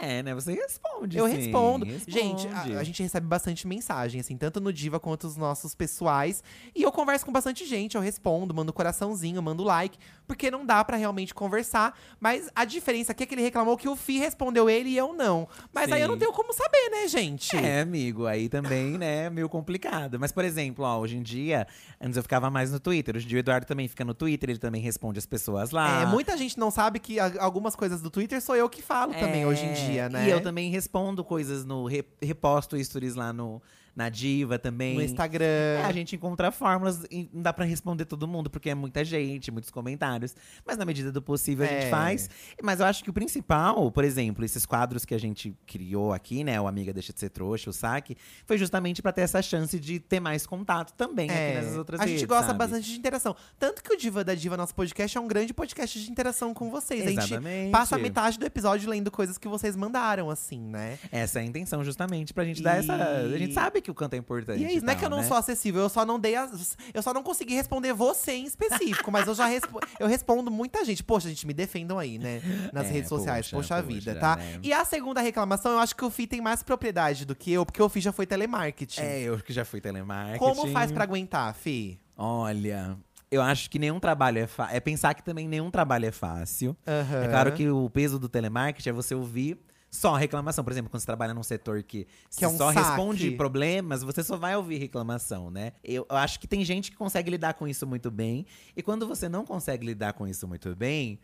É, 0.01 0.23
né? 0.23 0.35
Você 0.35 0.53
responde, 0.53 1.17
Eu 1.17 1.27
sim, 1.29 1.37
respondo. 1.37 1.85
responde. 1.87 2.13
Gente, 2.13 2.49
a, 2.49 2.81
a 2.81 2.85
gente 2.85 3.03
recebe 3.03 3.27
bastante 3.27 3.67
mensagem, 3.67 4.21
assim, 4.21 4.37
tanto 4.37 4.61
no 4.61 4.73
Diva 4.73 5.01
quanto 5.01 5.27
os 5.27 5.37
nossos 5.37 5.75
pessoais. 5.75 6.43
E 6.75 6.83
eu 6.83 6.93
converso 6.93 7.25
com 7.25 7.33
bastante 7.33 7.65
gente, 7.65 7.95
eu 7.97 8.01
respondo, 8.01 8.55
mando 8.55 8.73
coraçãozinho, 8.73 9.43
mando 9.43 9.63
like, 9.65 9.99
porque 10.27 10.51
não 10.51 10.67
dá 10.67 10.85
pra 10.85 10.97
realmente 10.97 11.33
conversar. 11.35 11.99
Mas 12.21 12.49
a 12.55 12.65
diferença 12.65 13.13
aqui 13.13 13.23
é 13.23 13.27
que 13.27 13.35
ele 13.35 13.43
reclamou 13.43 13.77
que 13.77 13.89
o 13.89 13.97
Fi 13.97 14.19
respondeu 14.19 14.69
ele 14.69 14.91
e 14.91 14.97
eu 14.97 15.13
não. 15.13 15.49
Mas 15.73 15.91
aí 15.93 16.01
eu 16.03 16.09
não 16.09 16.15
Sim. 16.15 16.21
tenho 16.21 16.33
como 16.33 16.53
saber, 16.53 16.91
né, 16.91 17.09
gente? 17.09 17.57
É, 17.57 17.81
amigo, 17.81 18.27
aí 18.27 18.49
também, 18.49 18.99
né, 18.99 19.31
meio 19.31 19.49
complicado. 19.49 20.19
Mas, 20.19 20.33
por 20.33 20.45
exemplo, 20.45 20.85
ó, 20.85 20.99
hoje 20.99 21.17
em 21.17 21.23
dia, 21.23 21.67
antes 22.01 22.17
eu 22.17 22.23
ficava 22.23 22.51
mais 22.51 22.71
no 22.73 22.81
Twitter. 22.81 23.17
Hoje 23.17 23.25
em 23.25 23.29
dia 23.29 23.39
o 23.39 23.41
Eduardo 23.41 23.67
também 23.67 23.89
fica 23.89 24.05
no 24.05 24.15
Twitter, 24.15 24.51
ele 24.51 24.59
também 24.59 24.81
responde 24.83 25.19
as 25.19 25.27
pessoas 25.27 25.71
lá. 25.71 26.03
É, 26.03 26.07
muita 26.07 26.37
gente 26.37 26.59
não 26.59 26.71
sabe 26.71 26.99
que 26.99 27.19
algumas 27.21 27.75
coisas 27.77 28.01
do 28.01 28.11
Twitter 28.11 28.41
sou 28.43 28.57
eu 28.57 28.69
que 28.69 28.83
falo 28.83 29.13
também 29.15 29.43
É, 29.43 29.47
hoje 29.47 29.65
em 29.65 29.75
dia, 29.77 30.09
né? 30.09 30.27
E 30.27 30.31
eu 30.31 30.41
também 30.41 30.71
respondo 30.71 31.23
coisas 31.25 31.65
no. 31.65 31.87
re- 31.87 32.05
reposto 32.23 32.83
stories 32.83 33.15
lá 33.15 33.33
no, 33.33 33.61
na 33.97 34.11
Diva 34.11 34.59
também. 34.59 34.95
No 34.95 35.03
Instagram. 35.03 35.45
É, 35.47 35.83
a 35.85 35.91
gente 35.91 36.15
encontra 36.15 36.53
fórmulas 36.53 37.03
e 37.11 37.29
não 37.33 37.41
dá 37.43 37.53
pra 37.53 37.65
responder 37.65 38.05
todo 38.05 38.29
mundo, 38.29 38.51
porque 38.51 38.69
é 38.69 38.75
muita 38.75 39.03
gente, 39.05 39.51
muitos 39.51 39.71
comentários. 39.71 40.37
Mas 40.67 40.77
na 40.77 40.85
medida 40.85 41.11
do 41.11 41.23
possível 41.23 41.65
a 41.65 41.69
É. 41.69 41.81
gente 41.81 41.91
faz. 41.91 42.29
Mas 42.63 42.79
eu 42.81 42.87
acho 42.87 43.03
que 43.03 43.09
o 43.09 43.13
principal, 43.13 43.91
por 43.91 44.05
exemplo, 44.05 44.45
esses 44.45 44.67
quadros 44.67 45.05
que 45.07 45.15
a 45.15 45.19
gente 45.19 45.57
criou 45.67 46.13
aqui, 46.13 46.45
né? 46.45 46.61
O 46.61 46.67
Amiga 46.67 46.93
Deixa 46.93 47.11
de 47.13 47.19
Ser 47.21 47.31
Trouxa, 47.31 47.71
o 47.71 47.73
Saque, 47.73 48.17
foi 48.45 48.59
justamente 48.59 49.01
pra 49.01 49.13
ter 49.13 49.23
essa 49.23 49.41
chance 49.41 49.81
de 49.81 49.99
ter 49.99 50.21
mais 50.21 50.47
contato 50.47 50.93
também 50.93 51.31
aqui 51.31 51.39
nessas 51.55 51.77
outras 51.79 51.99
É, 52.01 52.03
a 52.03 52.07
redes. 52.07 52.21
gente 52.21 52.29
gosta 52.29 52.49
sabe? 52.49 52.59
bastante 52.59 52.91
de 52.93 52.99
interação. 52.99 53.35
Tanto 53.59 53.83
que 53.83 53.95
o 53.95 53.97
Diva 53.97 54.23
da 54.23 54.35
Diva, 54.35 54.57
nosso 54.59 54.75
podcast, 54.75 55.17
é 55.17 55.21
um 55.21 55.27
grande 55.27 55.55
podcast 55.55 55.99
de 55.99 56.11
interação 56.11 56.53
com 56.53 56.71
vocês. 56.71 57.03
A 57.07 57.09
gente 57.11 57.19
Exatamente. 57.25 57.71
passa 57.71 57.97
metade 57.97 58.39
do 58.39 58.45
episódio 58.45 58.91
lendo 58.91 59.11
coisas 59.11 59.39
que 59.39 59.49
vocês 59.49 59.75
mandaram, 59.75 60.29
assim, 60.29 60.61
né? 60.61 60.99
Essa 61.11 61.39
é 61.39 61.43
a 61.43 61.45
intenção, 61.47 61.83
justamente, 61.83 62.35
pra 62.35 62.45
gente 62.45 62.63
dar 62.63 62.77
E- 62.77 62.81
essa. 62.81 62.95
A 62.95 63.39
gente 63.39 63.55
sabe 63.55 63.81
que 63.81 63.86
o 63.91 63.95
canto 63.95 64.15
é 64.15 64.17
importante. 64.17 64.61
E 64.61 64.65
é 64.65 64.73
isso, 64.73 64.85
não 64.85 64.93
é 64.93 64.97
que 64.97 65.05
eu 65.05 65.11
não 65.11 65.19
né? 65.19 65.23
sou 65.25 65.37
acessível, 65.37 65.83
eu 65.83 65.89
só 65.89 66.05
não 66.05 66.19
dei 66.19 66.35
as. 66.37 66.77
Eu 66.93 67.03
só 67.03 67.13
não 67.15 67.23
consegui 67.23 67.55
responder 67.55 67.93
você 67.93 68.33
em 68.33 68.45
específico, 68.45 69.11
mas 69.11 69.27
eu 69.27 69.35
já 69.35 69.47
respo- 69.47 69.81
eu 70.01 70.07
respondo 70.07 70.51
muita 70.51 70.85
gente. 70.85 71.03
Poxa, 71.03 71.29
gente, 71.29 71.47
me 71.47 71.55
defendam 71.55 71.99
aí, 71.99 72.19
né? 72.19 72.41
Nas 72.73 72.87
É, 72.87 72.91
redes 72.93 73.09
sociais, 73.09 73.47
poxa, 73.51 73.75
poxa, 73.77 73.83
poxa, 73.83 73.95
vida, 73.95 74.15
tá? 74.21 74.37
né? 74.37 74.61
E 74.63 74.73
a 74.73 74.85
segunda 74.85 75.21
reclamação, 75.21 75.73
eu 75.73 75.79
acho 75.79 75.95
que 75.97 76.05
o 76.05 76.11
Fih 76.11 76.27
tem 76.27 76.41
mais 76.41 76.63
propriedade 76.63 77.25
do 77.25 77.35
que 77.35 77.53
eu, 77.53 77.65
porque 77.67 77.83
o 77.83 77.89
Fih 77.89 78.01
já 78.01 78.13
foi 78.13 78.27
telemarketing. 78.27 79.01
É, 79.01 79.21
eu 79.23 79.39
que 79.39 79.53
já 79.53 79.65
fui 79.65 79.81
telemarketing. 79.81 80.39
Como 80.39 80.67
faz 80.73 80.91
pra 80.93 81.05
aguentar, 81.05 81.55
Fih? 81.55 81.99
Olha, 82.17 82.97
eu 83.31 83.43
acho 83.43 83.69
que 83.71 83.79
nenhum 83.79 84.01
trabalho 84.01 84.39
é 84.39 84.47
fácil. 84.47 84.77
É 84.77 84.81
pensar 84.81 85.15
que 85.15 85.23
também 85.23 85.47
nenhum 85.49 85.71
trabalho 85.71 86.07
é 86.07 86.11
fácil. 86.13 86.77
Aham. 86.87 87.25
É 87.25 87.29
claro 87.29 87.53
que 87.53 87.69
o 87.69 87.89
peso 87.91 88.19
do 88.19 88.29
telemarketing 88.29 88.89
é 88.89 88.93
você 88.93 89.15
ouvir 89.15 89.59
só 89.97 90.15
reclamação. 90.15 90.63
Por 90.63 90.73
exemplo, 90.73 90.91
quando 90.91 91.01
você 91.01 91.07
trabalha 91.07 91.33
num 91.35 91.43
setor 91.43 91.83
que, 91.83 92.07
Que 92.37 92.45
é 92.45 92.49
um 92.49 92.57
só 92.57 92.73
saque. 92.73 92.87
responde 92.87 93.31
problemas, 93.33 94.03
você 94.03 94.23
só 94.23 94.37
vai 94.37 94.55
ouvir 94.57 94.79
reclamação, 94.79 95.51
né? 95.51 95.73
Eu, 95.83 96.07
eu 96.09 96.17
acho 96.17 96.39
que 96.39 96.47
tem 96.47 96.65
gente 96.65 96.91
que 96.91 96.97
consegue 96.97 97.31
lidar 97.31 97.55
com 97.55 97.67
isso 97.67 97.87
muito 97.87 98.11
bem. 98.11 98.47
E 98.77 98.83
quando 98.83 99.07
você 99.07 99.29
não 99.29 99.45
consegue 99.45 99.87
lidar 99.87 100.13
com 100.13 100.27
isso 100.27 100.47
muito 100.47 100.75
bem. 100.77 101.19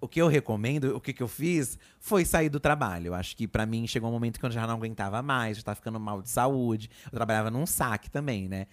O 0.00 0.08
que 0.08 0.20
eu 0.20 0.26
recomendo, 0.26 0.96
o 0.96 1.00
que, 1.00 1.12
que 1.12 1.22
eu 1.22 1.28
fiz, 1.28 1.78
foi 2.00 2.24
sair 2.24 2.48
do 2.48 2.58
trabalho. 2.58 3.08
Eu 3.08 3.14
acho 3.14 3.36
que 3.36 3.46
pra 3.46 3.64
mim 3.64 3.86
chegou 3.86 4.08
um 4.10 4.12
momento 4.12 4.40
que 4.40 4.44
eu 4.44 4.50
já 4.50 4.66
não 4.66 4.74
aguentava 4.74 5.22
mais, 5.22 5.58
já 5.58 5.62
tava 5.62 5.76
ficando 5.76 6.00
mal 6.00 6.20
de 6.20 6.28
saúde. 6.28 6.90
Eu 7.06 7.12
trabalhava 7.12 7.52
num 7.52 7.64
saque 7.64 8.10
também, 8.10 8.48
né? 8.48 8.66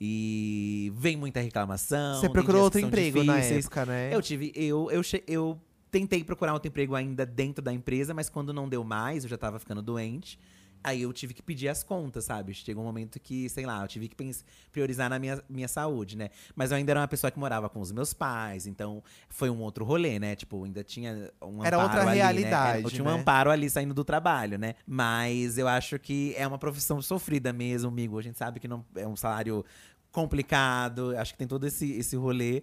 E 0.00 0.92
vem 0.96 1.16
muita 1.16 1.40
reclamação. 1.40 2.20
Você 2.20 2.28
procurou 2.28 2.62
outro 2.64 2.80
emprego 2.80 3.24
na 3.24 3.36
difíceis. 3.36 3.64
época, 3.64 3.86
né? 3.86 4.14
Eu 4.14 4.20
tive. 4.20 4.52
Eu, 4.54 4.90
eu, 4.90 5.00
eu 5.26 5.60
tentei 5.94 6.24
procurar 6.24 6.52
outro 6.52 6.66
emprego 6.66 6.96
ainda 6.96 7.24
dentro 7.24 7.62
da 7.62 7.72
empresa, 7.72 8.12
mas 8.12 8.28
quando 8.28 8.52
não 8.52 8.68
deu 8.68 8.82
mais, 8.82 9.22
eu 9.22 9.30
já 9.30 9.38
tava 9.38 9.60
ficando 9.60 9.80
doente. 9.80 10.36
Aí 10.82 11.02
eu 11.02 11.12
tive 11.12 11.32
que 11.32 11.40
pedir 11.40 11.68
as 11.68 11.84
contas, 11.84 12.24
sabe? 12.24 12.52
Chegou 12.52 12.82
um 12.82 12.86
momento 12.86 13.20
que, 13.20 13.48
sei 13.48 13.64
lá, 13.64 13.80
eu 13.80 13.86
tive 13.86 14.08
que 14.08 14.16
priorizar 14.72 15.08
na 15.08 15.20
minha, 15.20 15.40
minha 15.48 15.68
saúde, 15.68 16.16
né? 16.16 16.30
Mas 16.56 16.72
eu 16.72 16.76
ainda 16.76 16.90
era 16.90 17.00
uma 17.00 17.06
pessoa 17.08 17.30
que 17.30 17.38
morava 17.38 17.68
com 17.68 17.80
os 17.80 17.92
meus 17.92 18.12
pais, 18.12 18.66
então 18.66 19.04
foi 19.28 19.48
um 19.48 19.60
outro 19.60 19.84
rolê, 19.84 20.18
né? 20.18 20.34
Tipo, 20.34 20.64
ainda 20.64 20.82
tinha 20.82 21.32
um 21.40 21.64
Era 21.64 21.76
amparo 21.76 21.82
outra 21.82 22.00
ali, 22.00 22.10
né? 22.10 22.14
realidade, 22.16 22.82
Eu 22.82 22.90
tinha 22.90 23.04
um 23.04 23.14
né? 23.14 23.20
amparo 23.20 23.50
ali 23.52 23.70
saindo 23.70 23.94
do 23.94 24.04
trabalho, 24.04 24.58
né? 24.58 24.74
Mas 24.84 25.56
eu 25.58 25.68
acho 25.68 25.96
que 25.98 26.34
é 26.36 26.44
uma 26.44 26.58
profissão 26.58 27.00
sofrida 27.00 27.52
mesmo, 27.52 27.88
amigo. 27.88 28.18
A 28.18 28.22
gente 28.22 28.36
sabe 28.36 28.58
que 28.58 28.66
não 28.66 28.84
é 28.96 29.06
um 29.06 29.16
salário 29.16 29.64
complicado, 30.10 31.16
acho 31.16 31.32
que 31.32 31.38
tem 31.38 31.46
todo 31.46 31.66
esse, 31.66 31.92
esse 31.92 32.16
rolê. 32.16 32.62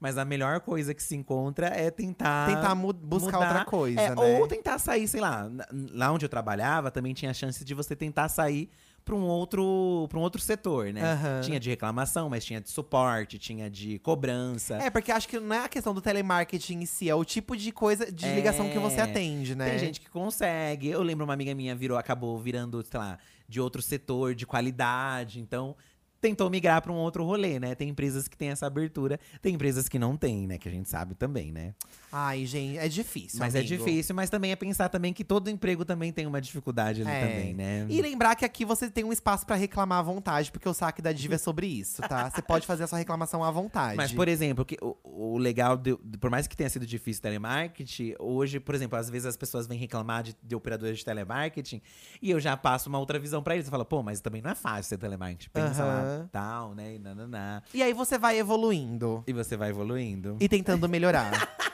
Mas 0.00 0.16
a 0.16 0.24
melhor 0.24 0.60
coisa 0.60 0.94
que 0.94 1.02
se 1.02 1.14
encontra 1.14 1.66
é 1.66 1.90
tentar. 1.90 2.46
Tentar 2.48 2.74
mu- 2.74 2.92
buscar 2.92 3.34
mudar. 3.38 3.48
outra 3.50 3.64
coisa, 3.66 4.00
É, 4.00 4.14
né? 4.14 4.38
Ou 4.40 4.48
tentar 4.48 4.78
sair, 4.78 5.06
sei 5.06 5.20
lá. 5.20 5.46
Lá 5.92 6.10
onde 6.10 6.24
eu 6.24 6.28
trabalhava, 6.28 6.90
também 6.90 7.12
tinha 7.12 7.30
a 7.30 7.34
chance 7.34 7.62
de 7.62 7.74
você 7.74 7.94
tentar 7.94 8.28
sair 8.30 8.70
para 9.04 9.14
um 9.14 9.22
outro 9.24 10.06
para 10.08 10.18
um 10.18 10.22
outro 10.22 10.40
setor, 10.40 10.92
né? 10.92 11.02
Aham. 11.02 11.40
Tinha 11.42 11.60
de 11.60 11.68
reclamação, 11.68 12.30
mas 12.30 12.44
tinha 12.44 12.60
de 12.60 12.70
suporte, 12.70 13.38
tinha 13.38 13.68
de 13.68 13.98
cobrança. 13.98 14.76
É, 14.76 14.88
porque 14.88 15.12
acho 15.12 15.28
que 15.28 15.38
não 15.38 15.54
é 15.54 15.64
a 15.64 15.68
questão 15.68 15.92
do 15.92 16.00
telemarketing 16.00 16.80
em 16.82 16.86
si, 16.86 17.08
é 17.10 17.14
o 17.14 17.24
tipo 17.24 17.54
de 17.56 17.70
coisa, 17.72 18.10
de 18.10 18.24
É. 18.26 18.34
ligação 18.34 18.70
que 18.70 18.78
você 18.78 19.00
atende, 19.02 19.54
né? 19.54 19.68
Tem 19.70 19.78
gente 19.78 20.00
que 20.00 20.08
consegue. 20.08 20.88
Eu 20.88 21.02
lembro 21.02 21.24
uma 21.26 21.34
amiga 21.34 21.54
minha 21.54 21.74
virou, 21.74 21.98
acabou 21.98 22.38
virando, 22.38 22.82
sei 22.88 22.98
lá, 23.00 23.18
de 23.48 23.60
outro 23.60 23.82
setor, 23.82 24.34
de 24.34 24.46
qualidade. 24.46 25.40
Então, 25.40 25.74
tentou 26.20 26.50
migrar 26.50 26.82
para 26.82 26.92
um 26.92 26.96
outro 26.96 27.24
rolê, 27.24 27.58
né? 27.58 27.74
Tem 27.74 27.88
empresas 27.88 28.28
que 28.28 28.36
têm 28.36 28.50
essa 28.50 28.66
abertura, 28.66 29.18
tem 29.40 29.54
empresas 29.54 29.88
que 29.88 29.98
não 29.98 30.16
têm, 30.16 30.46
né? 30.46 30.58
Que 30.58 30.68
a 30.68 30.72
gente 30.72 30.88
sabe 30.88 31.14
também, 31.14 31.50
né? 31.50 31.74
Ai, 32.12 32.44
gente, 32.44 32.76
é 32.78 32.88
difícil. 32.88 33.38
mas 33.38 33.54
é 33.54 33.60
amigo. 33.60 33.76
difícil, 33.84 34.14
mas 34.14 34.28
também 34.28 34.50
é 34.52 34.56
pensar 34.56 34.88
também 34.88 35.12
que 35.12 35.24
todo 35.24 35.48
emprego 35.48 35.84
também 35.84 36.12
tem 36.12 36.26
uma 36.26 36.40
dificuldade 36.40 37.02
ali 37.02 37.10
É. 37.10 37.20
também, 37.26 37.54
né? 37.54 37.86
E 37.88 38.02
lembrar 38.02 38.34
que 38.34 38.44
aqui 38.44 38.64
você 38.64 38.90
tem 38.90 39.04
um 39.04 39.12
espaço 39.12 39.46
pra 39.46 39.56
reclamar 39.56 39.98
à 39.98 40.02
vontade, 40.02 40.50
porque 40.50 40.68
o 40.68 40.74
saque 40.74 41.00
da 41.00 41.12
diva 41.12 41.36
é 41.36 41.38
sobre 41.38 41.66
isso, 41.66 42.02
tá? 42.02 42.28
Você 42.30 42.42
pode 42.42 42.66
fazer 42.66 42.84
a 42.84 42.86
sua 42.86 42.98
reclamação 42.98 43.42
à 43.44 43.50
vontade. 43.50 43.96
Mas, 43.96 44.12
por 44.12 44.28
exemplo, 44.28 44.64
que, 44.64 44.76
o, 44.82 44.96
o 45.04 45.38
legal, 45.38 45.76
de, 45.76 45.96
por 46.20 46.30
mais 46.30 46.46
que 46.46 46.56
tenha 46.56 46.68
sido 46.68 46.84
difícil 46.84 47.22
telemarketing, 47.22 48.14
hoje, 48.18 48.58
por 48.60 48.74
exemplo, 48.74 48.98
às 48.98 49.08
vezes 49.08 49.26
as 49.26 49.36
pessoas 49.36 49.66
vêm 49.66 49.78
reclamar 49.78 50.22
de, 50.24 50.36
de 50.42 50.54
operadores 50.56 50.98
de 50.98 51.04
telemarketing 51.04 51.80
e 52.20 52.30
eu 52.30 52.40
já 52.40 52.56
passo 52.56 52.88
uma 52.88 52.98
outra 52.98 53.18
visão 53.18 53.42
pra 53.42 53.54
eles. 53.54 53.66
Eu 53.66 53.70
falo, 53.70 53.84
pô, 53.84 54.02
mas 54.02 54.20
também 54.20 54.42
não 54.42 54.50
é 54.50 54.54
fácil 54.54 54.84
ser 54.90 54.98
telemarketing. 54.98 55.50
Pensa 55.52 55.84
lá, 55.84 56.09
Aham. 56.10 56.28
tal, 56.32 56.74
né? 56.74 56.94
E, 56.94 56.98
nananá. 56.98 57.62
E 57.72 57.82
aí 57.82 57.92
você 57.92 58.18
vai 58.18 58.38
evoluindo 58.38 59.22
e 59.26 59.32
você 59.32 59.56
vai 59.56 59.70
evoluindo. 59.70 60.36
e 60.40 60.48
tentando 60.48 60.88
melhorar. 60.88 61.30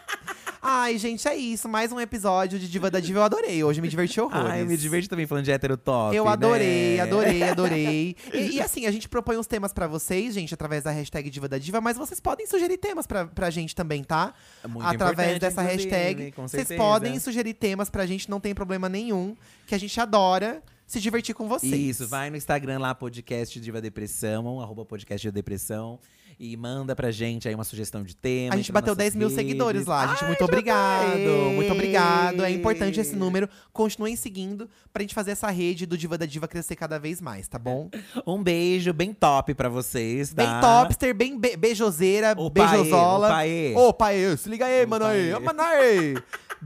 Ai, 0.69 0.99
gente, 0.99 1.29
é 1.29 1.37
isso. 1.37 1.69
Mais 1.69 1.93
um 1.93 2.01
episódio 2.01 2.59
de 2.59 2.69
Diva 2.69 2.91
da 2.91 2.99
Diva. 2.99 3.21
Eu 3.21 3.23
adorei. 3.23 3.63
Hoje 3.63 3.81
me 3.81 3.87
diverti 3.87 4.21
horrores. 4.21 4.59
Eu 4.59 4.67
me 4.67 4.77
diverti 4.77 5.09
também 5.09 5.25
falando 5.25 5.45
de 5.45 5.53
hétero 5.53 5.77
top. 5.77 6.17
Eu 6.17 6.27
adorei, 6.27 6.97
né? 6.97 7.03
adorei, 7.03 7.43
adorei. 7.45 8.17
E, 8.35 8.57
e 8.57 8.61
assim, 8.61 8.85
a 8.85 8.91
gente 8.91 9.09
propõe 9.09 9.37
uns 9.37 9.47
temas 9.47 9.73
pra 9.73 9.87
vocês, 9.87 10.35
gente, 10.35 10.53
através 10.53 10.83
da 10.83 10.91
hashtag 10.91 11.31
Diva 11.31 11.49
da 11.49 11.57
Diva, 11.57 11.81
mas 11.81 11.97
vocês 11.97 12.19
podem 12.19 12.49
sugerir 12.49 12.79
temas 12.79 13.07
pra, 13.07 13.27
pra 13.27 13.49
gente 13.49 13.77
também, 13.77 14.03
tá? 14.03 14.35
Muito 14.69 14.85
através 14.85 15.39
dessa 15.39 15.63
hashtag. 15.63 16.33
com 16.33 16.49
Vocês 16.49 16.67
certeza. 16.67 16.77
podem 16.89 17.17
sugerir 17.21 17.55
temas 17.55 17.89
pra 17.89 18.05
gente, 18.05 18.29
não 18.29 18.41
tem 18.41 18.53
problema 18.53 18.89
nenhum. 18.89 19.37
Que 19.69 19.75
a 19.75 19.79
gente 19.79 20.01
adora 20.01 20.63
se 20.87 21.01
divertir 21.01 21.35
com 21.35 21.49
vocês. 21.49 21.73
Isso, 21.73 22.07
vai 22.07 22.31
no 22.31 22.37
Instagram 22.37 22.79
lá, 22.79 22.95
podcast 22.95 23.59
Diva 23.61 23.81
Depressão, 23.81 24.61
arroba 24.61 24.85
podcast 24.85 25.23
Diva 25.23 25.33
Depressão. 25.35 25.99
E 26.39 26.55
manda 26.55 26.95
pra 26.95 27.11
gente 27.11 27.49
aí 27.49 27.55
uma 27.55 27.65
sugestão 27.65 28.03
de 28.03 28.15
tema. 28.15 28.53
A 28.53 28.59
gente 28.59 28.71
bateu 28.71 28.91
nas 28.91 28.99
10 28.99 29.15
mil 29.15 29.29
nossas 29.31 29.37
seguidores 29.43 29.79
redes. 29.81 29.89
lá, 29.89 30.07
gente. 30.09 30.21
Ai, 30.21 30.27
Muito 30.29 30.45
obrigado. 30.45 31.19
Muito 31.55 31.73
obrigado. 31.73 32.45
É 32.45 32.51
importante 32.51 33.01
esse 33.01 33.17
número. 33.17 33.49
Continuem 33.73 34.15
seguindo 34.17 34.69
pra 34.93 35.01
gente 35.03 35.15
fazer 35.15 35.31
essa 35.31 35.49
rede 35.49 35.87
do 35.87 35.97
Diva 35.97 36.19
da 36.19 36.27
Diva 36.27 36.47
crescer 36.47 36.77
cada 36.77 36.99
vez 36.99 37.23
mais, 37.23 37.49
tá 37.49 37.59
bom? 37.59 37.89
Um 38.27 38.43
beijo 38.43 38.93
bem 38.93 39.15
top 39.15 39.55
pra 39.55 39.71
vocês, 39.71 40.35
tá? 40.35 40.43
Bem 40.45 40.61
topster, 40.61 41.15
bem 41.15 41.39
be 41.41 41.57
beijoseira, 41.57 42.35
O 42.37 42.51
beijosola. 42.51 43.29
paê, 43.29 43.73
o 43.75 43.93
paê. 43.95 44.27
Ô, 44.35 44.37
se 44.37 44.51
liga 44.51 44.67
aí, 44.67 44.85
mano 44.85 45.07
aí. 45.07 45.31
paê. 45.31 45.35
Ô, 45.35 45.41
mano 45.41 45.63
aí. 45.63 46.15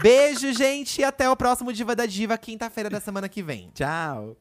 Beijo, 0.01 0.53
gente. 0.53 1.01
E 1.01 1.05
até 1.05 1.29
o 1.29 1.37
próximo 1.37 1.73
Diva 1.73 1.95
da 1.95 2.07
Diva, 2.07 2.39
quinta-feira 2.39 2.89
da 2.89 3.01
semana 3.01 3.29
que 3.29 3.43
vem. 3.43 3.71
Tchau. 3.75 4.37